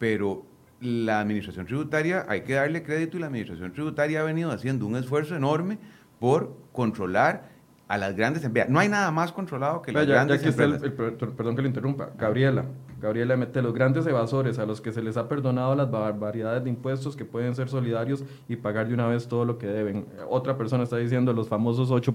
pero 0.00 0.44
la 0.80 1.20
administración 1.20 1.64
tributaria, 1.66 2.26
hay 2.28 2.40
que 2.40 2.54
darle 2.54 2.82
crédito 2.82 3.16
y 3.16 3.20
la 3.20 3.26
administración 3.26 3.72
tributaria 3.72 4.20
ha 4.20 4.24
venido 4.24 4.50
haciendo 4.50 4.84
un 4.86 4.96
esfuerzo 4.96 5.36
enorme 5.36 5.78
por 6.18 6.56
controlar 6.72 7.49
a 7.90 7.98
las 7.98 8.14
grandes 8.14 8.44
empresas. 8.44 8.70
No 8.70 8.78
hay 8.78 8.88
nada 8.88 9.10
más 9.10 9.32
controlado 9.32 9.82
que 9.82 9.90
las 9.90 10.06
grandes 10.06 10.44
empresas. 10.44 10.80
perdón 10.80 11.56
que 11.56 11.62
le 11.62 11.66
interrumpa. 11.68 12.10
Gabriela, 12.16 12.66
Gabriela 13.00 13.36
mete 13.36 13.60
los 13.62 13.74
grandes 13.74 14.06
evasores 14.06 14.60
a 14.60 14.64
los 14.64 14.80
que 14.80 14.92
se 14.92 15.02
les 15.02 15.16
ha 15.16 15.28
perdonado 15.28 15.74
las 15.74 15.90
barbaridades 15.90 16.62
de 16.62 16.70
impuestos 16.70 17.16
que 17.16 17.24
pueden 17.24 17.56
ser 17.56 17.68
solidarios 17.68 18.22
y 18.48 18.54
pagar 18.54 18.86
de 18.86 18.94
una 18.94 19.08
vez 19.08 19.26
todo 19.26 19.44
lo 19.44 19.58
que 19.58 19.66
deben. 19.66 20.06
Otra 20.28 20.56
persona 20.56 20.84
está 20.84 20.98
diciendo 20.98 21.32
los 21.32 21.48
famosos 21.48 21.90
8 21.90 22.14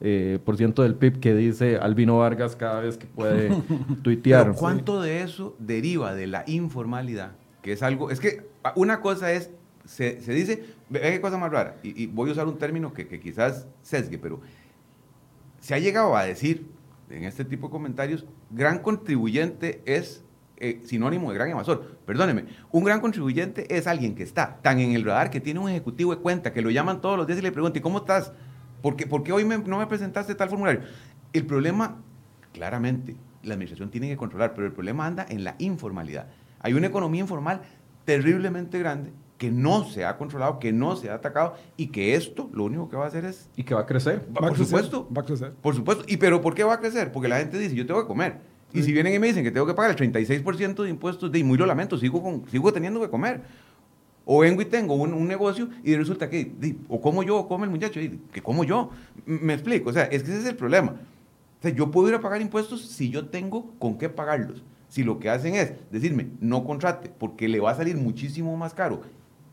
eh, 0.00 0.38
por 0.44 0.56
ciento 0.56 0.84
del 0.84 0.94
PIB 0.94 1.18
que 1.18 1.34
dice 1.34 1.76
Albino 1.76 2.18
Vargas 2.18 2.54
cada 2.54 2.78
vez 2.78 2.96
que 2.96 3.06
puede 3.06 3.50
tuitear. 4.02 4.44
Pero 4.44 4.54
¿Cuánto 4.54 5.02
de 5.02 5.22
eso 5.22 5.56
deriva 5.58 6.14
de 6.14 6.28
la 6.28 6.44
informalidad? 6.46 7.32
Que 7.62 7.72
es 7.72 7.82
algo, 7.82 8.12
es 8.12 8.20
que 8.20 8.46
una 8.76 9.00
cosa 9.00 9.32
es, 9.32 9.50
se, 9.86 10.20
se 10.20 10.32
dice, 10.32 10.64
ve 10.88 11.00
qué 11.00 11.20
cosa 11.20 11.36
más 11.36 11.50
rara, 11.50 11.78
y, 11.82 12.06
voy 12.06 12.28
a 12.28 12.32
usar 12.32 12.46
un 12.46 12.58
término 12.58 12.92
que, 12.92 13.08
que 13.08 13.18
quizás 13.18 13.66
sesgue, 13.82 14.18
pero 14.18 14.40
se 15.64 15.72
ha 15.72 15.78
llegado 15.78 16.14
a 16.14 16.24
decir 16.24 16.66
en 17.08 17.24
este 17.24 17.42
tipo 17.42 17.68
de 17.68 17.72
comentarios, 17.72 18.26
gran 18.50 18.80
contribuyente 18.80 19.80
es 19.86 20.22
eh, 20.58 20.82
sinónimo 20.84 21.30
de 21.30 21.36
gran 21.36 21.48
evasor. 21.48 21.96
Perdóneme, 22.04 22.44
un 22.70 22.84
gran 22.84 23.00
contribuyente 23.00 23.74
es 23.74 23.86
alguien 23.86 24.14
que 24.14 24.24
está 24.24 24.58
tan 24.60 24.78
en 24.78 24.92
el 24.92 25.06
radar 25.06 25.30
que 25.30 25.40
tiene 25.40 25.60
un 25.60 25.70
ejecutivo 25.70 26.14
de 26.14 26.20
cuenta, 26.20 26.52
que 26.52 26.60
lo 26.60 26.68
llaman 26.68 27.00
todos 27.00 27.16
los 27.16 27.26
días 27.26 27.38
y 27.38 27.42
le 27.42 27.50
preguntan, 27.50 27.80
¿cómo 27.80 27.96
estás? 27.96 28.34
¿Por 28.82 28.94
qué, 28.94 29.32
hoy 29.32 29.46
no 29.46 29.78
me 29.78 29.86
presentaste 29.86 30.34
tal 30.34 30.50
formulario? 30.50 30.82
El 31.32 31.46
problema, 31.46 31.96
claramente, 32.52 33.16
la 33.42 33.54
administración 33.54 33.90
tiene 33.90 34.10
que 34.10 34.18
controlar, 34.18 34.52
pero 34.52 34.66
el 34.66 34.72
problema 34.74 35.06
anda 35.06 35.24
en 35.26 35.44
la 35.44 35.54
informalidad. 35.58 36.26
Hay 36.60 36.74
una 36.74 36.88
economía 36.88 37.22
informal 37.22 37.62
terriblemente 38.04 38.78
grande 38.78 39.12
que 39.38 39.50
no 39.50 39.84
se 39.84 40.04
ha 40.04 40.16
controlado, 40.16 40.58
que 40.58 40.72
no 40.72 40.96
se 40.96 41.10
ha 41.10 41.14
atacado 41.14 41.54
y 41.76 41.88
que 41.88 42.14
esto 42.14 42.48
lo 42.52 42.64
único 42.64 42.88
que 42.88 42.96
va 42.96 43.04
a 43.04 43.08
hacer 43.08 43.24
es... 43.24 43.48
Y 43.56 43.64
que 43.64 43.74
va 43.74 43.80
a 43.80 43.86
crecer. 43.86 44.24
por 44.26 44.56
supuesto. 44.56 45.08
Va 45.16 45.22
a 45.22 45.24
crecer. 45.24 45.52
Por 45.60 45.74
supuesto. 45.74 46.04
¿Y 46.06 46.16
pero 46.16 46.40
por 46.40 46.54
qué 46.54 46.64
va 46.64 46.74
a 46.74 46.80
crecer? 46.80 47.10
Porque 47.10 47.28
la 47.28 47.38
gente 47.38 47.58
dice, 47.58 47.74
yo 47.74 47.86
tengo 47.86 48.00
que 48.00 48.06
comer. 48.06 48.38
Y 48.72 48.82
si 48.82 48.92
vienen 48.92 49.14
y 49.14 49.18
me 49.18 49.28
dicen 49.28 49.44
que 49.44 49.50
tengo 49.50 49.66
que 49.66 49.74
pagar 49.74 49.90
el 49.90 50.12
36% 50.12 50.82
de 50.82 50.90
impuestos, 50.90 51.30
de, 51.30 51.44
muy 51.44 51.56
lo 51.56 51.66
lamento, 51.66 51.96
sigo, 51.96 52.22
con, 52.22 52.48
sigo 52.48 52.72
teniendo 52.72 53.00
que 53.00 53.08
comer. 53.08 53.42
O 54.24 54.40
vengo 54.40 54.62
y 54.62 54.64
tengo 54.64 54.94
un, 54.94 55.28
negocio 55.28 55.68
y 55.82 55.94
resulta 55.94 56.30
que, 56.30 56.76
o 56.88 57.00
como 57.00 57.22
yo, 57.22 57.36
o 57.36 57.48
come 57.48 57.64
el 57.64 57.70
muchacho, 57.70 58.00
que 58.32 58.42
como 58.42 58.64
yo. 58.64 58.90
Me 59.26 59.52
explico, 59.52 59.90
o 59.90 59.92
sea, 59.92 60.04
es 60.04 60.22
que 60.22 60.30
ese 60.30 60.40
es 60.40 60.46
el 60.46 60.56
problema. 60.56 60.92
O 60.92 61.62
sea, 61.62 61.70
yo 61.72 61.90
puedo 61.90 62.08
ir 62.08 62.14
a 62.14 62.20
pagar 62.20 62.40
impuestos 62.40 62.82
si 62.82 63.10
yo 63.10 63.26
tengo 63.26 63.74
con 63.78 63.98
qué 63.98 64.08
pagarlos. 64.08 64.64
Si 64.88 65.02
lo 65.02 65.18
que 65.18 65.28
hacen 65.28 65.54
es 65.54 65.72
decirme, 65.90 66.28
no 66.40 66.64
contrate, 66.64 67.10
porque 67.16 67.48
le 67.48 67.60
va 67.60 67.72
a 67.72 67.74
salir 67.74 67.96
muchísimo 67.96 68.56
más 68.56 68.74
caro 68.74 69.02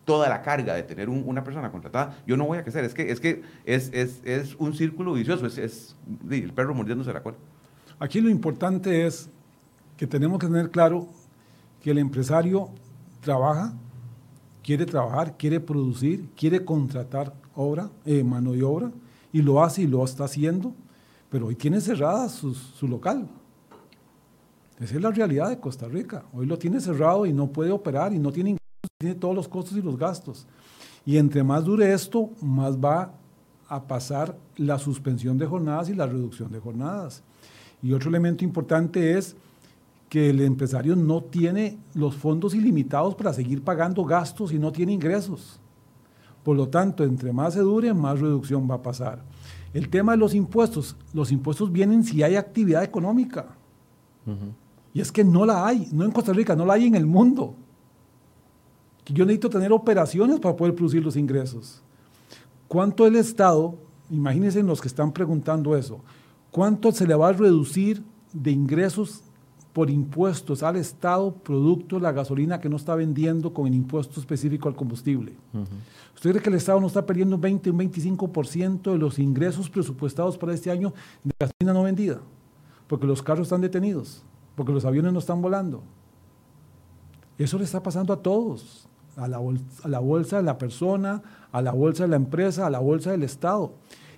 toda 0.05 0.29
la 0.29 0.41
carga 0.41 0.73
de 0.73 0.83
tener 0.83 1.09
una 1.09 1.43
persona 1.43 1.71
contratada, 1.71 2.17
yo 2.25 2.35
no 2.35 2.45
voy 2.45 2.57
a 2.57 2.63
crecer. 2.63 2.83
Es 2.83 2.93
que 2.93 3.11
es, 3.11 3.19
que 3.19 3.43
es, 3.65 3.89
es, 3.93 4.21
es 4.23 4.55
un 4.55 4.73
círculo 4.73 5.13
vicioso, 5.13 5.45
es, 5.45 5.95
el 6.29 6.53
perro 6.53 6.73
mordiéndose 6.73 7.13
la 7.13 7.21
cola. 7.23 7.37
Aquí 7.99 8.19
lo 8.19 8.29
importante 8.29 9.05
es 9.05 9.29
que 9.97 10.07
tenemos 10.07 10.39
que 10.39 10.47
tener 10.47 10.71
claro 10.71 11.07
que 11.81 11.91
el 11.91 11.99
empresario 11.99 12.69
trabaja, 13.21 13.73
quiere 14.63 14.85
trabajar, 14.85 15.37
quiere 15.37 15.59
producir, 15.59 16.29
quiere 16.35 16.65
contratar 16.65 17.33
obra, 17.55 17.89
eh, 18.05 18.23
mano 18.23 18.53
de 18.53 18.63
obra, 18.63 18.91
y 19.31 19.41
lo 19.41 19.63
hace 19.63 19.83
y 19.83 19.87
lo 19.87 20.03
está 20.03 20.25
haciendo, 20.25 20.73
pero 21.29 21.47
hoy 21.47 21.55
tiene 21.55 21.79
cerrada 21.79 22.27
su, 22.27 22.53
su 22.53 22.87
local. 22.87 23.27
Esa 24.79 24.95
es 24.95 25.01
la 25.01 25.11
realidad 25.11 25.49
de 25.49 25.59
Costa 25.59 25.87
Rica. 25.87 26.25
Hoy 26.33 26.47
lo 26.47 26.57
tiene 26.57 26.79
cerrado 26.79 27.27
y 27.27 27.33
no 27.33 27.51
puede 27.51 27.71
operar 27.71 28.13
y 28.13 28.19
no 28.19 28.31
tiene 28.31 28.57
tiene 29.01 29.15
todos 29.15 29.35
los 29.35 29.47
costos 29.47 29.77
y 29.77 29.81
los 29.81 29.97
gastos. 29.97 30.47
Y 31.05 31.17
entre 31.17 31.43
más 31.43 31.65
dure 31.65 31.91
esto, 31.93 32.29
más 32.41 32.77
va 32.77 33.13
a 33.67 33.83
pasar 33.83 34.37
la 34.57 34.77
suspensión 34.77 35.37
de 35.37 35.47
jornadas 35.47 35.89
y 35.89 35.95
la 35.95 36.05
reducción 36.05 36.51
de 36.51 36.59
jornadas. 36.59 37.23
Y 37.81 37.93
otro 37.93 38.09
elemento 38.09 38.43
importante 38.43 39.17
es 39.17 39.35
que 40.09 40.29
el 40.29 40.41
empresario 40.41 40.95
no 40.95 41.23
tiene 41.23 41.79
los 41.93 42.15
fondos 42.15 42.53
ilimitados 42.53 43.15
para 43.15 43.33
seguir 43.33 43.63
pagando 43.63 44.03
gastos 44.03 44.51
y 44.51 44.59
no 44.59 44.71
tiene 44.71 44.93
ingresos. 44.93 45.59
Por 46.43 46.57
lo 46.57 46.67
tanto, 46.67 47.03
entre 47.03 47.31
más 47.31 47.53
se 47.53 47.61
dure, 47.61 47.93
más 47.93 48.19
reducción 48.19 48.69
va 48.69 48.75
a 48.75 48.81
pasar. 48.83 49.23
El 49.73 49.89
tema 49.89 50.11
de 50.11 50.17
los 50.17 50.33
impuestos, 50.35 50.95
los 51.13 51.31
impuestos 51.31 51.71
vienen 51.71 52.03
si 52.03 52.21
hay 52.23 52.35
actividad 52.35 52.83
económica. 52.83 53.55
Y 54.93 55.01
es 55.01 55.11
que 55.11 55.23
no 55.23 55.45
la 55.45 55.65
hay, 55.65 55.87
no 55.91 56.03
en 56.03 56.11
Costa 56.11 56.33
Rica, 56.33 56.55
no 56.55 56.65
la 56.65 56.73
hay 56.73 56.85
en 56.85 56.95
el 56.95 57.05
mundo 57.05 57.55
yo 59.13 59.25
necesito 59.25 59.49
tener 59.49 59.71
operaciones 59.71 60.39
para 60.39 60.55
poder 60.55 60.75
producir 60.75 61.03
los 61.03 61.15
ingresos. 61.15 61.81
¿Cuánto 62.67 63.05
el 63.05 63.15
Estado, 63.15 63.75
imagínense 64.09 64.63
los 64.63 64.79
que 64.79 64.87
están 64.87 65.11
preguntando 65.11 65.75
eso, 65.75 65.99
cuánto 66.51 66.91
se 66.91 67.05
le 67.05 67.15
va 67.15 67.29
a 67.29 67.33
reducir 67.33 68.03
de 68.31 68.51
ingresos 68.51 69.21
por 69.73 69.89
impuestos 69.89 70.63
al 70.63 70.75
Estado 70.75 71.33
producto 71.33 71.95
de 71.95 72.01
la 72.01 72.11
gasolina 72.11 72.59
que 72.59 72.69
no 72.69 72.75
está 72.75 72.95
vendiendo 72.95 73.53
con 73.53 73.67
el 73.67 73.73
impuesto 73.73 74.19
específico 74.19 74.69
al 74.69 74.75
combustible? 74.75 75.33
¿Usted 76.15 76.31
cree 76.31 76.43
que 76.43 76.49
el 76.49 76.55
Estado 76.55 76.79
no 76.79 76.87
está 76.87 77.05
perdiendo 77.05 77.35
un 77.35 77.41
20, 77.41 77.71
un 77.71 77.79
25% 77.79 78.91
de 78.91 78.97
los 78.97 79.19
ingresos 79.19 79.69
presupuestados 79.69 80.37
para 80.37 80.53
este 80.53 80.71
año 80.71 80.93
de 81.23 81.33
gasolina 81.39 81.73
no 81.73 81.83
vendida? 81.83 82.21
Porque 82.87 83.07
los 83.07 83.23
carros 83.23 83.47
están 83.47 83.61
detenidos, 83.61 84.23
porque 84.55 84.73
los 84.73 84.85
aviones 84.85 85.13
no 85.13 85.19
están 85.19 85.41
volando. 85.41 85.81
Eso 87.37 87.57
le 87.57 87.63
está 87.63 87.81
pasando 87.81 88.13
a 88.13 88.21
todos 88.21 88.87
a 89.15 89.27
la, 89.27 89.37
bolsa, 89.37 90.37
de 90.37 90.43
la 90.43 90.57
persona, 90.57 91.21
a 91.51 91.61
la 91.61 91.71
bolsa 91.71 92.03
de 92.03 92.09
la 92.09 92.15
empresa, 92.15 92.67
a 92.67 92.69
la 92.69 92.79
bolsa 92.79 93.11
del 93.11 93.23
Estado. 93.23 93.73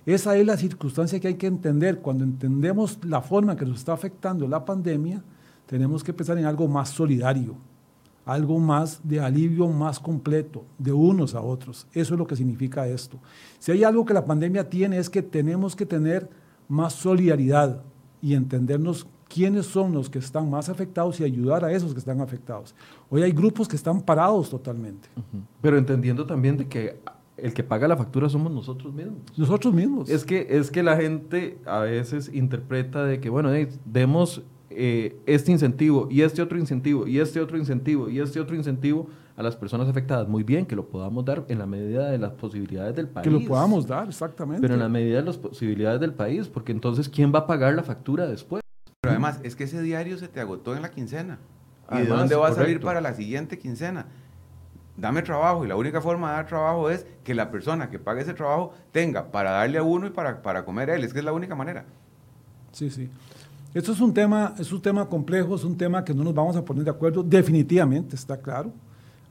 Esa 0.06 0.36
es 0.36 0.46
la 0.46 0.56
circunstancia 0.56 1.18
que 1.18 1.28
hay 1.28 1.34
que 1.34 1.46
entender. 1.46 2.00
Cuando 2.00 2.24
entendemos 2.24 2.98
la 3.04 3.22
forma 3.22 3.56
que 3.56 3.64
nos 3.64 3.78
está 3.78 3.92
afectando 3.92 4.46
la 4.46 4.64
pandemia, 4.64 5.22
tenemos 5.66 6.04
que 6.04 6.12
pensar 6.12 6.38
en 6.38 6.44
algo 6.44 6.68
más 6.68 6.90
solidario, 6.90 7.56
algo 8.26 8.58
más 8.58 9.00
de 9.02 9.20
alivio 9.20 9.68
más 9.68 9.98
completo, 9.98 10.64
de 10.78 10.92
unos 10.92 11.34
a 11.34 11.40
otros. 11.40 11.86
Eso 11.92 12.14
es 12.14 12.18
lo 12.18 12.26
que 12.26 12.36
significa 12.36 12.86
esto. 12.86 13.18
Si 13.58 13.72
hay 13.72 13.84
algo 13.84 14.04
que 14.04 14.14
la 14.14 14.26
pandemia 14.26 14.68
tiene 14.68 14.98
es 14.98 15.08
que 15.08 15.22
tenemos 15.22 15.74
que 15.74 15.86
tener 15.86 16.28
más 16.68 16.92
solidaridad 16.92 17.82
y 18.20 18.34
entendernos 18.34 19.06
quiénes 19.34 19.66
son 19.66 19.92
los 19.92 20.08
que 20.08 20.20
están 20.20 20.48
más 20.48 20.68
afectados 20.68 21.18
y 21.18 21.24
ayudar 21.24 21.64
a 21.64 21.72
esos 21.72 21.92
que 21.92 21.98
están 21.98 22.20
afectados. 22.20 22.72
Hoy 23.10 23.22
hay 23.22 23.32
grupos 23.32 23.66
que 23.66 23.74
están 23.74 24.00
parados 24.00 24.48
totalmente. 24.48 25.08
Pero 25.60 25.76
entendiendo 25.76 26.24
también 26.24 26.56
de 26.56 26.68
que 26.68 27.00
el 27.36 27.52
que 27.52 27.64
paga 27.64 27.88
la 27.88 27.96
factura 27.96 28.28
somos 28.28 28.52
nosotros 28.52 28.94
mismos. 28.94 29.18
Nosotros 29.36 29.74
mismos. 29.74 30.08
Es 30.08 30.24
que, 30.24 30.46
es 30.48 30.70
que 30.70 30.84
la 30.84 30.96
gente 30.96 31.58
a 31.66 31.80
veces 31.80 32.30
interpreta 32.32 33.04
de 33.04 33.18
que, 33.18 33.28
bueno, 33.28 33.50
demos 33.84 34.42
eh, 34.70 35.16
este 35.26 35.50
incentivo 35.50 36.06
y 36.08 36.22
este 36.22 36.40
otro 36.40 36.56
incentivo 36.56 37.08
y 37.08 37.18
este 37.18 37.40
otro 37.40 37.58
incentivo 37.58 38.08
y 38.08 38.20
este 38.20 38.38
otro 38.38 38.54
incentivo 38.54 39.08
a 39.36 39.42
las 39.42 39.56
personas 39.56 39.88
afectadas. 39.88 40.28
Muy 40.28 40.44
bien, 40.44 40.64
que 40.64 40.76
lo 40.76 40.86
podamos 40.86 41.24
dar 41.24 41.44
en 41.48 41.58
la 41.58 41.66
medida 41.66 42.08
de 42.08 42.18
las 42.18 42.30
posibilidades 42.34 42.94
del 42.94 43.08
país. 43.08 43.24
Que 43.24 43.30
lo 43.32 43.44
podamos 43.44 43.84
dar, 43.84 44.06
exactamente. 44.06 44.60
Pero 44.60 44.74
en 44.74 44.80
la 44.80 44.88
medida 44.88 45.16
de 45.16 45.24
las 45.24 45.38
posibilidades 45.38 46.00
del 46.00 46.12
país, 46.12 46.46
porque 46.46 46.70
entonces, 46.70 47.08
¿quién 47.08 47.34
va 47.34 47.40
a 47.40 47.46
pagar 47.48 47.74
la 47.74 47.82
factura 47.82 48.28
después? 48.28 48.63
Pero 49.04 49.12
además, 49.12 49.38
es 49.42 49.54
que 49.54 49.64
ese 49.64 49.82
diario 49.82 50.16
se 50.16 50.28
te 50.28 50.40
agotó 50.40 50.74
en 50.74 50.80
la 50.82 50.90
quincena. 50.90 51.38
¿Y 51.92 51.98
de 51.98 52.06
dónde 52.06 52.34
va 52.34 52.48
a 52.48 52.52
salir 52.54 52.80
para 52.80 53.02
la 53.02 53.12
siguiente 53.12 53.58
quincena? 53.58 54.06
Dame 54.96 55.22
trabajo 55.22 55.64
y 55.64 55.68
la 55.68 55.76
única 55.76 56.00
forma 56.00 56.30
de 56.30 56.36
dar 56.36 56.46
trabajo 56.46 56.88
es 56.88 57.04
que 57.22 57.34
la 57.34 57.50
persona 57.50 57.90
que 57.90 57.98
pague 57.98 58.22
ese 58.22 58.32
trabajo 58.32 58.72
tenga 58.92 59.30
para 59.30 59.50
darle 59.50 59.78
a 59.78 59.82
uno 59.82 60.06
y 60.06 60.10
para, 60.10 60.40
para 60.40 60.64
comer 60.64 60.90
a 60.90 60.94
él. 60.94 61.04
Es 61.04 61.12
que 61.12 61.18
es 61.18 61.24
la 61.24 61.32
única 61.32 61.54
manera. 61.54 61.84
Sí, 62.72 62.88
sí. 62.88 63.10
Esto 63.74 63.92
es 63.92 64.00
un 64.00 64.14
tema, 64.14 64.54
es 64.58 64.72
un 64.72 64.80
tema 64.80 65.06
complejo, 65.06 65.56
es 65.56 65.64
un 65.64 65.76
tema 65.76 66.02
que 66.02 66.14
no 66.14 66.24
nos 66.24 66.34
vamos 66.34 66.56
a 66.56 66.64
poner 66.64 66.84
de 66.84 66.90
acuerdo, 66.90 67.22
definitivamente, 67.22 68.16
está 68.16 68.36
claro. 68.38 68.72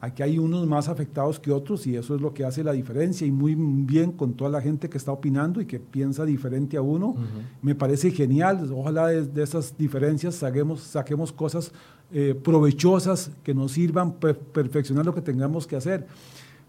Aquí 0.04 0.22
hay 0.22 0.38
unos 0.38 0.68
más 0.68 0.89
afectados 0.89 1.39
que 1.39 1.49
otros 1.49 1.88
y 1.88 1.95
eso 1.95 2.14
es 2.14 2.20
lo 2.20 2.34
que 2.34 2.43
hace 2.43 2.62
la 2.62 2.74
diferencia 2.74 3.26
y 3.26 3.32
muy 3.32 3.56
bien 3.56 4.12
con 4.12 4.34
toda 4.34 4.49
la 4.49 4.60
gente 4.60 4.89
que 4.89 4.97
está 4.97 5.14
opinando 5.14 5.62
y 5.62 5.66
que 5.66 5.80
piensa 5.80 6.26
diferente 6.26 6.76
a 6.76 6.82
uno. 6.82 7.16
Me 7.62 7.74
parece 7.74 8.12
genial. 8.12 8.70
Ojalá 8.76 9.08
de, 9.08 9.41
esas 9.41 9.78
diferencias 9.78 10.36
saquemos, 10.36 10.82
saquemos 10.82 11.32
cosas 11.32 11.72
eh, 12.12 12.36
provechosas 12.36 13.32
que 13.45 13.54
nos 13.54 13.72
sirvan 13.72 14.12
para 14.16 14.34
perfeccionar 14.34 15.06
lo 15.06 15.16
que 15.16 15.22
tengamos 15.22 15.66
que 15.66 15.78
hacer. 15.78 16.06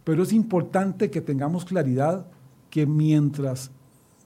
Pero 0.05 0.22
es 0.22 0.32
importante 0.32 1.11
que 1.11 1.20
tengamos 1.20 1.64
claridad 1.64 2.28
que 2.70 2.87
mientras 2.87 3.72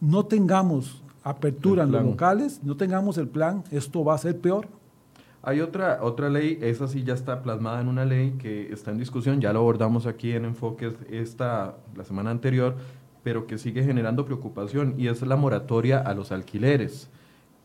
no 0.03 0.27
tengamos 0.27 1.03
apertura 1.23 1.85
en 1.85 1.93
los 1.93 2.05
locales, 2.05 2.61
no 2.63 2.77
tengamos 2.77 3.17
el 3.17 3.29
plan, 3.29 3.65
esto 3.71 4.05
va 4.05 4.17
a 4.17 4.19
ser 4.19 4.39
peor. 4.39 4.69
Hay 5.43 5.61
otra, 5.61 6.01
otra 6.03 6.29
ley, 6.29 6.59
esa 6.61 6.89
sí 6.89 7.05
ya 7.05 7.15
está 7.15 7.43
plasmada 7.43 7.81
en 7.81 7.89
una 7.89 8.05
ley 8.05 8.33
que 8.39 8.73
está 8.73 8.91
en 8.91 8.99
discusión, 8.99 9.41
ya 9.41 9.53
lo 9.53 9.61
abordamos 9.61 10.07
aquí 10.07 10.33
en 10.33 10.45
Enfoques 10.45 10.95
esta, 11.09 11.77
la 11.97 12.05
semana 12.05 12.31
anterior, 12.31 12.77
pero 13.23 13.47
que 13.47 13.57
sigue 13.57 13.85
generando 13.85 14.25
preocupación 14.25 14.95
y 14.99 15.07
es 15.07 15.23
la 15.23 15.37
moratoria 15.37 16.01
a 16.01 16.15
los 16.15 16.33
alquileres. 16.33 17.09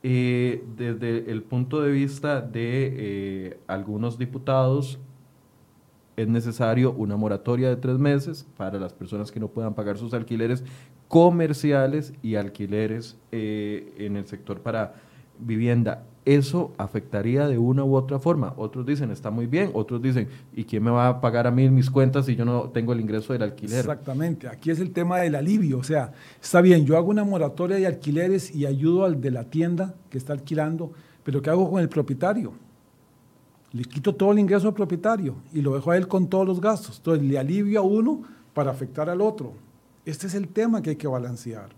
Eh, 0.04 0.64
desde 0.78 1.32
el 1.32 1.42
punto 1.44 1.82
de 1.82 1.92
vista 1.92 2.42
de 2.42 2.94
eh, 2.96 3.60
algunos 3.68 4.18
diputados, 4.18 5.00
es 6.16 6.28
necesario 6.28 6.92
una 6.92 7.16
moratoria 7.16 7.70
de 7.70 7.76
tres 7.76 7.98
meses 7.98 8.46
para 8.56 8.78
las 8.78 8.94
personas 8.94 9.32
que 9.32 9.40
no 9.40 9.48
puedan 9.48 9.74
pagar 9.74 9.98
sus 9.98 10.14
alquileres 10.14 10.64
comerciales 11.08 12.14
y 12.22 12.36
alquileres 12.36 13.18
eh, 13.32 13.94
en 13.98 14.16
el 14.16 14.28
sector 14.28 14.60
para 14.60 14.94
vivienda 15.40 16.04
eso 16.26 16.72
afectaría 16.78 17.48
de 17.48 17.58
una 17.58 17.84
u 17.84 17.96
otra 17.96 18.20
forma. 18.20 18.54
Otros 18.58 18.86
dicen, 18.86 19.12
está 19.12 19.30
muy 19.30 19.46
bien, 19.46 19.72
otros 19.74 20.02
dicen, 20.02 20.28
¿y 20.54 20.64
quién 20.64 20.84
me 20.84 20.92
va 20.92 21.08
a 21.08 21.22
pagar 21.22 21.48
a 21.48 21.52
mí 21.52 21.70
mis 21.70 21.90
cuentas 21.90 22.26
si 22.26 22.36
yo 22.36 22.46
no 22.46 22.70
tengo 22.70 22.94
el 22.94 23.02
ingreso 23.02 23.34
del 23.34 23.44
alquiler? 23.44 23.80
Exactamente, 23.80 24.48
aquí 24.48 24.72
es 24.72 24.80
el 24.80 24.92
tema 24.92 25.20
del 25.20 25.36
alivio, 25.36 25.80
o 25.80 25.84
sea, 25.84 26.14
está 26.42 26.62
bien, 26.62 26.86
yo 26.86 26.98
hago 26.98 27.10
una 27.10 27.24
moratoria 27.24 27.78
de 27.78 27.88
alquileres 27.88 28.54
y 28.56 28.66
ayudo 28.66 29.06
al 29.06 29.20
de 29.20 29.32
la 29.32 29.46
tienda 29.46 29.96
que 30.10 30.18
está 30.18 30.34
alquilando, 30.34 30.92
pero 31.24 31.42
¿qué 31.42 31.50
hago 31.50 31.70
con 31.70 31.82
el 31.82 31.90
propietario? 31.90 32.54
Le 33.74 33.84
quito 33.86 34.14
todo 34.14 34.32
el 34.32 34.40
ingreso 34.40 34.68
al 34.68 34.74
propietario 34.76 35.36
y 35.52 35.62
lo 35.62 35.74
dejo 35.74 35.90
a 35.90 35.98
él 35.98 36.08
con 36.08 36.28
todos 36.28 36.46
los 36.46 36.62
gastos. 36.62 36.98
Entonces 36.98 37.26
le 37.26 37.40
alivio 37.40 37.80
a 37.80 37.84
uno 37.84 38.22
para 38.54 38.70
afectar 38.70 39.10
al 39.10 39.20
otro. 39.20 39.54
Este 40.06 40.28
es 40.28 40.36
el 40.36 40.48
tema 40.48 40.82
que 40.84 40.92
hay 40.92 40.96
que 40.96 41.08
balancear. 41.08 41.70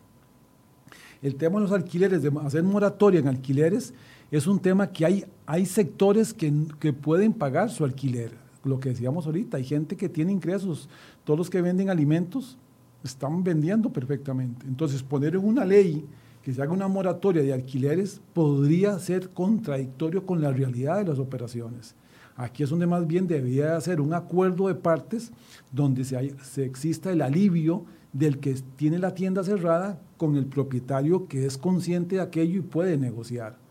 El 1.22 1.36
tema 1.36 1.56
de 1.56 1.62
los 1.62 1.72
alquileres, 1.72 2.22
de 2.22 2.32
hacer 2.44 2.64
moratoria 2.64 3.22
en 3.22 3.30
alquileres, 3.30 3.94
es 4.32 4.48
un 4.48 4.60
tema 4.60 4.88
que 4.88 5.06
hay, 5.06 5.26
hay 5.46 5.66
sectores 5.66 6.34
que, 6.34 6.52
que 6.80 6.94
pueden 6.94 7.34
pagar 7.34 7.70
su 7.70 7.86
alquiler. 7.86 8.32
Lo 8.64 8.80
que 8.80 8.90
decíamos 8.90 9.26
ahorita, 9.28 9.58
hay 9.58 9.64
gente 9.64 9.96
que 9.96 10.10
tiene 10.10 10.32
ingresos. 10.32 10.90
Todos 11.24 11.38
los 11.38 11.50
que 11.50 11.62
venden 11.62 11.90
alimentos 11.90 12.58
están 13.04 13.44
vendiendo 13.44 13.92
perfectamente. 13.92 14.66
Entonces, 14.68 15.04
poner 15.04 15.38
una 15.38 15.64
ley 15.64 16.06
que 16.42 16.54
se 16.54 16.62
haga 16.62 16.74
una 16.74 16.88
moratoria 16.88 17.44
de 17.44 17.54
alquileres 17.54 18.22
podría 18.34 18.98
ser 19.00 19.30
contradictorio 19.30 20.26
con 20.26 20.42
la 20.42 20.52
realidad 20.52 20.98
de 20.98 21.06
las 21.06 21.20
operaciones. 21.20 21.96
Aquí 22.36 22.64
es 22.64 22.70
donde 22.70 22.88
más 22.88 23.08
bien 23.08 23.28
debería 23.28 23.78
hacer 23.78 24.02
un 24.02 24.14
acuerdo 24.14 24.68
de 24.68 24.76
partes 24.76 25.32
donde 25.72 26.04
se, 26.04 26.36
se, 26.44 26.66
exista 26.66 27.12
el 27.12 27.22
alivio 27.22 27.86
del 28.12 28.40
que 28.40 28.54
tiene 28.76 29.00
la 29.00 29.16
tienda 29.16 29.44
cerrada 29.44 30.02
con 30.18 30.36
el 30.36 30.46
propietario 30.46 31.28
que 31.28 31.46
es 31.46 31.58
consciente 31.58 32.18
de 32.18 32.22
aquello 32.22 32.60
y 32.60 32.62
puede 32.62 32.98
negociar 32.98 33.65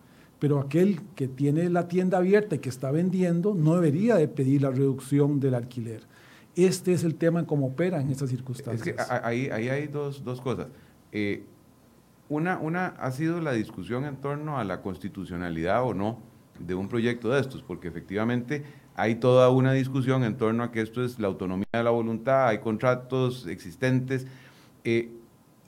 pero 0.44 0.60
aquel 0.60 1.00
que 1.14 1.26
tiene 1.26 1.70
la 1.70 1.88
tienda 1.88 2.18
abierta 2.18 2.56
y 2.56 2.58
que 2.58 2.68
está 2.68 2.90
vendiendo 2.90 3.54
no 3.54 3.76
debería 3.76 4.16
de 4.16 4.28
pedir 4.28 4.60
la 4.60 4.70
reducción 4.70 5.40
del 5.40 5.54
alquiler. 5.54 6.02
Este 6.54 6.92
es 6.92 7.02
el 7.02 7.14
tema 7.14 7.40
en 7.40 7.46
cómo 7.46 7.68
opera 7.68 7.98
en 7.98 8.10
estas 8.10 8.28
circunstancias. 8.28 8.86
Es 8.86 9.06
que 9.06 9.14
ahí, 9.22 9.48
hay 9.48 9.86
dos, 9.86 10.20
cosas. 10.42 10.66
Eh, 11.12 11.46
una, 12.28 12.58
una 12.58 12.88
ha 12.88 13.10
sido 13.12 13.40
la 13.40 13.52
discusión 13.52 14.04
en 14.04 14.16
torno 14.16 14.58
a 14.58 14.64
la 14.64 14.82
constitucionalidad 14.82 15.82
o 15.82 15.94
no 15.94 16.18
de 16.58 16.74
un 16.74 16.90
proyecto 16.90 17.30
de 17.30 17.40
estos, 17.40 17.62
porque 17.62 17.88
efectivamente 17.88 18.64
hay 18.96 19.14
toda 19.14 19.48
una 19.48 19.72
discusión 19.72 20.24
en 20.24 20.36
torno 20.36 20.62
a 20.62 20.70
que 20.70 20.82
esto 20.82 21.02
es 21.02 21.18
la 21.18 21.28
autonomía 21.28 21.64
de 21.72 21.84
la 21.84 21.90
voluntad, 21.90 22.48
hay 22.48 22.58
contratos 22.58 23.46
existentes, 23.46 24.26
eh, 24.84 25.10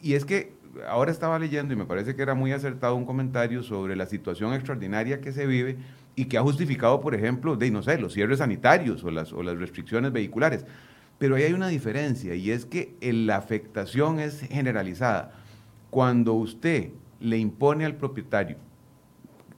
y 0.03 0.13
es 0.13 0.27
que 0.27 0.53
ahora 0.89 1.11
estaba 1.11 1.39
leyendo 1.39 1.75
y 1.75 1.77
me 1.77 1.87
parece 1.87 2.15
que 2.15 2.23
era 2.23 2.35
muy 2.35 2.53
acertado 2.53 2.95
un 2.95 3.05
comentario 3.05 3.63
sobre 3.63 3.97
la 3.97 4.07
situación 4.07 4.53
extraordinaria 4.55 5.21
que 5.21 5.33
se 5.33 5.47
vive 5.47 5.79
y 6.15 6.27
que 6.27 6.39
ha 6.39 6.43
justificado, 6.43 7.01
por 7.01 7.15
ejemplo, 7.15 7.57
de, 7.57 7.71
no 7.71 7.83
sé, 7.83 7.99
los 7.99 8.15
cierres 8.15 8.39
sanitarios 8.39 9.05
o 9.05 9.11
las, 9.11 9.33
o 9.33 9.43
las 9.43 9.59
restricciones 9.59 10.13
vehiculares. 10.13 10.65
Pero 11.19 11.37
ahí 11.37 11.45
hay 11.45 11.53
una 11.53 11.69
diferencia 11.69 12.35
y 12.35 12.51
es 12.51 12.67
que 12.67 12.97
la 13.01 13.37
afectación 13.37 14.21
es 14.21 14.41
generalizada. 14.41 15.33
Cuando 15.91 16.35
usted 16.35 16.91
le 17.21 17.39
impone 17.39 17.85
al 17.85 17.97
propietario, 17.97 18.57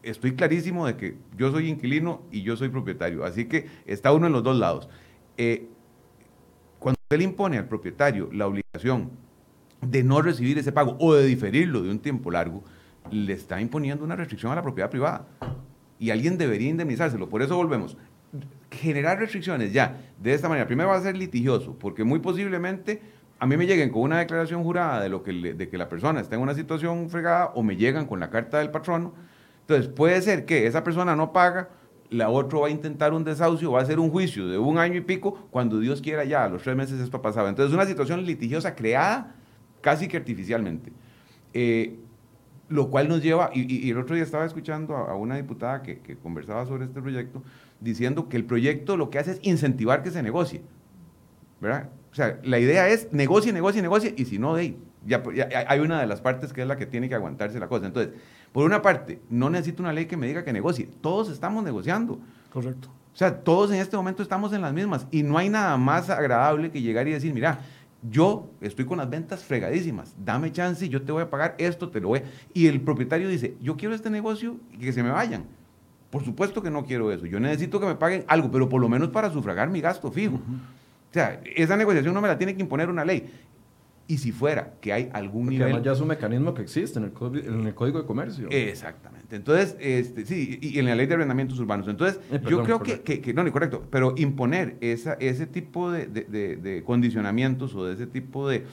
estoy 0.02 0.34
clarísimo 0.34 0.86
de 0.86 0.96
que 0.96 1.16
yo 1.36 1.50
soy 1.50 1.68
inquilino 1.68 2.22
y 2.30 2.42
yo 2.42 2.56
soy 2.56 2.68
propietario, 2.68 3.24
así 3.24 3.46
que 3.46 3.66
está 3.86 4.12
uno 4.12 4.26
en 4.26 4.32
los 4.32 4.42
dos 4.42 4.56
lados. 4.56 4.88
Eh, 5.36 5.68
cuando 6.78 6.98
usted 7.02 7.18
le 7.18 7.24
impone 7.24 7.58
al 7.58 7.66
propietario 7.66 8.28
la 8.32 8.46
obligación 8.46 9.10
de 9.80 10.02
no 10.02 10.22
recibir 10.22 10.58
ese 10.58 10.72
pago 10.72 10.96
o 10.98 11.14
de 11.14 11.24
diferirlo 11.26 11.82
de 11.82 11.90
un 11.90 11.98
tiempo 11.98 12.30
largo, 12.30 12.62
le 13.10 13.32
está 13.32 13.60
imponiendo 13.60 14.04
una 14.04 14.16
restricción 14.16 14.52
a 14.52 14.56
la 14.56 14.62
propiedad 14.62 14.90
privada. 14.90 15.26
Y 15.98 16.10
alguien 16.10 16.38
debería 16.38 16.68
indemnizárselo. 16.68 17.28
Por 17.28 17.42
eso 17.42 17.56
volvemos. 17.56 17.96
Generar 18.70 19.18
restricciones 19.18 19.72
ya 19.72 19.98
de 20.20 20.34
esta 20.34 20.48
manera, 20.48 20.66
primero 20.66 20.90
va 20.90 20.96
a 20.96 21.00
ser 21.00 21.16
litigioso, 21.16 21.76
porque 21.78 22.04
muy 22.04 22.18
posiblemente 22.18 23.00
a 23.38 23.46
mí 23.46 23.56
me 23.56 23.66
lleguen 23.66 23.90
con 23.90 24.02
una 24.02 24.18
declaración 24.18 24.62
jurada 24.62 25.00
de, 25.00 25.08
lo 25.08 25.22
que 25.22 25.32
de 25.32 25.68
que 25.68 25.78
la 25.78 25.88
persona 25.88 26.20
está 26.20 26.36
en 26.36 26.42
una 26.42 26.54
situación 26.54 27.08
fregada 27.08 27.52
o 27.54 27.62
me 27.62 27.76
llegan 27.76 28.06
con 28.06 28.20
la 28.20 28.30
carta 28.30 28.58
del 28.58 28.70
patrono. 28.70 29.14
Entonces 29.60 29.88
puede 29.88 30.20
ser 30.20 30.44
que 30.44 30.66
esa 30.66 30.84
persona 30.84 31.16
no 31.16 31.32
paga, 31.32 31.70
la 32.10 32.30
otra 32.30 32.58
va 32.58 32.66
a 32.66 32.70
intentar 32.70 33.12
un 33.12 33.24
desahucio, 33.24 33.72
va 33.72 33.80
a 33.80 33.82
hacer 33.82 33.98
un 34.00 34.10
juicio 34.10 34.48
de 34.48 34.58
un 34.58 34.78
año 34.78 34.96
y 34.96 35.02
pico, 35.02 35.46
cuando 35.50 35.78
Dios 35.78 36.02
quiera 36.02 36.24
ya, 36.24 36.44
a 36.44 36.48
los 36.48 36.62
tres 36.62 36.76
meses 36.76 37.00
esto 37.00 37.18
ha 37.18 37.22
pasado. 37.22 37.48
Entonces 37.48 37.70
es 37.70 37.74
una 37.74 37.86
situación 37.86 38.24
litigiosa 38.24 38.74
creada 38.74 39.36
casi 39.80 40.08
que 40.08 40.16
artificialmente. 40.16 40.92
Eh, 41.52 41.98
lo 42.68 42.90
cual 42.90 43.08
nos 43.08 43.22
lleva, 43.22 43.50
y, 43.54 43.90
el 43.90 43.98
otro 43.98 44.14
día 44.14 44.24
estaba 44.24 44.44
escuchando 44.44 44.94
a, 44.96 45.16
una 45.16 45.36
diputada 45.36 45.82
que, 45.82 46.16
conversaba 46.22 46.66
sobre 46.66 46.84
este 46.84 47.00
proyecto, 47.00 47.42
diciendo 47.80 48.28
que 48.28 48.36
el 48.36 48.44
proyecto 48.44 48.96
lo 48.96 49.10
que 49.10 49.18
hace 49.18 49.32
es 49.32 49.40
incentivar 49.42 50.02
que 50.02 50.10
se 50.10 50.22
negocie. 50.22 50.60
¿verdad? 51.60 51.88
O 52.12 52.14
sea, 52.14 52.38
la 52.42 52.58
idea 52.58 52.88
es 52.88 53.12
negocie, 53.12 53.52
negocie, 53.52 53.82
negocie, 53.82 54.14
y 54.16 54.24
si 54.26 54.38
no, 54.38 54.54
de 54.54 54.76
ya, 55.06 55.22
ya, 55.32 55.48
hay 55.68 55.80
una 55.80 56.00
de 56.00 56.06
las 56.06 56.20
partes 56.20 56.52
que 56.52 56.62
es 56.62 56.68
la 56.68 56.76
que 56.76 56.86
tiene 56.86 57.08
que 57.08 57.14
aguantarse 57.14 57.58
la 57.58 57.68
cosa. 57.68 57.86
Entonces, 57.86 58.12
por 58.52 58.64
una 58.64 58.82
parte, 58.82 59.20
no 59.30 59.48
necesito 59.48 59.82
una 59.82 59.92
ley 59.92 60.06
que 60.06 60.16
me 60.16 60.26
diga 60.26 60.44
que 60.44 60.52
negocie, 60.52 60.88
todos 61.00 61.30
estamos 61.30 61.64
negociando. 61.64 62.18
Correcto. 62.52 62.88
O 63.12 63.16
sea, 63.18 63.40
todos 63.40 63.70
en 63.70 63.78
este 63.80 63.96
momento 63.96 64.22
estamos 64.22 64.52
en 64.52 64.62
las 64.62 64.72
mismas, 64.72 65.06
y 65.10 65.22
no 65.22 65.38
hay 65.38 65.48
nada 65.48 65.76
más 65.76 66.10
agradable 66.10 66.70
que 66.70 66.80
llegar 66.80 67.08
y 67.08 67.12
decir, 67.12 67.32
mira, 67.34 67.60
yo 68.02 68.50
estoy 68.60 68.84
con 68.84 68.98
las 68.98 69.10
ventas 69.10 69.44
fregadísimas, 69.44 70.14
dame 70.24 70.52
chance, 70.52 70.84
y 70.86 70.88
yo 70.88 71.02
te 71.02 71.12
voy 71.12 71.22
a 71.22 71.30
pagar 71.30 71.54
esto, 71.58 71.88
te 71.88 72.00
lo 72.00 72.08
voy. 72.08 72.22
Y 72.54 72.66
el 72.66 72.80
propietario 72.80 73.28
dice, 73.28 73.56
yo 73.60 73.76
quiero 73.76 73.94
este 73.94 74.10
negocio 74.10 74.56
y 74.72 74.78
que 74.78 74.92
se 74.92 75.02
me 75.02 75.10
vayan. 75.10 75.44
Por 76.10 76.24
supuesto 76.24 76.62
que 76.62 76.70
no 76.70 76.84
quiero 76.84 77.12
eso. 77.12 77.26
Yo 77.26 77.38
necesito 77.38 77.80
que 77.80 77.86
me 77.86 77.94
paguen 77.94 78.24
algo, 78.28 78.50
pero 78.50 78.68
por 78.68 78.80
lo 78.80 78.88
menos 78.88 79.08
para 79.08 79.30
sufragar 79.30 79.68
mi 79.68 79.80
gasto 79.80 80.10
fijo. 80.10 80.36
O 80.36 81.12
sea, 81.12 81.40
esa 81.56 81.76
negociación 81.76 82.14
no 82.14 82.20
me 82.20 82.28
la 82.28 82.38
tiene 82.38 82.54
que 82.54 82.62
imponer 82.62 82.88
una 82.88 83.04
ley. 83.04 83.30
Y 84.10 84.16
si 84.18 84.32
fuera 84.32 84.72
que 84.80 84.92
hay 84.92 85.10
algún 85.12 85.42
Porque 85.44 85.50
nivel... 85.58 85.66
además 85.66 85.84
ya 85.84 85.92
es 85.92 86.00
un 86.00 86.08
mecanismo 86.08 86.54
que 86.54 86.62
existe 86.62 86.98
en 86.98 87.04
el, 87.04 87.12
código- 87.12 87.46
en 87.46 87.66
el 87.66 87.74
Código 87.74 88.00
de 88.00 88.06
Comercio. 88.06 88.48
Exactamente. 88.50 89.36
Entonces, 89.36 89.76
este, 89.78 90.24
sí, 90.24 90.58
y 90.62 90.78
en 90.78 90.86
la 90.86 90.94
ley 90.94 91.06
de 91.06 91.14
arrendamientos 91.14 91.60
urbanos. 91.60 91.86
Entonces, 91.88 92.18
Eh, 92.32 92.40
yo 92.48 92.62
creo 92.62 92.82
que, 92.82 93.02
que, 93.02 93.20
que- 93.20 93.34
no, 93.34 93.44
no, 93.44 93.52
correcto, 93.52 93.86
pero 93.90 94.14
imponer 94.16 94.78
esa, 94.80 95.12
ese 95.20 95.46
tipo 95.46 95.90
de, 95.92 96.06
de- 96.06 96.24
de- 96.24 96.56
de 96.56 96.82
condicionamientos 96.84 97.74
o 97.74 97.84
de 97.84 97.94
ese 97.94 98.06
tipo 98.06 98.48
de 98.48 98.64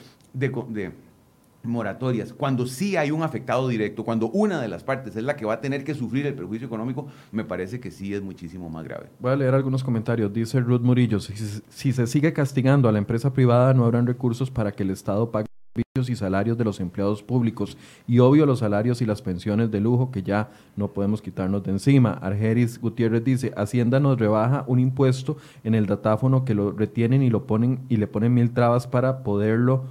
moratorias, 1.66 2.32
cuando 2.32 2.66
sí 2.66 2.96
hay 2.96 3.10
un 3.10 3.22
afectado 3.22 3.68
directo, 3.68 4.04
cuando 4.04 4.28
una 4.30 4.60
de 4.60 4.68
las 4.68 4.84
partes 4.84 5.16
es 5.16 5.24
la 5.24 5.36
que 5.36 5.44
va 5.44 5.54
a 5.54 5.60
tener 5.60 5.84
que 5.84 5.94
sufrir 5.94 6.26
el 6.26 6.34
perjuicio 6.34 6.66
económico, 6.66 7.06
me 7.32 7.44
parece 7.44 7.80
que 7.80 7.90
sí 7.90 8.14
es 8.14 8.22
muchísimo 8.22 8.68
más 8.70 8.84
grave. 8.84 9.06
Voy 9.18 9.32
a 9.32 9.36
leer 9.36 9.54
algunos 9.54 9.82
comentarios. 9.84 10.32
Dice 10.32 10.60
Ruth 10.60 10.80
Murillo, 10.82 11.20
si, 11.20 11.34
si- 11.68 11.92
se 11.92 12.06
sigue 12.06 12.32
castigando 12.32 12.88
a 12.88 12.92
la 12.92 12.98
empresa 12.98 13.32
privada, 13.32 13.72
no 13.74 13.84
habrán 13.84 14.06
recursos 14.06 14.50
para 14.50 14.72
que 14.72 14.82
el 14.82 14.90
Estado 14.90 15.30
pague 15.30 15.46
servicios 15.74 16.10
y 16.10 16.16
salarios 16.18 16.56
de 16.56 16.64
los 16.64 16.80
empleados 16.80 17.22
públicos 17.22 17.76
y 18.08 18.18
obvio 18.18 18.46
los 18.46 18.60
salarios 18.60 19.02
y 19.02 19.06
las 19.06 19.20
pensiones 19.20 19.70
de 19.70 19.80
lujo 19.80 20.10
que 20.10 20.22
ya 20.22 20.48
no 20.74 20.88
podemos 20.88 21.20
quitarnos 21.20 21.62
de 21.64 21.72
encima. 21.72 22.12
Argeris 22.12 22.80
Gutiérrez 22.80 23.22
dice, 23.24 23.52
Hacienda 23.56 24.00
nos 24.00 24.18
rebaja 24.18 24.64
un 24.68 24.78
impuesto 24.78 25.36
en 25.64 25.74
el 25.74 25.86
datáfono 25.86 26.44
que 26.46 26.54
lo 26.54 26.72
retienen 26.72 27.22
y 27.22 27.28
lo 27.30 27.46
ponen 27.46 27.80
y 27.90 27.96
le 27.98 28.06
ponen 28.06 28.32
mil 28.32 28.52
trabas 28.52 28.86
para 28.86 29.22
poderlo 29.22 29.84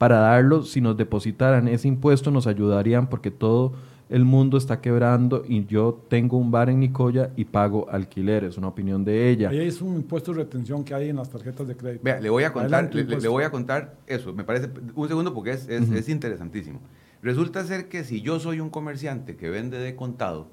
para 0.00 0.16
darlo, 0.20 0.62
si 0.62 0.80
nos 0.80 0.96
depositaran 0.96 1.68
ese 1.68 1.86
impuesto 1.86 2.30
nos 2.30 2.46
ayudarían 2.46 3.10
porque 3.10 3.30
todo 3.30 3.74
el 4.08 4.24
mundo 4.24 4.56
está 4.56 4.80
quebrando 4.80 5.44
y 5.46 5.66
yo 5.66 6.06
tengo 6.08 6.38
un 6.38 6.50
bar 6.50 6.70
en 6.70 6.80
Nicoya 6.80 7.32
y 7.36 7.44
pago 7.44 7.86
alquiler, 7.90 8.44
es 8.44 8.56
una 8.56 8.68
opinión 8.68 9.04
de 9.04 9.28
ella. 9.28 9.50
Ahí 9.50 9.58
es 9.60 9.82
un 9.82 9.96
impuesto 9.96 10.32
de 10.32 10.38
retención 10.38 10.84
que 10.84 10.94
hay 10.94 11.10
en 11.10 11.16
las 11.16 11.28
tarjetas 11.28 11.68
de 11.68 11.76
crédito. 11.76 12.02
Vea, 12.02 12.18
le 12.18 12.30
voy 12.30 12.44
a 12.44 12.52
contar, 12.54 12.88
le, 12.94 13.28
voy 13.28 13.44
a 13.44 13.50
contar 13.50 13.98
eso, 14.06 14.32
me 14.32 14.42
parece, 14.42 14.70
un 14.94 15.06
segundo 15.06 15.34
porque 15.34 15.50
es, 15.50 15.68
es- 15.68 16.08
interesantísimo. 16.08 16.80
Resulta 17.22 17.62
ser 17.66 17.90
que 17.90 18.02
si 18.02 18.22
yo 18.22 18.40
soy 18.40 18.60
un 18.60 18.70
comerciante 18.70 19.36
que 19.36 19.50
vende 19.50 19.76
de 19.78 19.96
contado, 19.96 20.46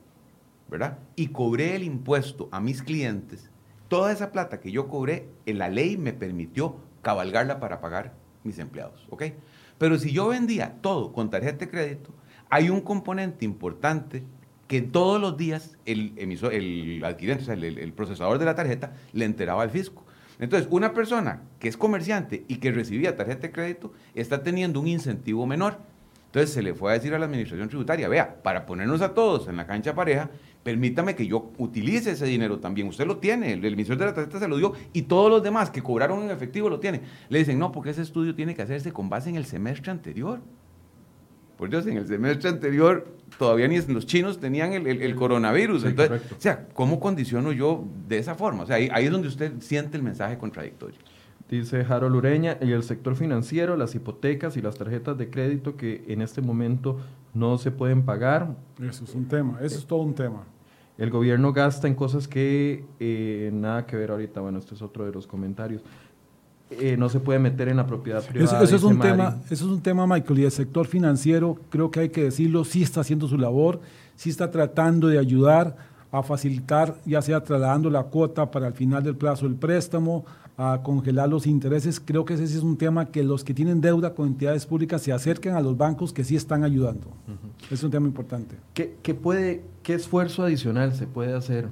¿verdad? 0.69 0.99
Y 1.15 1.27
cobré 1.27 1.77
el 1.77 1.83
impuesto 1.83 2.49
a 2.51 2.59
mis 2.59 2.83
clientes, 2.83 3.49
toda 3.87 4.11
esa 4.11 4.33
plata 4.33 4.59
que 4.59 4.73
yo 4.73 4.89
cobré, 4.89 5.29
en 5.45 5.57
la 5.57 5.69
ley 5.69 5.95
me 5.95 6.11
permitió 6.11 6.75
cabalgarla 7.01 7.61
para 7.61 7.79
pagar 7.79 8.26
mis 8.47 8.59
empleados, 8.59 9.05
¿ok? 9.09 9.23
Pero 9.77 9.99
si 9.99 10.11
yo 10.11 10.29
vendía 10.29 10.75
todo 10.81 11.13
con 11.13 11.29
tarjeta 11.29 11.65
de 11.65 11.69
crédito, 11.69 12.09
hay 12.49 12.69
un 12.69 12.81
componente 12.81 13.45
importante 13.45 14.23
que 14.67 14.81
todos 14.81 15.21
los 15.21 15.37
días 15.37 15.77
el, 15.85 16.13
emisor, 16.17 16.53
el 16.53 17.03
adquirente, 17.05 17.43
o 17.43 17.45
sea, 17.45 17.53
el, 17.53 17.63
el- 17.77 17.93
procesador 17.93 18.39
de 18.39 18.45
la 18.45 18.55
tarjeta, 18.55 18.93
le 19.13 19.25
enteraba 19.25 19.61
al 19.63 19.69
fisco. 19.69 20.03
Entonces, 20.39 20.67
una 20.71 20.93
persona 20.93 21.41
que 21.59 21.67
es 21.67 21.77
comerciante 21.77 22.43
y 22.47 22.57
que 22.57 22.71
recibía 22.71 23.15
tarjeta 23.15 23.43
de 23.47 23.51
crédito 23.51 23.93
está 24.13 24.43
teniendo 24.43 24.79
un 24.79 24.87
incentivo 24.87 25.45
menor. 25.47 25.79
Entonces 26.27 26.51
se 26.53 26.61
le 26.61 26.73
fue 26.73 26.91
a 26.91 26.93
decir 26.95 27.13
a 27.13 27.19
la 27.19 27.25
administración 27.25 27.69
tributaria, 27.69 28.07
vea, 28.09 28.43
para 28.43 28.65
ponernos 28.65 29.01
a 29.01 29.13
todos 29.13 29.47
en 29.47 29.55
la 29.55 29.65
cancha 29.65 29.95
pareja, 29.95 30.29
permítame 30.67 31.15
que 31.15 31.25
yo 31.25 31.49
utilice 31.59 32.11
ese 32.11 32.25
dinero 32.25 32.59
también. 32.59 32.89
Usted 32.89 33.07
lo 33.07 33.19
tiene, 33.19 33.53
el, 33.53 33.63
el 33.63 33.71
emisor 33.71 33.95
de 33.97 34.03
la 34.03 34.13
tarjeta 34.13 34.37
se 34.37 34.49
lo 34.49 34.57
dio 34.57 34.73
y 34.91 35.03
todos 35.03 35.29
los 35.31 35.41
demás 35.41 35.69
que 35.69 35.81
cobraron 35.81 36.23
en 36.23 36.29
efectivo 36.29 36.67
lo 36.69 36.81
tienen. 36.81 37.03
Le 37.29 37.39
dicen, 37.39 37.57
no, 37.57 37.71
porque 37.71 37.91
ese 37.91 38.01
estudio 38.01 38.35
tiene 38.35 38.53
que 38.53 38.63
hacerse 38.63 38.91
con 38.91 39.07
base 39.09 39.29
en 39.29 39.37
el 39.37 39.45
semestre 39.45 39.91
anterior. 39.91 40.41
Por 41.57 41.69
Dios, 41.69 41.87
en 41.87 41.95
el 41.95 42.05
semestre 42.05 42.49
anterior 42.49 43.07
todavía 43.39 43.69
ni 43.69 43.79
los 43.79 44.05
chinos 44.05 44.41
tenían 44.41 44.73
el, 44.73 44.87
el- 44.87 45.01
el 45.01 45.15
coronavirus. 45.15 45.83
Sí, 45.83 45.87
Entonces, 45.87 46.09
correcto. 46.17 46.35
o 46.37 46.41
sea, 46.41 46.67
¿cómo 46.73 46.99
condiciono 46.99 47.53
yo 47.53 47.85
de 48.09 48.17
esa 48.17 48.35
forma? 48.35 48.63
O 48.63 48.65
sea, 48.67 48.75
ahí, 48.75 48.89
ahí 48.91 49.05
es 49.05 49.11
donde 49.11 49.29
usted 49.29 49.53
siente 49.61 49.95
el 49.95 50.03
mensaje 50.03 50.37
contradictorio. 50.37 50.97
Dice 51.49 51.85
Harold 51.87 52.13
Ureña, 52.13 52.57
y 52.61 52.73
el 52.73 52.83
sector 52.83 53.15
financiero, 53.15 53.77
las 53.77 53.95
hipotecas 53.95 54.57
y 54.57 54.61
las 54.61 54.75
tarjetas 54.75 55.17
de 55.17 55.29
crédito 55.29 55.77
que 55.77 56.03
en 56.09 56.21
este 56.21 56.41
momento 56.41 56.99
no 57.33 57.57
se 57.57 57.71
pueden 57.71 58.03
pagar. 58.03 58.53
Eso 58.83 59.05
es 59.05 59.15
un 59.15 59.29
tema, 59.29 59.57
eso 59.61 59.77
es 59.77 59.85
todo 59.85 59.99
un 60.01 60.13
tema. 60.13 60.43
El 60.97 61.11
gobierno 61.11 61.53
gasta 61.53 61.87
en 61.87 61.95
cosas 61.95 62.27
que 62.27 62.83
eh, 62.99 63.51
nada 63.53 63.85
que 63.85 63.95
ver 63.95 64.11
ahorita. 64.11 64.41
Bueno, 64.41 64.59
este 64.59 64.75
es 64.75 64.81
otro 64.81 65.05
de 65.05 65.11
los 65.11 65.27
comentarios. 65.27 65.83
Eh, 66.69 66.97
no 66.97 67.07
se 67.07 67.19
puede 67.19 67.39
meter 67.39 67.69
en 67.69 67.77
la 67.77 67.85
propiedad 67.85 68.23
privada. 68.25 68.57
Eso, 68.57 68.63
eso 68.63 68.75
es 68.75 68.83
un 68.83 68.97
Mari. 68.97 69.11
tema, 69.11 69.37
eso 69.45 69.65
es 69.65 69.71
un 69.71 69.81
tema, 69.81 70.05
Michael, 70.05 70.39
y 70.39 70.45
el 70.45 70.51
sector 70.51 70.85
financiero, 70.85 71.57
creo 71.69 71.91
que 71.91 72.01
hay 72.01 72.09
que 72.09 72.23
decirlo, 72.23 72.65
sí 72.65 72.83
está 72.83 73.01
haciendo 73.01 73.27
su 73.27 73.37
labor, 73.37 73.79
sí 74.15 74.29
está 74.29 74.51
tratando 74.51 75.07
de 75.07 75.17
ayudar 75.17 75.77
a 76.19 76.23
facilitar, 76.23 76.95
ya 77.05 77.21
sea 77.21 77.43
trasladando 77.43 77.89
la 77.89 78.03
cuota 78.03 78.49
para 78.51 78.67
el 78.67 78.73
final 78.73 79.03
del 79.03 79.15
plazo 79.15 79.45
del 79.45 79.55
préstamo, 79.55 80.25
a 80.59 80.81
congelar 80.83 81.29
los 81.29 81.45
intereses. 81.45 81.99
Creo 81.99 82.25
que 82.25 82.33
ese 82.33 82.43
es 82.43 82.63
un 82.63 82.77
tema 82.77 83.05
que 83.05 83.23
los 83.23 83.43
que 83.43 83.53
tienen 83.53 83.79
deuda 83.79 84.15
con 84.15 84.27
entidades 84.27 84.65
públicas 84.65 85.01
se 85.03 85.13
acerquen 85.13 85.53
a 85.53 85.61
los 85.61 85.77
bancos 85.77 86.11
que 86.11 86.23
sí 86.23 86.35
están 86.35 86.63
ayudando. 86.63 87.07
Es 87.69 87.83
un 87.83 87.91
tema 87.91 88.07
importante. 88.07 88.55
¿Qué, 88.73 88.95
qué 89.03 89.13
puede, 89.13 89.63
¿Qué 89.83 89.93
esfuerzo 89.93 90.43
adicional 90.43 90.93
se 90.95 91.05
puede 91.05 91.33
hacer 91.35 91.67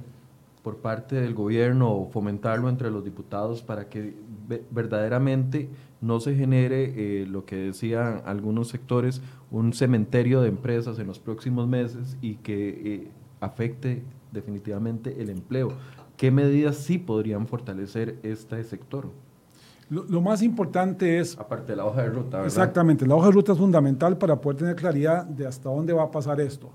por 0.62 0.76
parte 0.76 1.16
del 1.16 1.34
gobierno 1.34 1.92
o 1.92 2.08
fomentarlo 2.10 2.68
entre 2.68 2.90
los 2.90 3.04
diputados 3.04 3.62
para 3.62 3.88
que 3.88 4.14
ve- 4.48 4.62
verdaderamente 4.70 5.68
no 6.00 6.20
se 6.20 6.34
genere 6.36 6.92
eh, 7.22 7.26
lo 7.26 7.44
que 7.44 7.56
decían 7.56 8.22
algunos 8.26 8.68
sectores, 8.68 9.20
un 9.50 9.72
cementerio 9.72 10.40
de 10.42 10.48
empresas 10.48 10.98
en 10.98 11.06
los 11.08 11.18
próximos 11.18 11.66
meses 11.66 12.16
y 12.20 12.34
que 12.36 12.68
eh, 12.68 13.10
afecte 13.40 14.02
definitivamente 14.32 15.20
el 15.20 15.30
empleo? 15.30 15.72
¿Qué 16.16 16.30
medidas 16.30 16.76
sí 16.76 16.98
podrían 16.98 17.46
fortalecer 17.46 18.18
este 18.22 18.62
sector? 18.64 19.10
Lo, 19.88 20.04
lo 20.04 20.20
más 20.20 20.42
importante 20.42 21.20
es 21.20 21.38
Aparte 21.38 21.72
de 21.72 21.76
la 21.76 21.84
hoja 21.84 22.02
de 22.02 22.08
ruta, 22.08 22.38
¿verdad? 22.38 22.46
Exactamente, 22.46 23.06
la 23.06 23.14
hoja 23.14 23.26
de 23.26 23.32
ruta 23.32 23.52
es 23.52 23.58
fundamental 23.58 24.18
para 24.18 24.40
poder 24.40 24.58
tener 24.58 24.74
claridad 24.74 25.24
de 25.24 25.46
hasta 25.46 25.68
dónde 25.68 25.92
va 25.92 26.04
a 26.04 26.10
pasar 26.10 26.40
esto. 26.40 26.70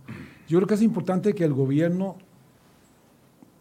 Yo 0.47 0.59
creo 0.59 0.67
que 0.67 0.75
es 0.75 0.81
importante 0.81 1.33
que 1.33 1.43
el 1.43 1.53
gobierno, 1.53 2.15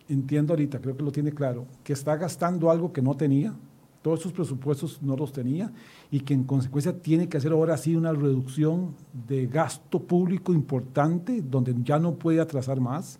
entiendo 0.09 0.53
ahorita, 0.53 0.81
creo 0.81 0.97
que 0.97 1.03
lo 1.03 1.11
tiene 1.11 1.33
claro, 1.33 1.67
que 1.83 1.93
está 1.93 2.17
gastando 2.17 2.71
algo 2.71 2.93
que 2.93 3.03
no 3.03 3.17
tenía, 3.17 3.55
todos 4.03 4.21
esos 4.21 4.33
presupuestos 4.33 5.03
no 5.03 5.17
los 5.17 5.33
tenía 5.33 5.73
y 6.11 6.21
que 6.21 6.35
en 6.35 6.45
consecuencia 6.45 6.99
tiene 6.99 7.29
que 7.29 7.37
hacer 7.37 7.53
ahora 7.53 7.77
sí 7.77 7.95
una 7.95 8.13
reducción 8.13 8.95
de 9.29 9.47
gasto 9.47 10.01
público 10.01 10.53
importante, 10.53 11.43
donde 11.43 11.75
ya 11.83 11.99
no 11.99 12.15
puede 12.15 12.41
atrasar 12.41 12.81
más. 12.81 13.19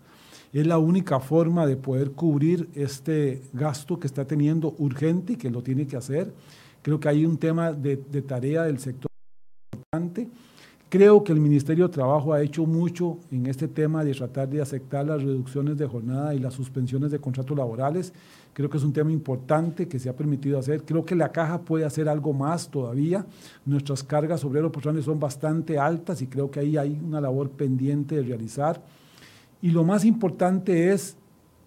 Es 0.53 0.67
la 0.67 0.79
única 0.79 1.21
forma 1.21 1.67
de 1.67 1.77
poder 1.77 2.13
cubrir 2.13 2.69
este 2.75 3.43
gasto 3.53 4.01
que 4.01 4.07
está 4.07 4.25
teniendo 4.25 4.75
urgente 4.79 5.35
y 5.35 5.37
que 5.37 5.51
lo 5.51 5.63
tiene 5.63 5.87
que 5.87 5.97
hacer. 5.97 6.33
Creo 6.83 6.99
que 6.99 7.09
hay 7.09 7.27
un 7.27 7.37
tema 7.37 7.73
de, 7.73 7.97
de 7.97 8.23
tarea 8.23 8.65
del 8.65 8.79
sector 8.79 9.11
importante. 9.73 10.29
Creo 10.91 11.23
que 11.23 11.31
el 11.31 11.39
Ministerio 11.39 11.87
de 11.87 11.95
Trabajo 11.95 12.33
ha 12.33 12.43
hecho 12.43 12.67
mucho 12.67 13.19
en 13.31 13.47
este 13.47 13.69
tema 13.69 14.03
de 14.03 14.13
tratar 14.13 14.49
de 14.49 14.61
aceptar 14.61 15.07
las 15.07 15.23
reducciones 15.23 15.79
de 15.79 15.87
jornada 15.87 16.35
y 16.35 16.41
las 16.41 16.53
suspensiones 16.53 17.13
de 17.13 17.21
contratos 17.21 17.57
laborales. 17.57 18.13
Creo 18.53 18.69
que 18.69 18.77
es 18.77 18.83
un 18.83 18.93
tema 18.93 19.13
importante 19.13 19.87
que 19.87 20.01
se 20.01 20.09
ha 20.09 20.17
permitido 20.17 20.59
hacer. 20.59 20.83
Creo 20.83 21.05
que 21.05 21.15
la 21.15 21.31
caja 21.31 21.61
puede 21.61 21.85
hacer 21.85 22.09
algo 22.09 22.33
más 22.33 22.69
todavía. 22.69 23.25
Nuestras 23.65 24.03
cargas 24.03 24.45
obreros 24.45 24.73
personales 24.73 25.05
son 25.05 25.21
bastante 25.21 25.79
altas 25.79 26.23
y 26.23 26.27
creo 26.27 26.51
que 26.51 26.59
ahí 26.59 26.77
hay 26.77 27.01
una 27.07 27.21
labor 27.21 27.51
pendiente 27.51 28.17
de 28.17 28.23
realizar. 28.23 28.83
Y 29.63 29.71
lo 29.71 29.85
más 29.85 30.05
importante 30.05 30.93
es 30.93 31.17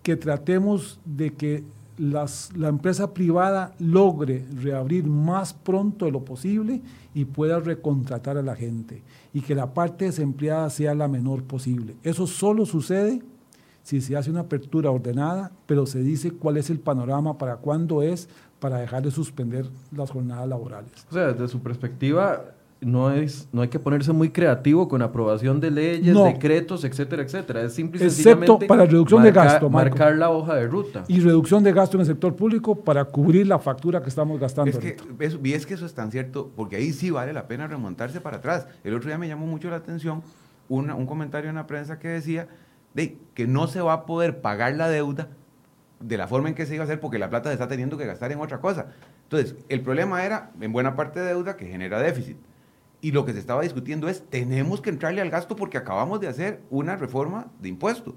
que 0.02 0.18
tratemos 0.18 1.00
de 1.06 1.32
que 1.32 1.64
las, 1.98 2.56
la 2.56 2.70
empresa 2.70 3.14
privada 3.14 3.74
logre 3.80 4.46
reabrir 4.62 5.06
más 5.06 5.54
pronto 5.54 6.06
de 6.06 6.12
lo 6.12 6.26
posible 6.26 6.82
y 7.14 7.26
pueda 7.26 7.60
recontratar 7.60 8.38
a 8.38 8.42
la 8.42 8.56
gente 8.56 9.04
y 9.34 9.42
que 9.42 9.56
la 9.56 9.74
parte 9.74 10.06
desempleada 10.06 10.70
sea 10.70 10.96
la 10.96 11.08
menor 11.08 11.44
posible. 11.44 11.96
Eso 12.04 12.28
solo 12.28 12.66
sucede 12.66 13.22
si 13.84 14.02
se 14.02 14.16
hace 14.16 14.32
una 14.32 14.42
apertura 14.42 14.92
ordenada, 14.92 15.52
pero 15.66 15.86
se 15.86 16.02
dice 16.02 16.32
cuál 16.32 16.58
es 16.58 16.70
el 16.70 16.80
panorama, 16.80 17.38
para 17.38 17.58
cuándo 17.58 18.02
es, 18.02 18.30
para 18.60 18.78
dejar 18.78 19.04
de 19.04 19.12
suspender 19.12 19.70
las 19.92 20.10
jornadas 20.10 20.48
laborales. 20.48 21.06
O 21.10 21.14
sea, 21.14 21.34
desde 21.34 21.50
su 21.50 21.60
perspectiva, 21.60 22.46
no, 22.86 23.12
es, 23.12 23.48
no 23.52 23.62
hay 23.62 23.68
que 23.70 23.80
ponerse 23.80 24.12
muy 24.14 24.30
creativo 24.30 24.88
con 24.88 25.02
aprobación 25.02 25.60
de 25.60 25.72
leyes, 25.72 26.14
No. 26.14 26.26
decretos, 26.26 26.84
etcétera, 26.84 27.24
etcétera. 27.24 27.62
Es 27.62 27.74
simple 27.74 28.02
y 28.02 28.06
Excepto 28.06 28.32
sencillamente 28.32 28.66
para 28.68 28.86
reducción 28.86 29.24
de 29.24 29.32
marcar- 29.32 29.46
gasto, 29.54 29.70
Marco. 29.70 29.98
Marcar 29.98 30.16
la 30.18 30.30
hoja 30.30 30.56
de 30.56 30.68
ruta. 30.68 31.04
Y 31.08 31.20
reducción 31.20 31.64
de 31.64 31.72
gasto 31.74 31.98
en 31.98 32.02
el 32.02 32.08
sector 32.08 32.36
público 32.36 32.76
para 32.76 33.06
cubrir 33.06 33.48
la 33.48 33.60
factura 33.60 34.02
que 34.02 34.10
estamos 34.10 34.40
gastando. 34.40 34.72
Es 34.72 34.78
que, 34.78 34.98
eso- 35.20 35.40
y 35.44 35.54
es 35.54 35.66
que 35.66 35.74
eso 35.74 35.86
es 35.86 35.94
tan 35.94 36.12
cierto, 36.12 36.52
porque 36.56 36.76
ahí 36.76 36.92
sí 36.94 37.10
vale 37.12 37.34
la 37.34 37.48
pena 37.48 37.68
remontarse 37.68 38.22
para 38.22 38.38
atrás. 38.38 38.68
El 38.84 38.94
otro 38.94 39.08
día 39.08 39.18
me 39.18 39.28
llamó 39.28 39.46
mucho 39.48 39.70
la 39.70 39.78
atención 39.78 40.22
una- 40.70 40.96
un 40.96 41.06
comentario 41.06 41.50
en 41.50 41.56
la 41.56 41.68
prensa 41.68 42.00
que 42.00 42.08
decía 42.08 42.48
de, 42.94 43.18
que 43.34 43.48
no 43.48 43.68
se 43.68 43.82
va 43.82 43.94
a 43.94 44.06
poder 44.06 44.42
pagar 44.42 44.76
la 44.76 44.88
deuda 44.90 45.28
de 46.00 46.18
la 46.18 46.28
forma 46.28 46.50
en 46.50 46.56
que 46.56 46.66
se 46.66 46.76
iba 46.76 46.84
a 46.84 46.86
hacer 46.86 47.00
porque 47.00 47.18
la 47.18 47.30
plata 47.30 47.50
se 47.50 47.54
está 47.54 47.68
teniendo 47.68 47.98
que 47.98 48.06
gastar 48.06 48.32
en 48.32 48.40
otra 48.40 48.60
cosa. 48.60 48.88
Entonces, 49.24 49.56
el 49.70 49.82
problema 49.82 50.24
era, 50.26 50.52
en 50.60 50.72
buena 50.74 50.96
parte, 50.96 51.20
deuda 51.22 51.56
que 51.58 51.66
genera 51.66 52.00
déficit. 52.00 52.38
Y 53.04 53.12
lo 53.12 53.26
que 53.26 53.34
se 53.34 53.40
estaba 53.40 53.62
discutiendo 53.64 54.08
es, 54.08 54.24
tenemos 54.30 54.80
que 54.80 54.90
entrarle 54.90 55.20
al 55.20 55.30
gasto 55.30 55.58
porque 55.58 55.78
acabamos 55.78 56.22
de 56.22 56.30
hacer 56.30 56.62
una 56.70 56.96
reforma 56.96 57.52
de 57.60 57.68
impuesto. 57.68 58.16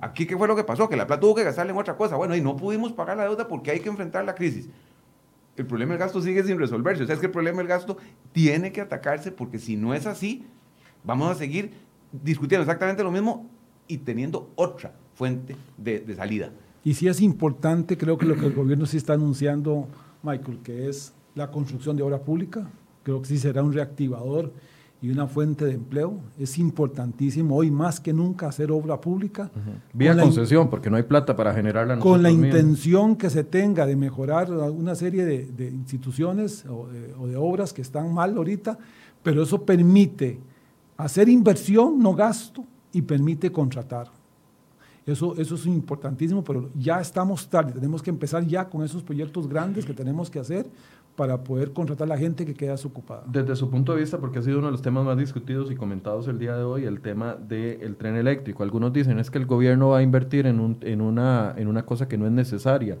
Aquí, 0.00 0.24
¿qué 0.24 0.36
fue 0.36 0.46
lo 0.46 0.54
que 0.54 0.62
pasó? 0.62 0.88
Que 0.88 0.94
la 0.94 1.04
plata 1.04 1.18
tuvo 1.18 1.34
que 1.34 1.42
gastarle 1.42 1.72
en 1.72 1.78
otra 1.78 1.96
cosa. 1.96 2.14
Bueno, 2.14 2.36
y 2.36 2.40
no 2.40 2.56
pudimos 2.56 2.92
pagar 2.92 3.16
la 3.16 3.24
deuda 3.24 3.48
porque 3.48 3.72
hay 3.72 3.80
que 3.80 3.88
enfrentar 3.88 4.24
la 4.24 4.36
crisis. 4.36 4.68
El 5.56 5.66
problema 5.66 5.94
del 5.94 5.98
gasto 5.98 6.22
sigue 6.22 6.44
sin 6.44 6.60
resolverse. 6.60 7.02
O 7.02 7.06
sea, 7.06 7.14
es 7.14 7.20
que 7.20 7.26
el 7.26 7.32
problema 7.32 7.58
del 7.58 7.66
gasto 7.66 7.96
tiene 8.30 8.70
que 8.70 8.80
atacarse 8.80 9.32
porque 9.32 9.58
si 9.58 9.74
no 9.74 9.94
es 9.94 10.06
así, 10.06 10.46
vamos 11.02 11.28
a 11.28 11.34
seguir 11.34 11.72
discutiendo 12.12 12.62
exactamente 12.62 13.02
lo 13.02 13.10
mismo 13.10 13.50
y 13.88 13.98
teniendo 13.98 14.52
otra 14.54 14.92
fuente 15.16 15.56
de, 15.76 15.98
de 15.98 16.14
salida. 16.14 16.52
Y 16.84 16.94
sí 16.94 17.08
es 17.08 17.20
importante, 17.20 17.98
creo 17.98 18.16
que 18.16 18.26
lo 18.26 18.36
que 18.36 18.46
el 18.46 18.54
gobierno 18.54 18.86
sí 18.86 18.96
está 18.96 19.14
anunciando, 19.14 19.88
Michael, 20.22 20.60
que 20.62 20.88
es 20.88 21.14
la 21.34 21.50
construcción 21.50 21.96
de 21.96 22.04
obra 22.04 22.20
pública. 22.20 22.70
Creo 23.10 23.22
que 23.22 23.28
sí 23.28 23.38
será 23.38 23.64
un 23.64 23.72
reactivador 23.72 24.52
y 25.02 25.10
una 25.10 25.26
fuente 25.26 25.64
de 25.64 25.72
empleo. 25.72 26.20
Es 26.38 26.60
importantísimo 26.60 27.56
hoy 27.56 27.68
más 27.68 27.98
que 27.98 28.12
nunca 28.12 28.46
hacer 28.46 28.70
obra 28.70 29.00
pública. 29.00 29.50
Vía 29.92 30.16
concesión, 30.16 30.70
porque 30.70 30.90
no 30.90 30.96
hay 30.96 31.02
plata 31.02 31.34
para 31.34 31.52
generarla. 31.52 31.98
Con 31.98 32.22
la 32.22 32.30
intención 32.30 33.16
que 33.16 33.28
se 33.28 33.42
tenga 33.42 33.84
de 33.84 33.96
mejorar 33.96 34.52
una 34.52 34.94
serie 34.94 35.24
de, 35.24 35.68
instituciones 35.70 36.64
o 36.66 36.86
de, 37.26 37.36
obras 37.36 37.72
que 37.72 37.82
están 37.82 38.14
mal 38.14 38.36
ahorita, 38.36 38.78
pero 39.24 39.42
eso 39.42 39.60
permite 39.64 40.38
hacer 40.96 41.28
inversión, 41.28 41.98
no 41.98 42.14
gasto, 42.14 42.64
y 42.92 43.02
permite 43.02 43.50
contratar. 43.50 44.06
Eso, 45.04 45.34
eso 45.36 45.56
es 45.56 45.66
importantísimo, 45.66 46.44
pero 46.44 46.70
ya 46.78 47.00
estamos 47.00 47.48
tarde. 47.48 47.72
Tenemos 47.72 48.04
que 48.04 48.10
empezar 48.10 48.46
ya 48.46 48.68
con 48.68 48.84
esos 48.84 49.02
proyectos 49.02 49.48
grandes 49.48 49.84
que 49.84 49.94
tenemos 49.94 50.30
que 50.30 50.38
hacer 50.38 50.70
para 51.20 51.44
poder 51.44 51.74
contratar 51.74 52.06
a 52.06 52.08
la 52.08 52.16
gente 52.16 52.46
que 52.46 52.54
queda 52.54 52.70
desocupada. 52.70 53.24
Desde 53.26 53.54
su 53.54 53.68
punto 53.68 53.92
de 53.92 54.00
vista, 54.00 54.16
porque 54.16 54.38
ha 54.38 54.42
sido 54.42 54.56
uno 54.56 54.68
de 54.68 54.72
los 54.72 54.80
temas 54.80 55.04
más 55.04 55.18
discutidos 55.18 55.70
y 55.70 55.76
comentados 55.76 56.26
el 56.28 56.38
día 56.38 56.56
de 56.56 56.62
hoy, 56.62 56.84
el 56.86 57.02
tema 57.02 57.34
del 57.34 57.94
tren 57.96 58.16
eléctrico. 58.16 58.62
Algunos 58.62 58.90
dicen 58.90 59.18
es 59.18 59.30
que 59.30 59.36
el 59.36 59.44
gobierno 59.44 59.90
va 59.90 59.98
a 59.98 60.02
invertir 60.02 60.46
en, 60.46 60.58
un, 60.60 60.78
en, 60.80 61.02
una, 61.02 61.52
en 61.58 61.68
una 61.68 61.84
cosa 61.84 62.08
que 62.08 62.16
no 62.16 62.24
es 62.24 62.32
necesaria, 62.32 62.96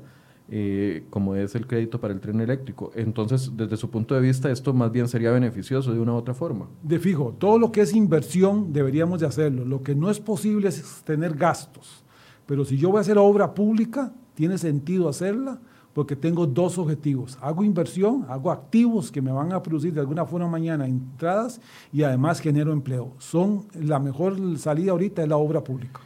eh, 0.50 1.06
como 1.08 1.34
es 1.34 1.54
el 1.54 1.66
crédito 1.66 1.98
para 1.98 2.12
el 2.12 2.20
tren 2.20 2.42
eléctrico. 2.42 2.90
Entonces, 2.94 3.52
desde 3.56 3.78
su 3.78 3.88
punto 3.88 4.14
de 4.14 4.20
vista, 4.20 4.50
esto 4.50 4.74
más 4.74 4.92
bien 4.92 5.08
sería 5.08 5.30
beneficioso 5.30 5.90
de 5.90 5.98
una 5.98 6.12
u 6.12 6.16
otra 6.16 6.34
forma. 6.34 6.68
De 6.82 6.98
fijo, 6.98 7.34
todo 7.38 7.58
lo 7.58 7.72
que 7.72 7.80
es 7.80 7.94
inversión 7.94 8.70
deberíamos 8.70 9.20
de 9.20 9.28
hacerlo. 9.28 9.64
Lo 9.64 9.82
que 9.82 9.94
no 9.94 10.10
es 10.10 10.20
posible 10.20 10.68
es 10.68 11.00
tener 11.06 11.36
gastos. 11.36 12.04
Pero 12.44 12.66
si 12.66 12.76
yo 12.76 12.90
voy 12.90 12.98
a 12.98 13.00
hacer 13.00 13.16
obra 13.16 13.54
pública, 13.54 14.12
tiene 14.34 14.58
sentido 14.58 15.08
hacerla 15.08 15.58
porque 15.94 16.16
tengo 16.16 16.46
dos 16.46 16.78
objetivos. 16.78 17.38
Hago 17.40 17.64
inversión, 17.64 18.24
hago 18.28 18.50
activos 18.50 19.10
que 19.10 19.20
me 19.20 19.32
van 19.32 19.52
a 19.52 19.62
producir 19.62 19.92
de 19.92 20.00
alguna 20.00 20.24
forma 20.24 20.48
mañana 20.48 20.86
entradas 20.86 21.60
y 21.92 22.02
además 22.02 22.40
genero 22.40 22.72
empleo. 22.72 23.12
Son 23.18 23.66
la 23.74 23.98
mejor 23.98 24.58
salida 24.58 24.92
ahorita 24.92 25.22
es 25.22 25.28
la 25.28 25.36
obra 25.36 25.62
pública. 25.62 26.00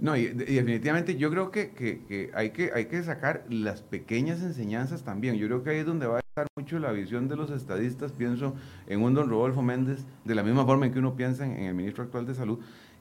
No, 0.00 0.16
y, 0.16 0.26
definitivamente 0.26 1.16
yo 1.16 1.30
creo 1.30 1.50
que, 1.50 1.70
que, 1.70 2.30
hay 2.34 2.50
que 2.50 2.72
hay 2.74 2.86
que 2.86 3.02
sacar 3.02 3.46
las 3.48 3.80
pequeñas 3.80 4.42
enseñanzas 4.42 5.02
también. 5.02 5.36
Yo 5.36 5.46
creo 5.46 5.62
que 5.62 5.70
ahí 5.70 5.78
es 5.78 5.86
donde 5.86 6.06
va 6.06 6.16
a 6.16 6.20
estar 6.20 6.46
mucho 6.56 6.78
la 6.78 6.92
visión 6.92 7.28
de 7.28 7.36
los 7.36 7.50
estadistas. 7.50 8.12
Pienso 8.12 8.54
en 8.86 9.02
un 9.02 9.14
don 9.14 9.30
Rodolfo 9.30 9.62
Méndez, 9.62 10.04
de 10.24 10.34
la 10.34 10.42
misma 10.42 10.66
forma 10.66 10.86
en 10.86 10.92
que 10.92 10.98
uno 10.98 11.14
piensa 11.14 11.46
en, 11.46 11.52
el 11.52 11.74
ministro 11.74 12.04
actual 12.04 12.26
de 12.26 12.34
Salud. 12.34 12.58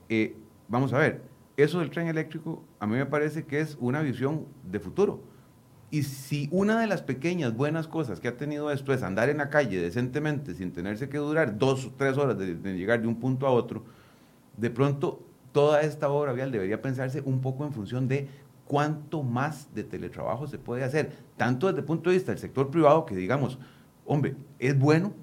Eh, 0.07 0.37
vamos 0.69 0.93
a 0.93 0.99
ver, 0.99 1.23
eso 1.57 1.79
del 1.79 1.89
tren 1.89 2.07
eléctrico 2.07 2.63
a 2.79 2.87
mí 2.87 2.95
me 2.95 3.05
parece 3.05 3.43
que 3.43 3.59
es 3.59 3.77
una 3.81 4.01
visión 4.01 4.45
de 4.63 4.79
futuro 4.79 5.32
y 5.93 6.01
si 6.01 6.49
una 6.51 6.79
de 6.79 6.87
las 6.87 7.03
pequeñas 7.03 7.55
buenas 7.55 7.87
cosas 7.87 8.19
que 8.19 8.27
ha 8.27 8.35
tenido 8.35 8.71
esto 8.71 8.93
es 8.93 9.03
andar 9.03 9.29
en 9.29 9.37
la 9.37 9.51
calle 9.51 9.79
decentemente 9.79 10.55
sin 10.55 10.71
tenerse 10.71 11.07
que 11.07 11.19
durar 11.19 11.59
dos 11.59 11.85
o 11.85 11.91
tres 11.95 12.17
horas 12.17 12.35
de, 12.35 12.55
llegar 12.75 12.99
de 12.99 13.07
un 13.07 13.19
punto 13.19 13.45
a 13.45 13.51
otro, 13.51 13.83
de 14.57 14.71
pronto 14.71 15.21
toda 15.51 15.81
esta 15.81 16.09
obra 16.09 16.33
vial 16.33 16.51
debería 16.51 16.81
pensarse 16.81 17.21
un 17.23 17.41
poco 17.41 17.63
en 17.63 17.73
función 17.73 18.07
de 18.07 18.27
cuánto 18.65 19.21
más 19.21 19.71
de 19.75 19.83
teletrabajo 19.83 20.47
se 20.47 20.57
puede 20.57 20.83
hacer, 20.83 21.11
tanto 21.37 21.67
desde 21.67 21.81
el 21.81 21.85
punto 21.85 22.09
de 22.09 22.15
vista 22.15 22.31
del 22.31 22.39
sector 22.39 22.71
privado 22.71 23.05
que 23.05 23.15
digamos, 23.15 23.59
hombre, 24.03 24.35
es 24.57 24.75
bueno, 24.79 25.13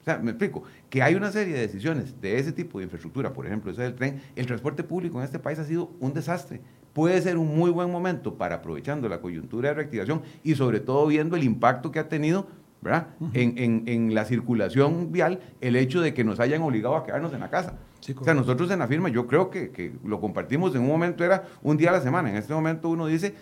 o 0.00 0.04
sea, 0.04 0.18
me 0.18 0.30
explico, 0.30 0.62
que 0.88 1.02
hay 1.02 1.16
una 1.16 1.32
serie 1.32 1.54
de 1.54 1.62
decisiones 1.62 2.20
de 2.20 2.38
ese 2.38 2.52
tipo 2.52 2.78
de 2.78 2.84
infraestructura, 2.84 3.32
por 3.32 3.46
ejemplo, 3.46 3.72
ese 3.72 3.82
del 3.82 3.96
tren, 3.96 4.22
el 4.36 4.46
transporte 4.46 4.84
público 4.84 5.18
en 5.18 5.24
este 5.24 5.40
país 5.40 5.58
ha 5.58 5.64
sido 5.64 5.90
un 5.98 6.14
desastre 6.14 6.60
puede 6.92 7.20
ser 7.22 7.38
un 7.38 7.56
muy 7.56 7.70
buen 7.70 7.90
momento 7.90 8.34
para 8.34 8.56
aprovechando 8.56 9.08
la 9.08 9.20
coyuntura 9.20 9.70
de 9.70 9.74
reactivación 9.76 10.22
y 10.42 10.54
sobre 10.54 10.80
todo 10.80 11.06
viendo 11.06 11.36
el 11.36 11.44
impacto 11.44 11.90
que 11.92 11.98
ha 11.98 12.08
tenido 12.08 12.46
¿verdad? 12.82 13.08
en, 13.34 14.14
la 14.14 14.24
circulación 14.24 15.12
vial 15.12 15.40
el 15.60 15.76
hecho 15.76 16.00
de 16.00 16.14
que 16.14 16.24
nos 16.24 16.40
hayan 16.40 16.62
obligado 16.62 16.96
a 16.96 17.04
quedarnos 17.04 17.32
en 17.32 17.40
la 17.40 17.50
casa. 17.50 17.74
o 18.16 18.24
sea, 18.24 18.34
nosotros 18.34 18.70
en 18.70 18.78
la 18.78 18.88
firma, 18.88 19.08
yo 19.08 19.26
creo 19.26 19.50
que, 19.50 19.92
lo 20.04 20.20
compartimos 20.20 20.74
en 20.74 20.82
un 20.82 20.88
momento, 20.88 21.24
era 21.24 21.44
un 21.62 21.76
día 21.76 21.90
a 21.90 21.92
la 21.92 22.00
semana. 22.00 22.30
En 22.30 22.36
este 22.36 22.54
momento 22.54 22.88
uno 22.88 23.06
dice, 23.06 23.34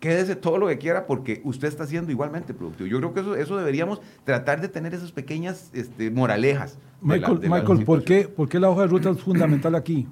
quédese 0.00 0.36
todo 0.36 0.58
lo 0.58 0.68
que 0.68 0.78
quiera 0.78 1.06
porque 1.06 1.42
usted 1.44 1.68
está 1.68 1.86
siendo 1.86 2.10
igualmente 2.10 2.54
productivo. 2.54 2.88
Yo 2.88 2.98
creo 2.98 3.12
que 3.12 3.20
eso, 3.20 3.36
eso 3.36 3.56
deberíamos 3.58 4.00
tratar 4.24 4.60
de 4.60 4.68
tener 4.68 4.94
esas 4.94 5.12
pequeñas 5.12 5.70
este, 5.74 6.10
moralejas. 6.10 6.78
Michael, 7.02 7.40
Michael 7.42 7.84
¿por, 7.84 8.04
qué, 8.04 8.26
¿por 8.28 8.48
qué 8.48 8.58
la 8.58 8.70
hoja 8.70 8.82
de 8.82 8.88
ruta 8.88 9.10
es 9.10 9.20
fundamental 9.20 9.74
aquí? 9.74 10.06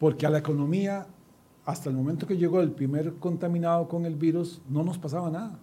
Porque 0.00 0.24
a 0.26 0.30
la 0.30 0.38
economía, 0.38 1.06
hasta 1.66 1.90
el 1.90 1.94
momento 1.94 2.26
que 2.26 2.38
llegó 2.38 2.60
el 2.62 2.72
primer 2.72 3.12
contaminado 3.16 3.86
con 3.86 4.06
el 4.06 4.16
virus, 4.16 4.62
no 4.68 4.82
nos 4.82 4.98
pasaba 4.98 5.30
nada. 5.30 5.58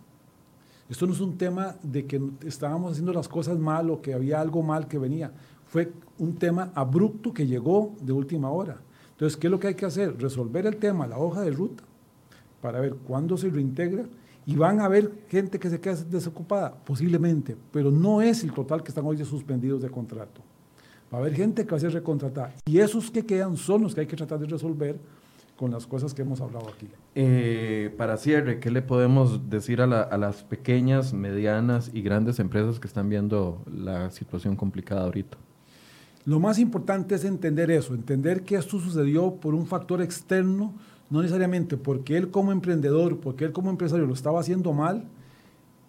Esto 0.87 1.07
no 1.07 1.13
es 1.13 1.19
un 1.19 1.37
tema 1.37 1.75
de 1.81 2.05
que 2.05 2.21
estábamos 2.45 2.91
haciendo 2.91 3.11
las 3.11 3.27
cosas 3.27 3.57
mal 3.57 3.89
o 3.89 3.99
que 3.99 4.13
había 4.13 4.39
algo 4.39 4.61
mal 4.61 4.87
que 4.87 4.99
venía. 4.99 5.31
Fue 5.65 5.91
un 6.19 6.35
tema 6.35 6.71
abrupto 6.75 7.33
que 7.33 7.47
llegó 7.47 7.95
de 7.99 8.13
última 8.13 8.51
hora. 8.51 8.77
Entonces, 9.13 9.35
¿qué 9.35 9.47
es 9.47 9.51
lo 9.51 9.59
que 9.59 9.69
hay 9.69 9.75
que 9.75 9.87
hacer? 9.87 10.15
Resolver 10.21 10.67
el 10.67 10.77
tema, 10.77 11.07
la 11.07 11.17
hoja 11.17 11.41
de 11.41 11.49
ruta, 11.49 11.83
para 12.61 12.79
ver 12.79 12.93
cuándo 12.93 13.37
se 13.37 13.49
reintegra. 13.49 14.05
Y 14.45 14.55
van 14.55 14.79
a 14.79 14.85
haber 14.85 15.11
gente 15.27 15.59
que 15.59 15.69
se 15.69 15.81
queda 15.81 15.95
desocupada, 15.95 16.73
posiblemente, 16.85 17.57
pero 17.71 17.89
no 17.89 18.21
es 18.21 18.43
el 18.43 18.53
total 18.53 18.83
que 18.83 18.89
están 18.89 19.05
hoy 19.05 19.17
suspendidos 19.25 19.81
de 19.81 19.89
contrato. 19.89 20.41
Va 21.13 21.19
a 21.19 21.21
haber 21.21 21.35
gente 21.35 21.63
que 21.63 21.71
va 21.71 21.77
a 21.77 21.79
ser 21.79 21.93
recontratada. 21.93 22.53
Y 22.65 22.79
esos 22.79 23.09
que 23.09 23.25
quedan 23.25 23.55
son 23.55 23.83
los 23.83 23.95
que 23.95 24.01
hay 24.01 24.07
que 24.07 24.17
tratar 24.17 24.39
de 24.39 24.47
resolver 24.47 24.99
con 25.55 25.71
las 25.71 25.87
cosas 25.87 26.13
que 26.13 26.21
hemos 26.21 26.41
hablado 26.41 26.69
aquí. 26.69 26.87
Eh, 27.15 27.93
para 27.97 28.17
cierre, 28.17 28.59
¿qué 28.59 28.69
le 28.69 28.81
podemos 28.81 29.49
decir 29.49 29.81
a, 29.81 29.87
las 29.87 30.43
pequeñas, 30.43 31.13
medianas 31.13 31.89
y 31.93 32.01
grandes 32.01 32.39
empresas 32.39 32.79
que 32.79 32.87
están 32.87 33.09
viendo 33.09 33.63
la 33.65 34.11
situación 34.11 34.55
complicada 34.55 35.03
ahorita? 35.03 35.37
Lo 36.25 36.39
más 36.39 36.59
importante 36.59 37.15
es 37.15 37.23
entender 37.23 37.71
eso, 37.71 37.95
entender 37.95 38.43
que 38.43 38.55
esto 38.55 38.79
sucedió 38.79 39.35
por 39.35 39.55
un 39.55 39.65
factor 39.65 40.01
externo, 40.01 40.73
no 41.09 41.21
necesariamente 41.21 41.77
porque 41.77 42.17
él 42.17 42.29
como 42.29 42.51
emprendedor, 42.51 43.19
porque 43.19 43.45
él 43.45 43.53
como 43.53 43.69
empresario 43.69 44.05
lo 44.05 44.13
estaba 44.13 44.41
haciendo 44.41 44.73
mal, 44.73 45.05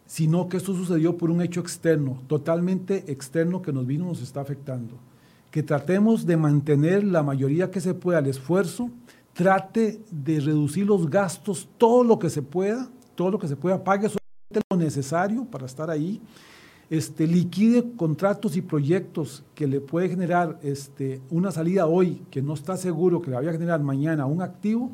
sino 0.07 0.49
que 0.49 0.57
esto 0.57 0.75
sucedió 0.75 1.19
por 1.19 1.31
un 1.31 1.43
hecho 1.43 1.61
externo, 1.61 2.23
totalmente 2.29 3.11
externo 3.13 3.61
que 3.61 3.73
nos 3.73 3.87
vino 3.87 4.05
y 4.05 4.09
nos 4.09 4.23
está 4.23 4.41
afectando 4.41 4.95
que 5.51 5.63
tratemos 5.63 6.27
de 6.27 6.37
mantener 6.37 7.05
la 7.05 7.23
mayoría 7.23 7.71
que 7.71 7.81
se 7.81 7.95
pueda 7.95 8.19
el 8.19 8.27
esfuerzo, 8.27 8.91
trate 9.33 10.01
de 10.11 10.41
reducir 10.41 10.87
los 10.87 11.09
gastos 11.09 11.69
todo 11.79 12.05
lo 12.05 12.19
que 12.19 12.31
se 12.31 12.43
pueda, 12.43 12.89
todo 13.15 13.31
lo 13.31 13.39
que 13.39 13.49
se 13.49 13.57
pueda, 13.57 13.83
pague 13.83 14.09
solamente 14.09 14.69
lo 14.71 14.77
necesario 14.77 15.45
para 15.45 15.67
estar 15.67 15.91
ahí, 15.91 16.21
este, 16.91 17.27
liquide 17.27 17.85
contratos 17.97 18.57
y 18.57 18.63
proyectos 18.63 19.45
que 19.55 19.67
le 19.67 19.81
puede 19.81 20.09
generar 20.09 20.59
este, 20.63 21.21
una 21.31 21.53
salida 21.53 21.87
hoy 21.87 22.23
que 22.31 22.41
no 22.41 22.55
está 22.55 22.77
seguro 22.77 23.21
que 23.21 23.31
le 23.31 23.37
vaya 23.37 23.51
a 23.51 23.53
generar 23.53 23.83
mañana 23.83 24.27
un 24.27 24.41
activo 24.41 24.91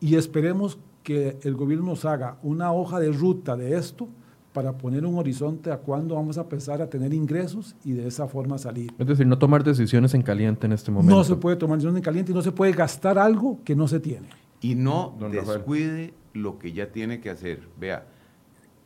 y 0.00 0.16
esperemos 0.16 0.78
que 1.04 1.38
el 1.42 1.54
gobierno 1.54 1.86
nos 1.86 2.04
haga 2.04 2.38
una 2.42 2.72
hoja 2.72 2.98
de 2.98 3.12
ruta 3.12 3.56
de 3.56 3.76
esto 3.76 4.08
para 4.52 4.72
poner 4.72 5.06
un 5.06 5.18
horizonte 5.18 5.70
a 5.70 5.78
cuándo 5.78 6.14
vamos 6.14 6.36
a 6.38 6.42
empezar 6.42 6.82
a 6.82 6.88
tener 6.88 7.14
ingresos 7.14 7.74
y 7.84 7.92
de 7.92 8.06
esa 8.06 8.28
forma 8.28 8.58
salir. 8.58 8.92
Es 8.98 9.06
decir, 9.06 9.26
no 9.26 9.38
tomar 9.38 9.64
decisiones 9.64 10.14
en 10.14 10.22
caliente 10.22 10.66
en 10.66 10.72
este 10.72 10.90
momento. 10.90 11.14
No 11.14 11.24
se 11.24 11.36
puede 11.36 11.56
tomar 11.56 11.78
decisiones 11.78 11.98
en 11.98 12.04
caliente 12.04 12.32
y 12.32 12.34
no 12.34 12.42
se 12.42 12.52
puede 12.52 12.72
gastar 12.72 13.18
algo 13.18 13.60
que 13.64 13.74
no 13.74 13.88
se 13.88 14.00
tiene. 14.00 14.28
Y 14.60 14.74
no 14.74 15.16
descuide 15.30 16.14
lo 16.34 16.58
que 16.58 16.72
ya 16.72 16.92
tiene 16.92 17.20
que 17.20 17.30
hacer. 17.30 17.60
Vea, 17.80 18.06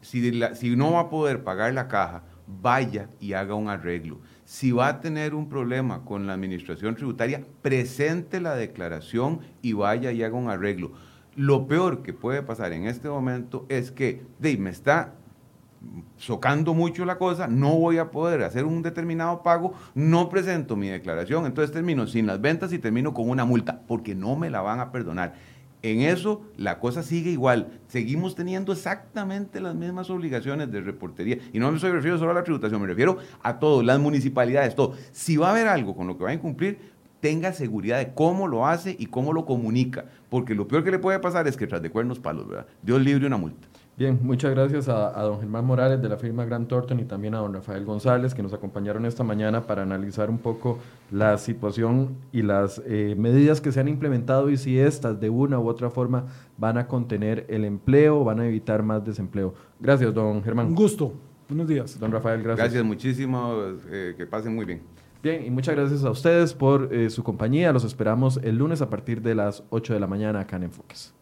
si, 0.01 0.41
si 0.55 0.77
no 0.77 0.93
va 0.93 1.01
a 1.01 1.11
poder 1.11 1.43
pagar 1.43 1.75
la 1.75 1.89
caja, 1.89 2.23
vaya 2.47 3.11
y 3.21 3.33
haga 3.33 3.55
un 3.55 3.69
arreglo. 3.69 4.21
Si 4.45 4.71
va 4.71 4.89
a 4.89 5.01
tener 5.01 5.35
un 5.35 5.49
problema 5.49 6.05
con 6.05 6.27
la 6.27 6.35
administración 6.35 6.95
tributaria, 6.95 7.45
presente 7.63 8.41
la 8.41 8.55
declaración 8.55 9.41
y 9.63 9.73
vaya 9.73 10.13
y 10.13 10.23
haga 10.23 10.37
un 10.37 10.49
arreglo. 10.49 10.93
Lo 11.35 11.67
peor 11.67 12.03
que 12.03 12.15
puede 12.15 12.43
pasar 12.43 12.73
en 12.73 12.87
este 12.87 13.09
momento 13.09 13.67
es 13.69 13.91
que 13.91 14.25
de, 14.39 14.57
me 14.57 14.71
está 14.71 15.15
socando 16.17 16.75
mucho 16.75 17.05
la 17.05 17.19
cosa, 17.19 17.47
no 17.47 17.77
voy 17.77 17.99
a 17.99 18.11
poder 18.11 18.43
hacer 18.43 18.65
un 18.65 18.83
determinado 18.83 19.43
pago, 19.43 19.75
no 19.95 20.29
presento 20.29 20.77
mi 20.77 20.89
declaración, 20.89 21.47
entonces 21.47 21.73
termino 21.73 22.07
sin 22.07 22.27
las 22.27 22.41
ventas 22.41 22.73
y 22.73 22.79
termino 22.79 23.15
con 23.15 23.29
una 23.29 23.45
multa, 23.45 23.81
porque 23.87 24.15
no 24.15 24.37
me 24.37 24.51
la 24.51 24.61
van 24.61 24.81
a 24.81 24.93
perdonar. 24.93 25.35
En 25.83 26.01
eso 26.01 26.43
la 26.57 26.81
cosa 26.81 27.03
sigue 27.03 27.31
igual. 27.31 27.69
Seguimos 27.87 28.35
teniendo 28.35 28.73
exactamente 28.73 29.61
las 29.61 29.75
mismas 29.75 30.11
obligaciones 30.11 30.73
de 30.73 30.81
reportería. 30.81 31.39
Y 31.53 31.61
no 31.61 31.71
me 31.71 31.77
estoy 31.77 31.93
refiriendo 31.93 32.19
solo 32.19 32.33
a 32.33 32.35
la 32.35 32.43
tributación, 32.43 32.81
me 32.81 32.89
refiero 32.89 33.19
a 33.43 33.59
todo, 33.59 33.83
las 33.83 34.01
municipalidades, 34.01 34.75
todo. 34.75 34.95
Si 35.13 35.37
va 35.37 35.49
a 35.49 35.51
haber 35.53 35.69
algo 35.69 35.95
con 35.95 36.09
lo 36.09 36.17
que 36.19 36.25
va 36.25 36.31
a 36.31 36.35
incumplir, 36.35 36.79
tenga 37.21 37.53
seguridad 37.53 37.99
de 37.99 38.13
cómo 38.15 38.49
lo 38.49 38.67
hace 38.67 38.97
y 38.99 39.07
cómo 39.07 39.33
lo 39.33 39.45
comunica. 39.45 40.07
Porque 40.29 40.55
lo 40.55 40.67
peor 40.67 40.83
que 40.83 40.91
le 40.91 40.99
puede 40.99 41.19
pasar 41.21 41.47
es 41.47 41.57
que 41.57 41.67
tras 41.67 41.83
de 41.83 41.91
cuernos 41.91 42.19
palos. 42.19 42.47
Dios 42.83 43.01
libre 43.01 43.27
una 43.27 43.37
multa. 43.37 43.69
Bien, 43.99 44.19
muchas 44.23 44.51
gracias 44.51 44.91
a, 44.91 45.11
don 45.23 45.41
Germán 45.41 45.65
Morales 45.65 46.03
de 46.03 46.11
la 46.11 46.19
firma 46.19 46.45
Grant 46.45 46.69
Thornton 46.69 47.01
y 47.01 47.05
también 47.07 47.35
a 47.35 47.39
don 47.39 47.55
Rafael 47.55 47.83
González 47.87 48.35
que 48.35 48.43
nos 48.43 48.53
acompañaron 48.53 49.07
esta 49.07 49.25
mañana 49.25 49.67
para 49.67 49.85
analizar 49.85 50.29
un 50.29 50.37
poco 50.37 50.79
la 51.11 51.39
situación 51.39 52.15
y 52.31 52.43
las 52.43 52.83
eh, 52.85 53.15
medidas 53.17 53.63
que 53.63 53.73
se 53.73 53.81
han 53.81 53.89
implementado 53.89 54.51
y 54.51 54.59
si 54.59 54.79
estas 54.79 55.19
de 55.19 55.31
una 55.31 55.59
u 55.59 55.67
otra 55.67 55.89
forma 55.89 56.27
van 56.59 56.77
a 56.77 56.87
contener 56.87 57.47
el 57.49 57.65
empleo, 57.65 58.23
van 58.23 58.41
a 58.41 58.47
evitar 58.47 58.83
más 58.83 59.03
desempleo. 59.03 59.55
Gracias, 59.81 60.13
don 60.13 60.43
Germán. 60.43 60.67
Un 60.67 60.75
gusto. 60.75 61.15
Buenos 61.49 61.67
días. 61.67 61.99
Don 61.99 62.13
Rafael, 62.13 62.43
gracias. 62.43 62.67
Gracias 62.67 62.85
muchísimo. 62.85 63.55
Eh, 63.89 64.13
que 64.15 64.27
pasen 64.27 64.55
muy 64.55 64.67
bien. 64.67 64.83
Bien, 65.23 65.43
y 65.43 65.51
muchas 65.51 65.75
gracias 65.75 66.05
a 66.05 66.11
ustedes 66.11 66.53
por 66.53 66.93
eh, 66.93 67.09
su 67.09 67.25
compañía. 67.25 67.73
Los 67.73 67.85
esperamos 67.85 68.39
el 68.43 68.59
lunes 68.59 68.83
a 68.83 68.91
partir 68.91 69.23
de 69.23 69.35
las 69.35 69.65
8 69.71 69.95
de 69.95 70.01
la 70.01 70.07
mañana 70.07 70.41
acá 70.41 70.57
en 70.57 70.65
Enfoques. 70.65 71.15